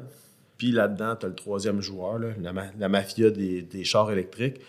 puis 0.58 0.72
là-dedans, 0.72 1.16
tu 1.16 1.26
as 1.26 1.28
le 1.28 1.34
troisième 1.34 1.80
joueur, 1.80 2.18
la, 2.18 2.52
ma- 2.52 2.70
la 2.78 2.88
mafia 2.88 3.30
des, 3.30 3.62
des 3.62 3.84
chars 3.84 4.10
électriques. 4.10 4.60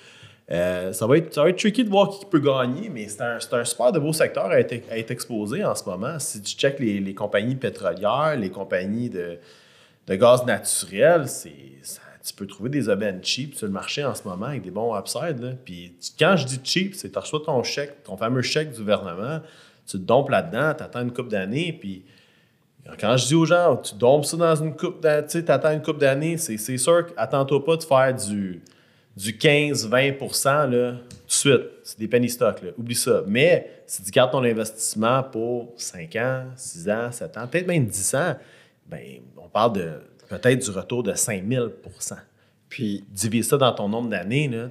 Euh, 0.49 0.93
ça, 0.93 1.05
va 1.05 1.17
être, 1.17 1.33
ça 1.33 1.43
va 1.43 1.51
tricky 1.51 1.83
de 1.83 1.89
voir 1.89 2.09
qui 2.09 2.25
peut 2.25 2.39
gagner, 2.39 2.89
mais 2.89 3.09
c'est 3.09 3.21
un, 3.21 3.37
un 3.51 3.65
super 3.65 3.91
de 3.91 3.99
beau 3.99 4.13
secteur 4.13 4.45
à 4.45 4.59
être, 4.59 5.11
exposé 5.11 5.63
en 5.63 5.75
ce 5.75 5.83
moment. 5.83 6.19
Si 6.19 6.41
tu 6.41 6.55
checkes 6.55 6.79
les, 6.79 7.13
compagnies 7.13 7.55
pétrolières, 7.55 8.37
les 8.37 8.49
compagnies 8.49 9.09
de, 9.09 9.37
gaz 10.09 10.45
naturel, 10.45 11.25
tu 11.25 12.33
peux 12.33 12.47
trouver 12.47 12.69
des 12.69 12.87
aubaines 12.87 13.21
cheap 13.23 13.55
sur 13.55 13.67
le 13.67 13.73
marché 13.73 14.05
en 14.05 14.15
ce 14.15 14.23
moment 14.25 14.47
avec 14.47 14.61
des 14.61 14.71
bons 14.71 14.97
upsides. 14.97 15.41
là. 15.41 15.51
Puis 15.65 15.93
quand 16.17 16.37
je 16.37 16.45
dis 16.45 16.59
cheap, 16.63 16.95
c'est 16.95 17.11
tu 17.11 17.19
reçois 17.19 17.41
ton 17.45 17.61
chèque, 17.63 18.03
ton 18.03 18.15
fameux 18.15 18.41
chèque 18.41 18.71
du 18.71 18.79
gouvernement, 18.79 19.41
tu 19.87 19.97
te 19.97 20.03
dompes 20.03 20.29
là-dedans, 20.29 20.73
tu 20.77 20.83
attends 20.83 21.01
une 21.01 21.13
couple 21.13 21.29
d'années, 21.29 21.73
puis 21.73 22.03
quand 22.99 23.17
je 23.17 23.27
dis 23.27 23.35
aux 23.35 23.45
gens, 23.45 23.77
tu 23.77 23.95
dompes 23.95 24.25
ça 24.25 24.37
dans 24.37 24.55
une 24.55 24.75
coupe 24.75 25.01
d'années, 25.01 25.25
tu 25.25 25.31
sais, 25.31 25.43
t'attends 25.43 25.71
une 25.71 25.81
coupe 25.81 25.97
d'années, 25.97 26.37
c'est, 26.37 26.77
sûr 26.77 27.05
qu'attends-toi 27.07 27.65
pas 27.65 27.77
de 27.77 27.83
faire 27.83 28.13
du, 28.13 28.61
du 29.15 29.33
15-20 29.33 30.69
là, 30.69 30.91
tout 30.93 31.07
de 31.27 31.31
suite. 31.31 31.61
C'est 31.83 31.99
des 31.99 32.07
penny 32.07 32.29
stocks, 32.29 32.61
là. 32.61 32.69
Oublie 32.77 32.95
ça. 32.95 33.23
Mais 33.27 33.81
si 33.85 34.03
tu 34.03 34.11
gardes 34.11 34.31
ton 34.31 34.43
investissement 34.43 35.23
pour 35.23 35.73
5 35.77 36.15
ans, 36.17 36.45
6 36.55 36.89
ans, 36.89 37.11
7 37.11 37.37
ans, 37.37 37.47
peut-être 37.47 37.67
même 37.67 37.85
10 37.85 38.15
ans, 38.15 38.35
ben, 38.85 39.01
on 39.37 39.49
parle 39.49 39.73
de 39.73 39.91
peut-être 40.29 40.63
du 40.63 40.71
retour 40.71 41.03
de 41.03 41.13
5000% 41.13 41.71
Puis, 42.69 43.05
Divise 43.09 43.47
ça 43.49 43.57
dans 43.57 43.73
ton 43.73 43.89
nombre 43.89 44.09
d'années, 44.09 44.47
là. 44.47 44.69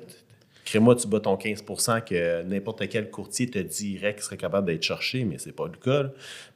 Crée-moi, 0.66 0.96
tu 0.96 1.06
bats 1.06 1.20
ton 1.20 1.36
15 1.36 1.62
que 2.04 2.42
n'importe 2.42 2.88
quel 2.88 3.08
courtier 3.08 3.48
te 3.48 3.60
dirait 3.60 4.14
qu'il 4.14 4.24
serait 4.24 4.36
capable 4.36 4.66
d'être 4.66 4.82
cherché, 4.82 5.24
mais 5.24 5.38
c'est 5.38 5.52
pas 5.52 5.66
le 5.66 5.78
cas. 5.78 6.10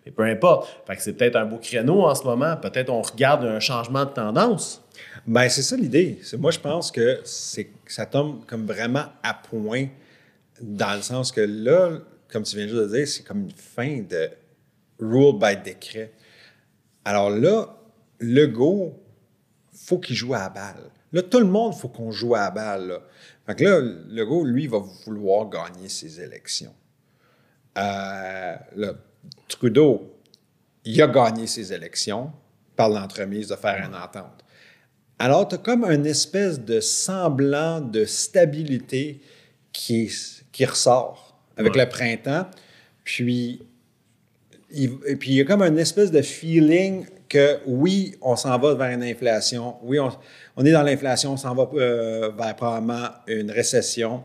Mais 0.05 0.11
peu 0.11 0.25
importe. 0.25 0.69
Fait 0.85 0.99
c'est 0.99 1.13
peut-être 1.13 1.37
un 1.37 1.47
beau 1.47 1.59
créneau 1.59 2.03
en 2.03 2.15
ce 2.17 2.25
moment. 2.25 2.57
Peut-être 2.57 2.91
on 2.91 3.03
regarde 3.03 3.45
un 3.45 3.61
changement 3.61 4.05
de 4.05 4.11
tendance. 4.11 4.83
ben 5.29 5.49
c'est 5.49 5.63
ça 5.63 5.77
l'idée. 5.77 6.19
Moi, 6.39 6.51
je 6.51 6.59
pense 6.59 6.91
que 6.91 7.21
ça 7.25 8.05
tombe 8.05 8.45
comme 8.47 8.67
vraiment 8.67 9.05
à 9.23 9.33
point, 9.33 9.87
dans 10.61 10.97
le 10.97 11.03
sens 11.03 11.31
que 11.31 11.43
là, 11.43 11.93
comme 12.27 12.43
tu 12.43 12.57
viens 12.57 12.67
juste 12.67 12.81
de 12.81 12.97
dire, 12.97 13.07
c'est 13.07 13.23
comme 13.23 13.43
une 13.43 13.53
fin 13.53 14.01
de 14.01 14.29
rule 14.99 15.39
by 15.39 15.57
décret. 15.65 16.11
Alors 17.05 17.31
là, 17.31 17.77
le 18.19 18.47
go, 18.47 18.93
faut 19.73 20.01
qu'il 20.01 20.17
joue 20.17 20.35
à 20.35 20.41
la 20.41 20.49
balle. 20.49 20.91
Là, 21.13 21.23
tout 21.23 21.39
le 21.41 21.47
monde, 21.47 21.75
faut 21.75 21.89
qu'on 21.89 22.11
joue 22.11 22.35
à 22.35 22.41
la 22.41 22.51
balle. 22.51 22.87
Là. 22.89 23.01
Fait 23.47 23.55
que 23.57 23.65
là, 23.65 23.81
le 23.81 24.25
go, 24.25 24.45
lui, 24.45 24.67
va 24.67 24.79
vouloir 24.79 25.49
gagner 25.49 25.89
ses 25.89 26.21
élections. 26.21 26.75
Euh, 27.79 28.55
là, 28.77 28.95
Trudeau, 29.49 30.15
il 30.85 31.01
a 31.03 31.07
gagné 31.07 31.47
ses 31.47 31.73
élections 31.73 32.33
par 32.77 32.89
l'entremise 32.89 33.49
de 33.49 33.57
faire 33.57 33.85
une 33.87 33.95
entente. 33.95 34.45
Alors, 35.19 35.47
tu 35.49 35.57
as 35.57 35.59
comme 35.59 35.85
une 35.85 36.07
espèce 36.07 36.59
de 36.61 36.81
semblant 36.81 37.81
de 37.81 38.05
stabilité 38.05 39.21
qui, 39.73 40.05
est- 40.05 40.45
qui 40.53 40.65
ressort 40.65 41.39
avec 41.57 41.75
Ouais. 41.75 41.85
le 41.85 41.89
printemps. 41.91 42.47
Puis, 43.05 43.63
il, 44.71 44.93
et 45.07 45.17
puis, 45.17 45.31
il 45.33 45.35
y 45.37 45.41
a 45.41 45.45
comme 45.45 45.63
une 45.63 45.79
espèce 45.79 46.11
de 46.11 46.23
feeling 46.23 47.07
que 47.29 47.61
oui, 47.67 48.17
on 48.23 48.35
s'en 48.35 48.59
va 48.59 48.75
vers 48.75 48.91
une 48.91 49.03
inflation. 49.05 49.77
Oui, 49.83 49.99
on, 50.01 50.11
on 50.61 50.65
est 50.67 50.73
dans 50.73 50.83
l'inflation, 50.83 51.33
on 51.33 51.37
s'en 51.39 51.55
va 51.55 51.67
euh, 51.75 52.31
vers 52.39 52.55
probablement 52.55 53.09
une 53.27 53.51
récession. 53.51 54.23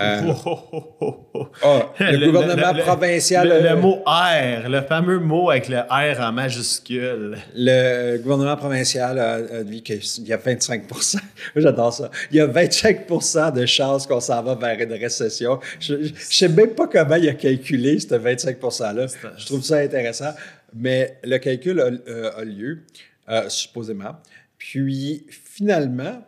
Euh, 0.00 0.20
Oh, 0.46 0.60
oh, 1.00 1.26
oh, 1.34 1.48
ah, 1.64 2.12
le, 2.12 2.26
gouvernement 2.26 2.72
provincial. 2.84 3.48
Le, 3.48 3.68
le 3.68 3.74
mot 3.74 4.00
R, 4.06 4.68
le 4.68 4.80
fameux 4.82 5.18
mot 5.18 5.50
avec 5.50 5.68
le 5.68 5.78
R 5.78 6.20
en 6.20 6.30
majuscule. 6.30 7.36
Le 7.56 8.18
gouvernement 8.18 8.56
provincial 8.56 9.18
a, 9.18 9.64
dit 9.64 9.82
qu'il 9.82 10.00
y 10.24 10.32
a 10.32 10.36
25 10.36 10.84
J'adore 11.56 11.92
ça. 11.92 12.12
Il 12.30 12.36
y 12.36 12.40
a 12.40 12.46
25 12.46 13.52
de 13.52 13.66
chances 13.66 14.06
qu'on 14.06 14.20
s'en 14.20 14.40
va 14.40 14.54
vers 14.54 14.78
une 14.80 14.92
récession. 14.92 15.58
Je 15.80 15.94
ne 15.94 16.08
sais 16.14 16.48
même 16.48 16.76
pas 16.76 16.86
comment 16.86 17.16
il 17.16 17.28
a 17.28 17.34
calculé 17.34 17.98
ce 17.98 18.14
25 18.14 18.60
%-là. 18.60 19.06
Je 19.36 19.46
trouve 19.46 19.64
ça 19.64 19.78
intéressant. 19.78 20.30
Mais 20.76 21.18
le 21.24 21.38
calcul 21.38 21.80
a, 21.80 21.86
euh, 22.08 22.30
a 22.36 22.44
lieu, 22.44 22.84
euh, 23.28 23.48
supposément. 23.48 24.14
Puis, 24.58 25.26
finalement, 25.30 26.22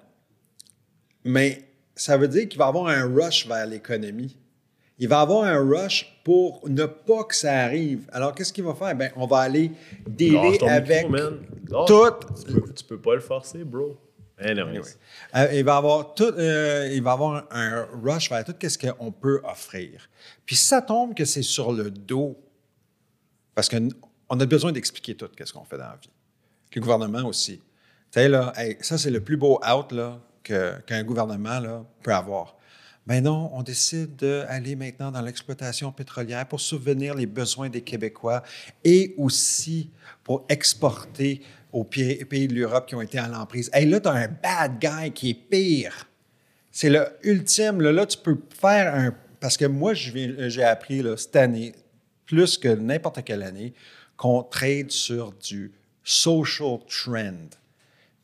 mais 1.25 1.65
ça 1.95 2.17
veut 2.17 2.29
dire 2.29 2.49
qu'il 2.49 2.59
va 2.59 2.67
avoir 2.67 2.87
un 2.87 3.05
rush 3.13 3.47
vers 3.47 3.67
l'économie. 3.67 4.37
Il 4.99 5.09
va 5.09 5.21
avoir 5.21 5.45
un 5.45 5.59
rush 5.59 6.21
pour 6.25 6.67
ne 6.69 6.85
pas 6.85 7.25
que 7.25 7.35
ça 7.35 7.61
arrive. 7.61 8.09
Alors, 8.13 8.35
qu'est-ce 8.35 8.53
qu'il 8.53 8.65
va 8.65 8.75
faire? 8.75 8.95
Ben, 8.95 9.11
on 9.17 9.27
va 9.27 9.39
aller 9.39 9.73
dealer 10.07 10.63
avec 10.63 11.09
micro, 11.09 11.85
tout. 11.87 12.11
Tu 12.47 12.53
peux, 12.53 12.73
tu 12.75 12.85
peux 12.85 13.01
pas 13.01 13.15
le 13.15 13.21
forcer, 13.21 13.65
bro. 13.65 13.99
Euh, 14.43 15.49
il 15.53 15.65
va 15.65 15.77
avoir 15.77 16.15
tout, 16.15 16.25
euh, 16.25 16.89
il 16.93 17.03
va 17.03 17.13
avoir 17.13 17.47
un 17.51 17.87
rush 18.03 18.31
vers 18.31 18.45
tout 18.45 18.55
ce 18.61 18.79
qu'on 18.79 19.13
peut 19.13 19.41
offrir. 19.45 20.09
Puis 20.47 20.57
si 20.57 20.65
ça 20.65 20.81
tombe 20.81 21.15
que 21.15 21.25
c'est 21.25 21.43
sur 21.43 21.73
le 21.73 21.91
dos, 21.91 22.39
parce 23.55 23.69
qu'on 23.69 24.41
a 24.41 24.47
besoin 24.47 24.73
d'expliquer 24.73 25.15
tout 25.15 25.29
ce 25.45 25.53
qu'on 25.53 25.65
fait 25.65 25.77
dans 25.77 25.85
la 25.85 25.99
vie. 26.01 26.11
Le 26.75 26.81
gouvernement 26.81 27.27
aussi. 27.27 27.61
Tu 28.13 28.29
là, 28.29 28.53
ça, 28.81 28.99
c'est 28.99 29.11
le 29.11 29.21
plus 29.21 29.37
beau 29.37 29.61
out 29.65 29.95
que- 30.43 30.81
qu'un 30.81 31.05
gouvernement 31.05 31.85
peut 32.03 32.13
avoir. 32.13 32.57
Mais 33.07 33.21
non, 33.21 33.51
on 33.55 33.63
décide 33.63 34.17
d'aller 34.17 34.77
maintenant 34.77 35.11
dans 35.11 35.23
l'exploitation 35.23 35.91
pétrolière 35.91 36.47
pour 36.47 36.61
subvenir 36.61 37.15
les 37.15 37.27
besoins 37.27 37.69
des 37.69 37.83
Québécois 37.83 38.43
et 38.85 39.15
aussi 39.17 39.91
pour 40.23 40.45
exporter 40.49 41.43
aux 41.73 41.85
pays 41.85 42.49
de 42.49 42.55
l'Europe 42.55 42.87
qui 42.89 42.95
ont 42.95 43.01
été 43.01 43.19
en 43.21 43.29
l'emprise. 43.29 43.71
Hey, 43.73 43.87
là, 43.87 44.01
tu 44.01 44.09
as 44.09 44.13
un 44.13 44.29
bad 44.29 44.79
guy 44.81 45.13
qui 45.13 45.31
est 45.31 45.35
pire. 45.35 46.07
C'est 46.71 46.91
le 46.91 47.07
ultime. 47.23 47.81
Là, 47.81 48.07
tu 48.07 48.19
peux 48.19 48.39
faire 48.61 48.95
un. 48.95 49.15
Parce 49.41 49.57
que 49.57 49.65
moi, 49.65 49.95
j'ai 49.95 50.65
appris 50.65 51.03
cette 51.17 51.37
année, 51.37 51.75
plus 52.27 52.59
que 52.59 52.69
n'importe 52.69 53.25
quelle 53.25 53.43
année, 53.43 53.73
qu'on 54.17 54.43
trade 54.43 54.91
sur 54.91 55.33
du 55.33 55.73
social 56.05 56.79
trend. 56.89 57.60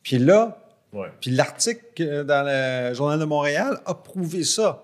Puis 0.03 0.17
là, 0.19 0.57
Ouais. 0.93 1.09
puis 1.19 1.31
l'article 1.31 1.83
euh, 1.99 2.23
dans 2.23 2.43
le 2.47 2.93
Journal 2.93 3.19
de 3.19 3.25
Montréal 3.25 3.77
a 3.85 3.93
prouvé 3.93 4.43
ça. 4.43 4.83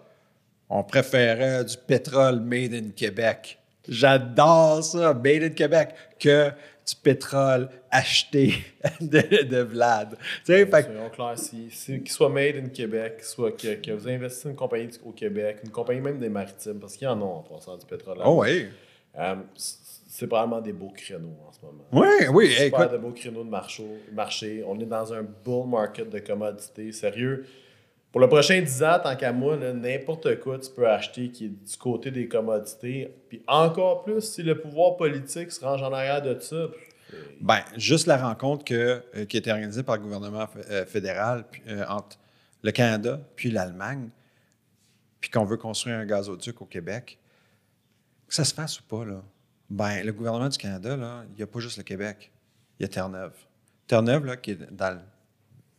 On 0.69 0.83
préférait 0.83 1.63
du 1.63 1.77
pétrole 1.87 2.39
made 2.41 2.73
in 2.73 2.89
Québec. 2.95 3.57
J'adore 3.87 4.83
ça, 4.83 5.13
made 5.13 5.43
in 5.43 5.49
Québec, 5.49 5.89
que 6.19 6.49
du 6.49 6.95
pétrole 7.01 7.69
acheté 7.89 8.53
de, 9.01 9.43
de 9.43 9.57
Vlad. 9.59 10.17
Tu 10.45 10.53
sais, 10.53 10.65
fait 10.65 10.83
Soyons 10.83 11.09
clairs, 11.09 11.37
si, 11.39 11.69
si- 11.71 11.99
qu'il 11.99 12.11
soit 12.11 12.29
made 12.29 12.55
in 12.57 12.67
Québec, 12.69 13.23
soit 13.23 13.51
que, 13.53 13.75
que 13.75 13.91
vous 13.91 14.07
investissez 14.09 14.49
une 14.49 14.55
compagnie 14.55 14.89
au 15.05 15.11
Québec, 15.11 15.59
une 15.63 15.69
compagnie 15.71 16.01
même 16.01 16.19
des 16.19 16.29
maritimes, 16.29 16.79
parce 16.79 16.97
qu'il 16.97 17.05
y 17.05 17.09
en 17.11 17.21
a 17.21 17.23
en 17.23 17.41
passant 17.43 17.77
du 17.77 17.85
pétrole. 17.85 18.17
là. 18.17 18.23
Oh 18.27 18.41
oui. 18.41 18.67
Euh, 19.17 19.35
c'est 20.13 20.27
probablement 20.27 20.61
des 20.61 20.73
beaux 20.73 20.91
créneaux 20.91 21.35
en 21.47 21.51
ce 21.51 21.59
moment. 21.65 21.85
Oui, 21.91 22.27
oui, 22.31 22.51
Super 22.51 22.81
écoute. 22.83 22.91
de 22.91 22.97
beaux 22.99 23.13
créneaux 23.13 23.43
de 23.43 23.49
marché, 23.49 23.83
marché. 24.11 24.63
On 24.67 24.79
est 24.79 24.85
dans 24.85 25.11
un 25.11 25.23
bull 25.23 25.67
market 25.67 26.07
de 26.07 26.19
commodités. 26.19 26.91
Sérieux. 26.91 27.47
Pour 28.11 28.21
le 28.21 28.29
prochain 28.29 28.61
10 28.61 28.83
ans, 28.83 28.99
tant 29.01 29.15
qu'à 29.15 29.31
moi, 29.33 29.57
n'importe 29.57 30.39
quoi 30.39 30.59
tu 30.59 30.69
peux 30.69 30.87
acheter 30.87 31.29
qui 31.29 31.45
est 31.45 31.49
du 31.49 31.77
côté 31.79 32.11
des 32.11 32.27
commodités. 32.27 33.11
Puis 33.27 33.41
encore 33.47 34.03
plus, 34.03 34.21
si 34.21 34.43
le 34.43 34.59
pouvoir 34.59 34.97
politique 34.97 35.51
se 35.51 35.65
range 35.65 35.81
en 35.81 35.91
arrière 35.91 36.21
de 36.21 36.39
ça. 36.39 36.67
Ben, 37.41 37.61
juste 37.75 38.05
la 38.05 38.17
rencontre 38.17 38.65
que, 38.65 39.01
euh, 39.15 39.25
qui 39.25 39.37
a 39.37 39.39
été 39.39 39.51
organisée 39.51 39.81
par 39.81 39.95
le 39.95 40.03
gouvernement 40.03 40.47
euh, 40.69 40.85
fédéral 40.85 41.45
puis, 41.49 41.63
euh, 41.69 41.85
entre 41.89 42.19
le 42.61 42.69
Canada 42.69 43.19
puis 43.35 43.49
l'Allemagne, 43.49 44.09
puis 45.19 45.31
qu'on 45.31 45.43
veut 45.43 45.57
construire 45.57 45.97
un 45.97 46.05
gazoduc 46.05 46.61
au 46.61 46.65
Québec, 46.65 47.17
que 48.27 48.35
ça 48.35 48.45
se 48.45 48.53
fasse 48.53 48.79
ou 48.79 48.83
pas, 48.83 49.05
là, 49.05 49.23
ben, 49.69 50.05
le 50.05 50.11
gouvernement 50.13 50.49
du 50.49 50.57
Canada, 50.57 50.95
là, 50.95 51.23
il 51.31 51.37
n'y 51.37 51.43
a 51.43 51.47
pas 51.47 51.59
juste 51.59 51.77
le 51.77 51.83
Québec, 51.83 52.31
il 52.79 52.83
y 52.83 52.85
a 52.85 52.87
Terre-Neuve. 52.89 53.33
Terre-Neuve, 53.87 54.25
là, 54.25 54.37
qui 54.37 54.51
est 54.51 54.71
dans 54.71 54.91
le 54.95 54.99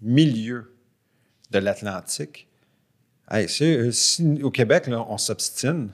milieu 0.00 0.74
de 1.50 1.58
l'Atlantique. 1.58 2.48
Hey, 3.30 3.46
euh, 3.62 3.90
si 3.90 4.42
au 4.42 4.50
Québec, 4.50 4.86
là, 4.86 5.04
on 5.08 5.18
s'obstine, 5.18 5.90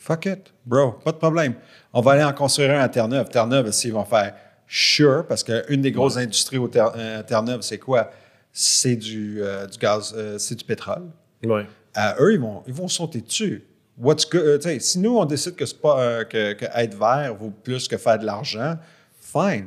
Fuck 0.00 0.26
it, 0.26 0.54
bro, 0.64 0.92
pas 0.92 1.10
de 1.12 1.16
problème. 1.16 1.54
On 1.92 2.00
va 2.00 2.12
aller 2.12 2.22
en 2.24 2.32
construire 2.32 2.70
un 2.70 2.80
à 2.80 2.88
Terre-Neuve. 2.88 3.28
Terre-Neuve, 3.30 3.72
s'ils 3.72 3.92
vont 3.92 4.04
faire 4.04 4.34
sure, 4.68 5.26
parce 5.26 5.42
qu'une 5.42 5.82
des 5.82 5.90
grosses 5.90 6.16
industries 6.16 6.56
au 6.58 6.68
Terre- 6.68 6.92
euh, 6.96 7.18
à 7.18 7.22
Terre-Neuve, 7.24 7.62
c'est 7.62 7.78
quoi? 7.78 8.10
C'est 8.52 8.94
du, 8.96 9.42
euh, 9.42 9.66
du 9.66 9.76
gaz, 9.76 10.14
c'est 10.38 10.54
du 10.54 10.64
pétrole. 10.64 11.10
Ouais. 11.44 11.66
À 11.94 12.16
eux, 12.20 12.32
ils 12.32 12.40
vont, 12.40 12.62
ils 12.66 12.72
vont 12.72 12.86
sauter 12.88 13.20
dessus. 13.20 13.64
What's 14.00 14.28
good- 14.28 14.64
euh, 14.64 14.78
si 14.78 14.98
nous, 14.98 15.16
on 15.18 15.24
décide 15.24 15.56
que, 15.56 15.66
c'est 15.66 15.80
pas, 15.80 16.00
euh, 16.00 16.24
que, 16.24 16.52
que 16.52 16.64
être 16.74 16.94
vert 16.96 17.34
vaut 17.34 17.50
plus 17.50 17.88
que 17.88 17.96
faire 17.96 18.18
de 18.18 18.24
l'argent, 18.26 18.76
fine. 19.20 19.66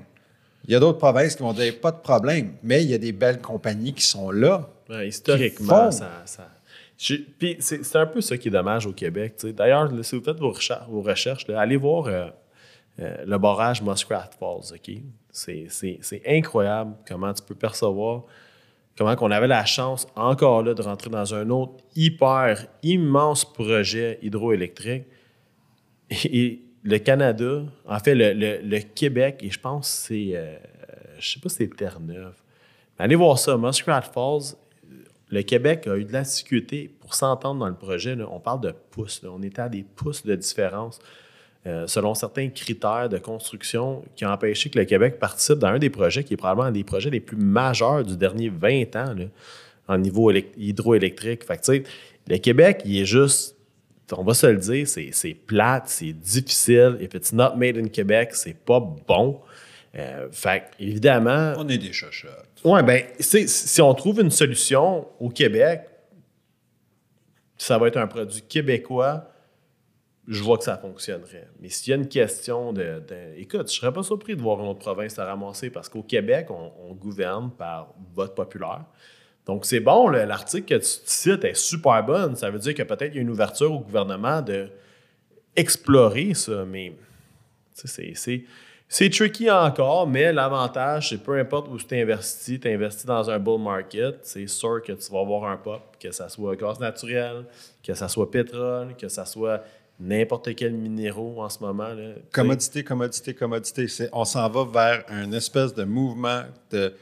Il 0.66 0.72
y 0.72 0.76
a 0.76 0.80
d'autres 0.80 1.00
provinces 1.00 1.36
qui 1.36 1.44
vont 1.44 1.54
dire 1.54 1.80
pas 1.80 1.92
de 1.92 1.98
problème, 1.98 2.54
mais 2.64 2.84
il 2.84 2.92
y 2.92 2.94
a 2.94 2.98
des 2.98 3.12
belles 3.12 3.42
compagnies 3.42 3.94
qui 3.94 4.06
sont 4.06 4.32
là. 4.32 4.70
Ouais, 4.90 5.08
historiquement, 5.08 5.92
ça. 5.92 6.22
ça... 6.26 6.48
Puis 7.40 7.58
c'est 7.60 7.96
un 7.96 8.06
peu 8.06 8.22
ça 8.22 8.38
qui 8.38 8.50
est 8.50 8.52
dommage 8.52 8.86
au 8.86 8.94
Québec. 8.94 9.34
D'ailleurs, 9.56 9.90
si 10.04 10.16
vous 10.16 10.24
faites 10.24 10.38
vos 10.38 10.52
recherches, 10.52 10.88
vos 10.88 11.02
recherches 11.02 11.48
là, 11.48 11.60
allez 11.60 11.78
voir 11.78 12.06
euh, 12.06 12.28
euh, 13.00 13.26
le 13.26 13.38
barrage 13.40 13.82
Muskrat 13.82 14.30
Falls. 14.40 14.72
ok? 14.76 14.98
C'est 15.32 16.22
incroyable 16.28 16.94
comment 17.08 17.34
tu 17.34 17.42
peux 17.42 17.56
percevoir 17.56 18.26
comment 18.98 19.16
qu'on 19.16 19.32
avait 19.32 19.48
la 19.48 19.66
chance 19.66 20.08
encore 20.16 20.64
là 20.64 20.74
de 20.74 20.82
rentrer 20.82 21.10
dans 21.10 21.34
un 21.34 21.50
autre 21.50 21.84
hyper 21.96 22.68
immense 22.84 23.46
projet 23.46 24.20
hydroélectrique. 24.22 25.06
Et, 26.26 26.62
le 26.84 26.98
Canada, 26.98 27.62
en 27.88 28.00
fait, 28.00 28.16
le, 28.16 28.34
le- 28.34 28.80
Québec, 28.80 29.42
et 29.44 29.52
je 29.52 29.60
pense 29.60 29.88
que 29.88 30.08
c'est, 30.08 30.32
euh, 30.34 30.58
je 31.20 31.34
sais 31.34 31.40
pas 31.40 31.48
si 31.48 31.58
c'est 31.58 31.76
Terre-Neuve. 31.76 32.34
Allez 32.98 33.14
voir 33.14 33.38
ça, 33.38 33.56
Muskrat 33.56 34.02
Falls, 34.02 34.56
le 35.30 35.44
Québec 35.44 35.88
a 35.88 35.96
eu 35.96 36.06
de 36.06 36.12
la 36.12 36.24
difficulté 36.24 36.90
pour 37.00 37.14
s'entendre 37.14 37.60
dans 37.60 37.68
le 37.68 37.76
projet. 37.76 38.18
On 38.30 38.40
parle 38.40 38.62
de 38.62 38.72
pouces. 38.72 39.22
On 39.24 39.42
était 39.44 39.62
à 39.62 39.70
des 39.70 39.84
pouces 39.84 40.26
de 40.26 40.36
différence 40.36 40.98
euh, 41.68 41.86
selon 41.88 42.16
certains 42.16 42.50
critères 42.50 43.08
de 43.10 43.18
construction 43.20 44.04
qui 44.16 44.26
ont 44.26 44.30
empêché 44.30 44.70
que 44.70 44.80
le 44.80 44.86
Québec 44.86 45.20
participe 45.20 45.60
dans 45.60 45.68
un 45.68 45.80
des 45.80 45.90
projets 45.92 46.24
qui 46.24 46.34
est 46.34 46.38
probablement 46.38 46.68
un 46.68 46.72
des 46.72 46.84
projets 46.84 47.10
les 47.12 47.20
plus 47.20 47.38
majeurs 47.38 48.04
du 48.04 48.18
dernier 48.18 48.50
20 48.50 48.96
ans 48.96 49.14
là, 49.14 49.26
en 49.88 49.98
niveau 50.00 50.32
élec- 50.32 50.54
hydroélectrique. 50.58 51.44
Fait 51.46 51.58
que, 51.58 51.84
le 52.28 52.38
Québec, 52.38 52.82
il 52.86 53.00
est 53.02 53.06
juste, 53.06 53.56
on 54.16 54.24
va 54.24 54.34
se 54.34 54.48
le 54.48 54.58
dire, 54.58 54.88
c'est 54.88 55.34
plate, 55.46 55.84
c'est 55.88 56.14
difficile. 56.14 56.98
If 57.00 57.14
it's 57.14 57.32
not 57.34 57.56
made 57.56 57.78
in 57.78 57.88
Québec, 57.90 58.32
c'est 58.34 58.58
pas 58.58 58.80
bon. 58.80 59.40
Euh, 59.96 60.30
fait 60.32 60.62
que, 60.78 60.84
évidemment, 60.84 61.54
On 61.58 61.68
est 61.68 61.78
des 61.78 61.92
chochottes. 61.94 62.48
Ben, 62.84 63.04
c'est- 63.20 63.48
si 63.48 63.82
on 63.82 63.94
trouve 63.94 64.20
une 64.22 64.32
solution 64.32 65.08
au 65.20 65.30
Québec, 65.30 65.82
ça 67.58 67.78
va 67.78 67.88
être 67.88 67.98
un 67.98 68.08
produit 68.08 68.42
québécois, 68.42 69.31
je 70.28 70.44
vois 70.44 70.58
que 70.58 70.64
ça 70.64 70.78
fonctionnerait. 70.78 71.48
Mais 71.60 71.70
s'il 71.70 71.92
y 71.92 71.94
a 71.94 71.98
une 71.98 72.08
question 72.08 72.74
de, 72.74 73.02
Écoute, 73.38 73.72
je 73.72 73.80
serais 73.80 73.92
pas 73.92 74.04
surpris 74.04 74.36
de 74.36 74.42
voir 74.42 74.60
une 74.60 74.68
autre 74.68 74.80
province 74.80 75.16
se 75.16 75.22
ramasser 75.22 75.70
parce 75.70 75.90
qu'au 75.90 76.04
Québec, 76.04 76.48
on, 76.50 76.94
gouverne 76.94 77.52
par 77.52 77.94
vote 78.14 78.36
populaire. 78.36 78.86
Donc, 79.46 79.66
c'est 79.66 79.80
bon, 79.80 80.08
l'article 80.10 80.66
que 80.66 80.76
tu 80.76 81.00
cites 81.06 81.44
est 81.44 81.56
super 81.56 82.04
bonne. 82.04 82.36
Ça 82.36 82.52
veut 82.52 82.60
dire 82.60 82.76
que 82.76 82.84
peut-être 82.84 83.14
il 83.14 83.16
y 83.16 83.20
a 83.20 83.22
une 83.22 83.32
ouverture 83.32 83.74
au 83.74 83.80
gouvernement 83.80 84.42
de 84.42 84.70
explorer 85.56 86.34
ça, 86.34 86.66
mais. 86.66 86.94
C'est 88.94 89.10
tricky 89.10 89.50
encore, 89.50 90.06
mais 90.06 90.34
l'avantage, 90.34 91.10
c'est 91.10 91.18
peu 91.18 91.40
importe 91.40 91.70
où 91.70 91.78
tu 91.78 91.96
investis, 91.96 92.60
tu 92.60 92.68
investis 92.68 93.06
dans 93.06 93.30
un 93.30 93.40
bull 93.40 93.60
market, 93.60 94.20
c'est 94.24 94.46
sûr 94.48 94.84
que 94.84 94.92
tu 94.92 95.12
vas 95.12 95.22
avoir 95.22 95.46
un 95.46 95.56
pop, 95.56 95.96
que 95.98 96.12
ça 96.12 96.28
soit 96.28 96.56
gaz 96.58 96.78
naturel, 96.80 97.46
que 97.82 97.94
ça 97.94 98.10
soit 98.10 98.30
pétrole, 98.30 98.96
que 98.98 99.08
ça 99.08 99.26
soit 99.26 99.64
n'importe 100.02 100.56
quel 100.56 100.74
minéraux 100.74 101.42
en 101.42 101.50
ce 101.50 101.60
moment. 101.60 101.90
Là, 101.90 102.14
Commodité, 102.32 102.84
commodité, 102.84 103.34
commodité. 103.34 103.86
On 104.12 104.26
s'en 104.26 104.50
va 104.50 104.66
vers 104.66 105.06
un 105.10 105.32
espèce 105.32 105.74
de 105.74 105.84
mouvement 105.84 106.44
de. 106.72 106.94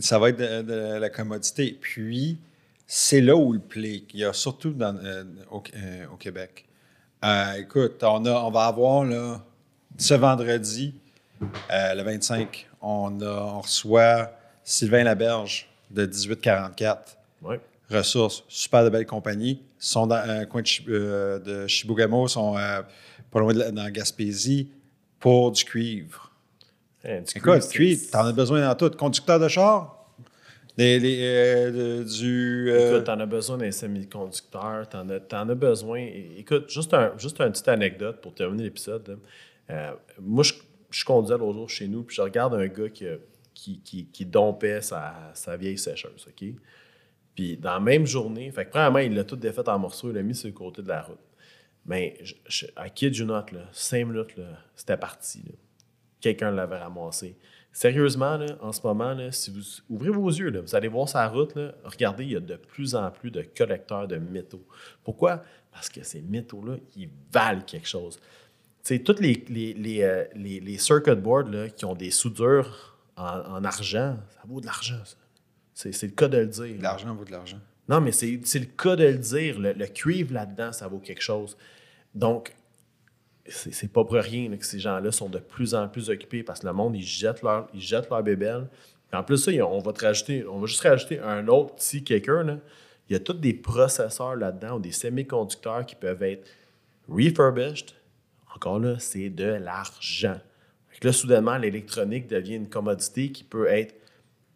Ça 0.00 0.18
va 0.18 0.30
être 0.30 0.38
de, 0.38 0.62
de 0.62 0.98
la 0.98 1.08
commodité. 1.08 1.78
Puis, 1.80 2.38
c'est 2.86 3.20
là 3.20 3.36
où 3.36 3.52
le 3.52 3.60
play. 3.60 4.02
Il 4.12 4.20
y 4.20 4.24
a 4.24 4.32
surtout 4.32 4.72
dans, 4.72 4.96
euh, 4.96 5.24
au, 5.50 5.62
euh, 5.76 6.06
au 6.12 6.16
Québec. 6.16 6.66
Euh, 7.24 7.52
écoute, 7.54 8.02
on, 8.02 8.24
a, 8.26 8.32
on 8.32 8.50
va 8.50 8.66
avoir 8.66 9.04
là, 9.04 9.42
ce 9.96 10.14
vendredi, 10.14 10.94
le 11.70 12.02
25, 12.02 12.68
on, 12.80 13.20
a, 13.20 13.26
on 13.26 13.60
reçoit 13.60 14.32
Sylvain 14.64 15.04
Laberge 15.04 15.68
de 15.90 16.02
1844. 16.06 17.16
ouais. 17.42 17.60
Ressources, 17.90 18.44
super 18.48 18.84
de 18.84 18.90
belles 18.90 19.06
compagnies, 19.06 19.62
sont 19.78 20.06
dans 20.06 20.16
un 20.16 20.44
coin 20.44 20.62
de, 20.62 20.68
euh, 20.88 21.38
de 21.38 21.66
Chibougamau, 21.66 22.28
sont 22.28 22.56
euh, 22.56 22.82
pas 23.30 23.40
loin 23.40 23.52
de 23.54 23.58
la- 23.60 23.70
dans 23.70 23.88
Gaspésie, 23.90 24.70
pour 25.18 25.50
du 25.52 25.64
cuivre. 25.64 26.30
Hein, 27.04 27.20
du 27.22 27.38
Écoute, 27.38 27.62
c'est- 27.62 27.70
cuivre, 27.72 28.02
t'en 28.10 28.26
as 28.26 28.32
besoin 28.32 28.60
dans 28.60 28.74
tout. 28.74 28.90
Conducteur 28.96 29.40
de 29.40 29.48
char, 29.48 29.94
les, 30.76 31.00
euh, 31.22 32.04
du... 32.04 32.70
euh, 32.70 32.92
Écoute, 32.94 33.04
t'en 33.06 33.18
as 33.18 33.26
besoin 33.26 33.56
d'un 33.56 33.70
semi-conducteur, 33.72 34.88
t'en 34.88 35.08
as, 35.08 35.20
t'en 35.20 35.48
as 35.48 35.54
besoin. 35.54 36.06
Écoute, 36.36 36.68
juste 36.70 36.92
un, 36.94 37.12
juste 37.18 37.40
une 37.40 37.50
petite 37.50 37.68
anecdote 37.68 38.20
pour 38.20 38.34
terminer 38.34 38.64
l'épisode. 38.64 39.18
moi, 40.20 40.44
je, 40.44 40.52
je 40.90 41.04
conduisais 41.04 41.36
l'autre 41.38 41.54
jour 41.54 41.68
chez 41.70 41.88
nous, 41.88 42.02
puis 42.02 42.16
je 42.16 42.22
regarde 42.22 42.54
un 42.54 42.66
gars 42.66 42.88
qui, 42.88 43.06
qui, 43.54 43.80
qui, 43.80 44.06
qui 44.06 44.24
dompait 44.24 44.80
sa, 44.82 45.14
sa 45.34 45.56
vieille 45.56 45.78
sécheuse, 45.78 46.26
OK? 46.28 46.48
Puis 47.38 47.56
dans 47.56 47.74
la 47.74 47.78
même 47.78 48.04
journée, 48.04 48.50
fait 48.50 48.64
premièrement, 48.64 48.98
il 48.98 49.14
l'a 49.14 49.22
tout 49.22 49.36
défait 49.36 49.68
en 49.68 49.78
morceaux, 49.78 50.10
il 50.10 50.14
l'a 50.16 50.22
mis 50.24 50.34
sur 50.34 50.48
le 50.48 50.54
côté 50.54 50.82
de 50.82 50.88
la 50.88 51.02
route. 51.02 51.20
Mais 51.86 52.18
à 52.74 52.90
kid 52.90 53.14
you 53.14 53.24
not, 53.24 53.44
là, 53.52 53.60
cinq 53.70 54.06
minutes, 54.08 54.34
c'était 54.74 54.96
parti. 54.96 55.44
Quelqu'un 56.20 56.50
l'avait 56.50 56.78
ramassé. 56.78 57.36
Sérieusement, 57.70 58.38
là, 58.38 58.46
en 58.60 58.72
ce 58.72 58.80
moment, 58.84 59.14
là, 59.14 59.30
si 59.30 59.52
vous 59.52 59.62
ouvrez 59.88 60.10
vos 60.10 60.26
yeux, 60.28 60.50
là, 60.50 60.62
vous 60.62 60.74
allez 60.74 60.88
voir 60.88 61.08
sa 61.08 61.28
route, 61.28 61.56
regardez, 61.84 62.24
il 62.24 62.32
y 62.32 62.36
a 62.36 62.40
de 62.40 62.56
plus 62.56 62.96
en 62.96 63.08
plus 63.12 63.30
de 63.30 63.42
collecteurs 63.56 64.08
de 64.08 64.16
métaux. 64.16 64.66
Pourquoi? 65.04 65.44
Parce 65.70 65.88
que 65.88 66.02
ces 66.02 66.20
métaux-là, 66.22 66.74
ils 66.96 67.08
valent 67.32 67.62
quelque 67.64 67.86
chose. 67.86 68.18
Tu 68.82 69.00
toutes 69.04 69.20
les, 69.20 69.44
les, 69.48 70.02
euh, 70.02 70.24
les- 70.34 70.58
les 70.58 70.78
circuit 70.78 71.14
boards 71.14 71.72
qui 71.76 71.84
ont 71.84 71.94
des 71.94 72.10
soudures 72.10 72.98
en, 73.16 73.22
en 73.58 73.64
argent, 73.64 74.16
ça 74.34 74.40
vaut 74.44 74.60
de 74.60 74.66
l'argent, 74.66 75.04
ça. 75.04 75.16
C'est 75.78 76.02
le 76.02 76.12
cas 76.12 76.26
de 76.26 76.38
le 76.38 76.46
dire. 76.46 76.74
L'argent 76.80 77.14
vaut 77.14 77.24
de 77.24 77.30
l'argent. 77.30 77.60
Non, 77.88 78.00
mais 78.00 78.10
c'est 78.10 78.26
le 78.26 78.66
cas 78.66 78.96
de 78.96 79.04
le 79.04 79.18
dire. 79.18 79.60
Le, 79.60 79.72
le 79.72 79.86
cuivre 79.86 80.34
là-dedans, 80.34 80.72
ça 80.72 80.88
vaut 80.88 80.98
quelque 80.98 81.22
chose. 81.22 81.56
Donc, 82.14 82.52
c'est 83.46 83.92
pas 83.92 84.04
pour 84.04 84.14
rien 84.16 84.50
là, 84.50 84.56
que 84.56 84.66
ces 84.66 84.80
gens-là 84.80 85.12
sont 85.12 85.28
de 85.28 85.38
plus 85.38 85.76
en 85.76 85.88
plus 85.88 86.10
occupés 86.10 86.42
parce 86.42 86.60
que 86.60 86.66
le 86.66 86.72
monde, 86.72 86.96
ils 86.96 87.06
jettent 87.06 87.42
leur, 87.42 87.68
ils 87.72 87.80
jettent 87.80 88.10
leur 88.10 88.24
bébelle. 88.24 88.66
En 89.12 89.22
plus, 89.22 89.38
ça, 89.38 89.52
on 89.52 89.78
va 89.78 89.92
te 89.92 90.04
rajouter, 90.04 90.44
on 90.46 90.58
va 90.58 90.66
juste 90.66 90.82
rajouter 90.82 91.20
un 91.20 91.46
autre 91.46 91.76
petit. 91.76 92.04
Là. 92.08 92.58
Il 93.08 93.12
y 93.12 93.16
a 93.16 93.20
tous 93.20 93.34
des 93.34 93.54
processeurs 93.54 94.34
là-dedans 94.34 94.76
ou 94.76 94.80
des 94.80 94.92
semi-conducteurs 94.92 95.86
qui 95.86 95.94
peuvent 95.94 96.24
être 96.24 96.44
refurbished. 97.08 97.92
Encore 98.52 98.80
là, 98.80 98.96
c'est 98.98 99.30
de 99.30 99.44
l'argent. 99.44 100.40
Là, 101.02 101.12
soudainement, 101.12 101.56
l'électronique 101.56 102.26
devient 102.26 102.56
une 102.56 102.68
commodité 102.68 103.30
qui 103.30 103.44
peut 103.44 103.68
être 103.68 103.94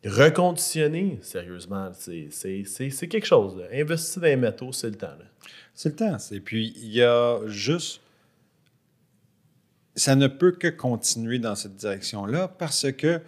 reconditionnée. 0.04 1.18
Sérieusement, 1.22 1.92
c'est- 1.94 3.08
quelque 3.08 3.26
chose. 3.26 3.62
Investir 3.72 4.22
dans 4.22 4.28
les 4.28 4.36
métaux, 4.36 4.72
c'est 4.72 4.90
le 4.90 4.96
temps. 4.96 5.16
C'est 5.74 5.90
le 5.90 5.96
temps. 5.96 6.16
Et 6.30 6.40
puis, 6.40 6.72
il 6.76 6.92
y 6.92 7.02
a 7.02 7.40
juste. 7.46 8.00
Ça 9.94 10.14
ne 10.16 10.26
peut 10.26 10.52
que 10.52 10.68
continuer 10.68 11.38
dans 11.38 11.54
cette 11.54 11.76
direction-là 11.76 12.48
parce 12.48 12.90
que, 12.92 13.20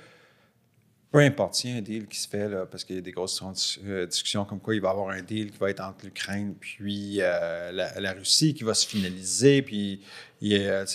peu 1.12 1.18
importe, 1.18 1.56
s'il 1.56 1.70
y 1.70 1.74
a 1.74 1.76
un 1.76 1.82
deal 1.82 2.06
qui 2.06 2.18
se 2.18 2.26
fait, 2.26 2.48
parce 2.70 2.84
qu'il 2.84 2.96
y 2.96 2.98
a 2.98 3.02
des 3.02 3.12
grosses 3.12 3.42
euh, 3.84 4.06
discussions 4.06 4.46
comme 4.46 4.60
quoi 4.60 4.74
il 4.74 4.80
va 4.80 4.88
y 4.88 4.90
avoir 4.90 5.10
un 5.10 5.20
deal 5.20 5.50
qui 5.50 5.58
va 5.58 5.68
être 5.68 5.80
entre 5.80 6.06
l'Ukraine 6.06 6.54
puis 6.58 7.18
euh, 7.20 7.70
la, 7.70 8.12
Russie 8.14 8.54
qui 8.54 8.64
va 8.64 8.72
se 8.72 8.86
finaliser, 8.86 9.60
puis 9.60 10.00
il 10.40 10.52
y 10.52 10.66
a, 10.66 10.86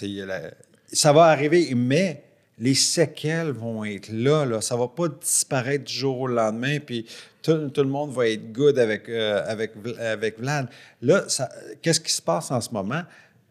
ça 0.92 1.14
va 1.14 1.26
arriver, 1.26 1.74
mais 1.76 2.29
les 2.60 2.74
séquelles 2.74 3.52
vont 3.52 3.86
être 3.86 4.10
là. 4.12 4.62
Ça 4.62 4.76
va 4.76 4.88
pas 4.88 5.08
disparaître 5.08 5.86
du 5.86 5.94
jour 5.94 6.20
au 6.20 6.28
lendemain, 6.28 6.80
puis 6.80 7.06
tout, 7.42 7.72
le 7.78 7.84
monde 7.84 8.12
va 8.12 8.28
être 8.28 8.52
good 8.52 8.78
avec, 8.78 9.08
euh, 9.10 10.32
Vlad. 10.38 10.70
Là, 11.02 11.26
qu'est-ce 11.82 12.00
qui 12.00 12.12
se 12.12 12.22
passe 12.22 12.52
en 12.52 12.60
ce 12.62 12.72
moment? 12.72 13.04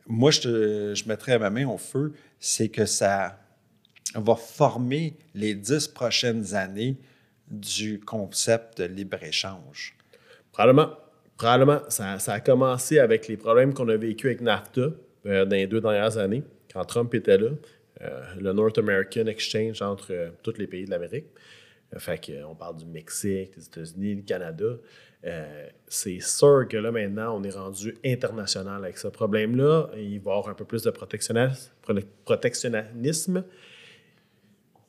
Moi, 0.07 0.31
je, 0.31 1.09
mettrais 1.09 1.39
ma 1.39 1.51
main 1.51 1.67
au 1.67 1.79
feu, 1.79 2.13
c'est 2.39 2.69
que 2.69 2.87
ça 2.87 3.39
va 4.15 4.37
former 4.37 5.17
les 5.35 5.55
dix 5.55 5.89
prochaines 5.89 6.55
années 6.55 6.97
du 7.51 8.01
concept 8.01 8.79
de 8.79 8.85
libre-échange. 8.85 9.97
Probablement, 10.53 10.91
probablement 11.37 11.81
ça, 11.89 12.19
ça 12.19 12.35
a 12.35 12.41
commencé 12.41 12.99
avec 12.99 13.29
les 13.29 13.37
problèmes 13.37 13.73
qu'on 13.73 13.89
a 13.89 13.97
vécu 13.97 14.27
avec 14.27 14.41
NAFTA 14.41 14.91
euh, 15.27 15.45
dans 15.45 15.57
les 15.57 15.67
deux 15.67 15.81
dernières 15.81 16.17
années, 16.19 16.43
quand 16.73 16.85
Trump 16.85 17.15
était 17.15 17.39
là, 17.39 17.51
le 18.41 18.53
North 18.53 18.79
American 18.79 19.27
Exchange 19.27 19.83
entre 19.83 20.13
euh, 20.13 20.31
tous 20.43 20.57
les 20.59 20.67
pays 20.67 20.85
de 20.85 20.91
l'Amérique. 20.91 21.27
Euh, 21.95 21.99
fait 21.99 22.19
que, 22.19 22.33
euh, 22.33 22.47
on 22.49 22.55
parle 22.55 22.77
du 22.77 22.87
Mexique, 22.87 23.57
des 23.57 23.65
États-Unis, 23.67 24.15
le 24.17 24.23
Canada. 24.23 24.67
Euh, 25.25 25.67
c'est 25.89 26.21
sûr 26.21 26.67
que 26.69 26.77
là, 26.77 26.93
maintenant, 26.93 27.37
on 27.39 27.43
est 27.43 27.51
rendu 27.55 27.97
international 28.05 28.85
avec 28.85 28.99
ce 28.99 29.09
problème-là. 29.09 29.89
Il 29.97 30.21
va 30.21 30.31
y 30.31 30.35
avoir 30.35 30.49
un 30.49 30.55
peu 30.55 30.65
plus 30.65 30.83
de 30.83 30.91
protectionnisme. 32.25 33.45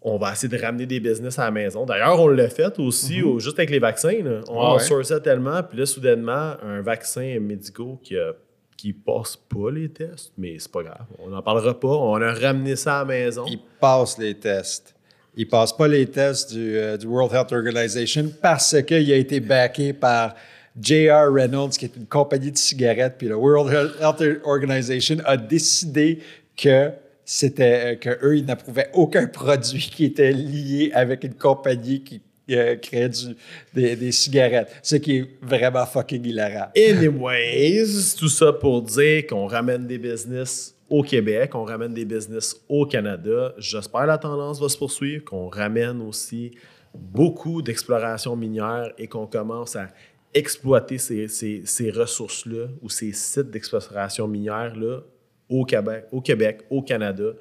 On 0.02 0.18
va 0.18 0.32
essayer 0.32 0.48
de 0.56 0.62
ramener 0.64 0.86
des 0.86 1.00
business 1.00 1.38
à 1.40 1.46
la 1.46 1.52
maison. 1.52 1.86
D'ailleurs, 1.86 2.22
on 2.22 2.28
l'a 2.30 2.48
fait 2.50 2.80
aussi, 2.80 3.22
au- 3.22 3.40
juste 3.40 3.58
avec 3.60 3.70
les 3.70 3.80
vaccins. 3.80 4.22
là. 4.24 4.42
On 4.48 4.60
Ah 4.62 4.76
ouais? 4.76 5.20
tellement, 5.22 5.62
puis 5.64 5.78
là, 5.78 5.86
soudainement, 5.86 6.56
un 6.62 6.82
vaccin 6.82 7.38
médical 7.42 7.98
qui 8.04 8.18
a 8.18 8.34
qui 8.80 8.94
passe 8.94 9.36
pas 9.36 9.70
les 9.72 9.90
tests, 9.90 10.32
mais 10.38 10.56
c'est 10.58 10.72
pas 10.72 10.84
grave. 10.84 11.06
On 11.20 11.28
n'en 11.28 11.42
parlera 11.42 11.78
pas. 11.78 11.90
On 11.90 12.16
a 12.22 12.34
ramené 12.34 12.78
ça 12.78 13.00
à 13.00 13.00
la 13.00 13.06
maison. 13.06 13.46
Ils 13.46 13.60
passent 13.80 14.18
les 14.18 14.36
tests. 14.36 14.96
Ils 15.36 15.48
passent 15.48 15.76
pas 15.76 15.88
les 15.90 16.08
tests 16.08 16.54
du, 16.54 16.78
euh, 16.78 16.96
du 16.96 17.06
World 17.06 17.34
Health 17.34 17.52
Organization 17.52 18.32
parce 18.42 18.82
qu'il 18.84 19.12
a 19.12 19.18
été 19.18 19.42
backé 19.42 19.92
par 19.92 20.34
J.R. 20.80 21.30
Reynolds, 21.30 21.72
qui 21.72 21.86
est 21.86 21.96
une 21.98 22.06
compagnie 22.06 22.54
de 22.54 22.58
cigarettes, 22.58 23.16
puis 23.18 23.28
le 23.28 23.36
World 23.36 23.92
Health 24.00 24.42
Organization 24.46 25.18
a 25.26 25.36
décidé 25.36 26.20
que 26.56 26.92
c'était 27.26 27.94
euh, 27.94 27.96
que 27.96 28.26
eux 28.26 28.38
ils 28.38 28.46
n'approuvaient 28.46 28.90
aucun 28.94 29.28
produit 29.28 29.92
qui 29.94 30.06
était 30.06 30.32
lié 30.32 30.92
avec 30.94 31.26
une 31.26 31.36
compagnie 31.36 32.02
qui 32.02 32.22
euh, 32.58 32.76
créait 32.76 33.10
du- 33.10 33.36
des, 33.74 34.12
cigarettes, 34.12 34.76
ce 34.82 34.96
qui 34.96 35.18
est 35.18 35.30
vraiment 35.42 35.86
fucking 35.86 36.26
hilarant. 36.26 36.70
Anyways, 36.76 38.16
tout 38.18 38.30
ça 38.30 38.54
pour 38.54 38.82
dire 38.82 39.28
qu'on 39.28 39.48
ramène 39.48 39.88
des 39.88 39.98
business 39.98 40.76
au 40.90 41.04
Québec, 41.04 41.54
on 41.54 41.64
ramène 41.64 41.94
des 41.94 42.06
business 42.06 42.60
au 42.68 42.86
Canada. 42.86 43.54
J'espère 43.58 44.06
la 44.06 44.18
tendance 44.18 44.60
va 44.60 44.70
se 44.70 44.78
poursuivre, 44.78 45.24
qu'on 45.24 45.48
ramène 45.48 46.02
aussi 46.02 46.52
beaucoup 46.94 47.62
d'exploration 47.62 48.36
minière 48.36 48.92
et 48.98 49.08
qu'on 49.08 49.28
commence 49.28 49.76
à 49.76 49.90
exploiter 50.34 50.98
ces 50.98 51.92
ressources-là 51.92 52.68
ou 52.82 52.90
ces 52.90 53.12
sites 53.14 53.50
d'exploration 53.52 54.28
minière-là 54.28 55.02
au 55.50 55.66
Québec, 55.66 56.06
au, 56.12 56.22
Québec, 56.22 56.62
au 56.70 56.82
Canada. 56.82 57.32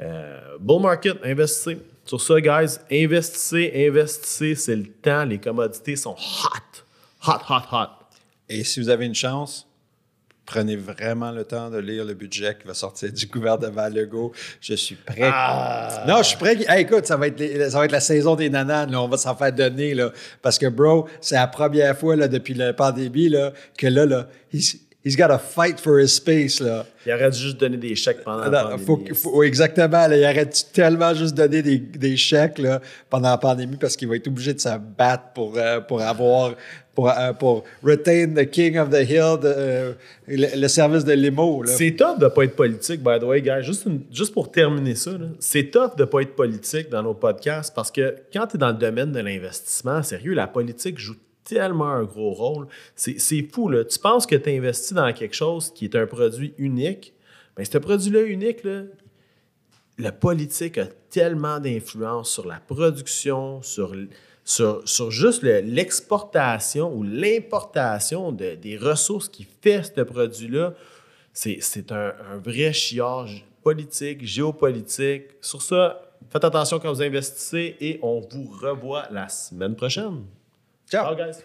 Euh, 0.00 0.56
bull 0.60 0.80
market, 0.82 1.16
investissez. 1.24 1.78
Sur 2.04 2.20
ça, 2.20 2.40
guys, 2.40 2.76
investissez, 2.90 3.72
investissez, 3.88 4.54
c'est 4.54 4.76
le 4.76 4.86
temps. 4.86 5.24
Les 5.24 5.38
commodités 5.38 5.96
sont 5.96 6.14
hot. 6.14 7.26
Hot, 7.26 7.40
hot, 7.50 7.62
hot. 7.76 7.86
Et 8.48 8.64
si 8.64 8.80
vous 8.80 8.88
avez 8.88 9.04
une 9.04 9.14
chance, 9.14 9.66
prenez 10.46 10.76
vraiment 10.76 11.30
le 11.32 11.44
temps 11.44 11.68
de 11.68 11.76
lire 11.76 12.06
le 12.06 12.14
budget 12.14 12.56
qui 12.58 12.66
va 12.66 12.72
sortir 12.72 13.12
du 13.12 13.26
gouvernement 13.26 13.88
Legault. 13.88 14.32
Je 14.62 14.72
suis 14.74 14.94
prêt. 14.94 15.20
Ah! 15.30 16.04
Non, 16.08 16.18
je 16.18 16.28
suis 16.28 16.36
prêt. 16.38 16.56
Hey, 16.66 16.84
écoute, 16.84 17.04
ça 17.04 17.16
va, 17.18 17.26
être 17.26 17.38
les- 17.38 17.68
ça 17.68 17.78
va 17.78 17.84
être 17.84 17.92
la 17.92 18.00
saison 18.00 18.34
des 18.36 18.48
nananes. 18.48 18.90
là. 18.90 19.02
On 19.02 19.08
va 19.08 19.18
s'en 19.18 19.36
faire 19.36 19.52
donner. 19.52 19.92
Là, 19.92 20.10
parce 20.40 20.56
que, 20.58 20.66
bro, 20.66 21.06
c'est 21.20 21.34
la 21.34 21.46
première 21.48 21.98
fois 21.98 22.16
là, 22.16 22.28
depuis 22.28 22.54
la 22.54 22.72
pandémie 22.72 23.28
là, 23.28 23.52
que 23.76 23.86
là, 23.88 24.06
là 24.06 24.28
he's 25.04 25.16
got 25.16 25.28
to 25.28 25.38
fight 25.38 25.80
for 25.80 25.98
his 26.00 26.08
space. 26.14 26.60
Là. 26.60 26.84
Il 27.06 27.12
aurait 27.12 27.30
dû 27.30 27.38
juste 27.38 27.58
donner 27.58 27.76
des 27.76 27.94
chèques 27.94 28.22
pendant 28.24 28.48
la 28.50 28.62
pandémie. 28.64 28.84
faut, 28.84 29.00
faut- 29.14 29.42
exactement. 29.42 30.06
Là, 30.08 30.16
il 30.16 30.24
arrête 30.24 30.66
tellement 30.72 31.14
juste 31.14 31.34
donner 31.34 31.62
des, 31.62 31.78
des 31.78 32.16
chèques 32.16 32.58
là, 32.58 32.80
pendant 33.08 33.30
la 33.30 33.38
pandémie 33.38 33.76
parce 33.76 33.96
qu'il 33.96 34.08
va 34.08 34.16
être 34.16 34.26
obligé 34.28 34.52
de 34.54 34.60
se 34.60 34.68
battre 34.98 35.32
pour, 35.34 35.54
euh, 35.56 35.80
pour 35.80 36.02
avoir, 36.02 36.54
pour, 36.94 37.08
euh, 37.08 37.32
pour 37.32 37.64
retain 37.82 38.34
the 38.34 38.44
king 38.50 38.76
of 38.76 38.90
the 38.90 39.08
hill, 39.08 39.36
de, 39.40 39.46
euh, 39.46 39.92
le, 40.26 40.60
le 40.60 40.68
service 40.68 41.04
de 41.04 41.12
limo. 41.12 41.62
C'est 41.66 41.92
tough 41.92 42.18
de 42.18 42.24
ne 42.24 42.28
pas 42.30 42.42
être 42.44 42.56
politique, 42.56 43.02
by 43.02 43.18
the 43.20 43.22
way, 43.22 43.40
guys. 43.40 43.62
Juste, 43.62 43.86
une- 43.86 44.02
juste 44.12 44.34
pour 44.34 44.50
terminer 44.50 44.96
ça, 44.96 45.12
c'est 45.38 45.70
tough 45.70 45.96
de 45.96 46.02
ne 46.02 46.06
pas 46.06 46.20
être 46.22 46.34
politique 46.34 46.90
dans 46.90 47.02
nos 47.02 47.14
podcasts 47.14 47.72
parce 47.74 47.90
que 47.92 48.16
quand 48.32 48.48
tu 48.48 48.56
es 48.56 48.58
dans 48.58 48.68
le 48.68 48.74
domaine 48.74 49.12
de 49.12 49.20
l'investissement, 49.20 50.02
sérieux, 50.02 50.34
la 50.34 50.48
politique 50.48 50.98
joue 50.98 51.14
tellement 51.48 51.88
un 51.88 52.04
gros 52.04 52.32
rôle. 52.32 52.66
C'est 52.94 53.48
fou, 53.52 53.68
là. 53.68 53.84
Tu 53.84 53.98
penses 53.98 54.26
que 54.26 54.36
tu 54.36 54.50
investis 54.50 54.92
dans 54.92 55.12
quelque 55.12 55.34
chose 55.34 55.72
qui 55.72 55.86
est 55.86 55.96
un 55.96 56.06
produit 56.06 56.52
unique, 56.58 57.14
mais 57.56 57.64
ce 57.64 57.78
produit-là 57.78 58.22
unique, 58.22 58.62
là, 58.64 58.82
la 59.98 60.12
politique 60.12 60.78
a 60.78 60.86
tellement 61.10 61.58
d'influence 61.58 62.30
sur 62.30 62.46
la 62.46 62.60
production, 62.60 63.62
sur, 63.62 63.94
sur, 64.44 64.82
sur 64.88 65.10
juste 65.10 65.42
le- 65.42 65.60
l'exportation 65.60 66.94
ou 66.94 67.02
l'importation 67.02 68.30
de- 68.30 68.54
des 68.54 68.76
ressources 68.76 69.28
qui 69.28 69.46
fait 69.62 69.82
ce 69.82 70.02
produit-là. 70.02 70.74
C'est 71.32 71.92
un, 71.92 72.12
un 72.32 72.38
vrai 72.38 72.72
chiage 72.72 73.44
politique, 73.62 74.24
géopolitique. 74.24 75.24
Sur 75.40 75.62
ça, 75.62 76.00
faites 76.30 76.44
attention 76.44 76.78
quand 76.78 76.92
vous 76.92 77.02
investissez 77.02 77.76
et 77.80 77.98
on 78.02 78.20
vous 78.20 78.48
revoit 78.60 79.06
la 79.10 79.28
semaine 79.28 79.74
prochaine. 79.74 80.22
Ciao. 80.88 81.04
Ciao, 81.04 81.14
guys. 81.14 81.44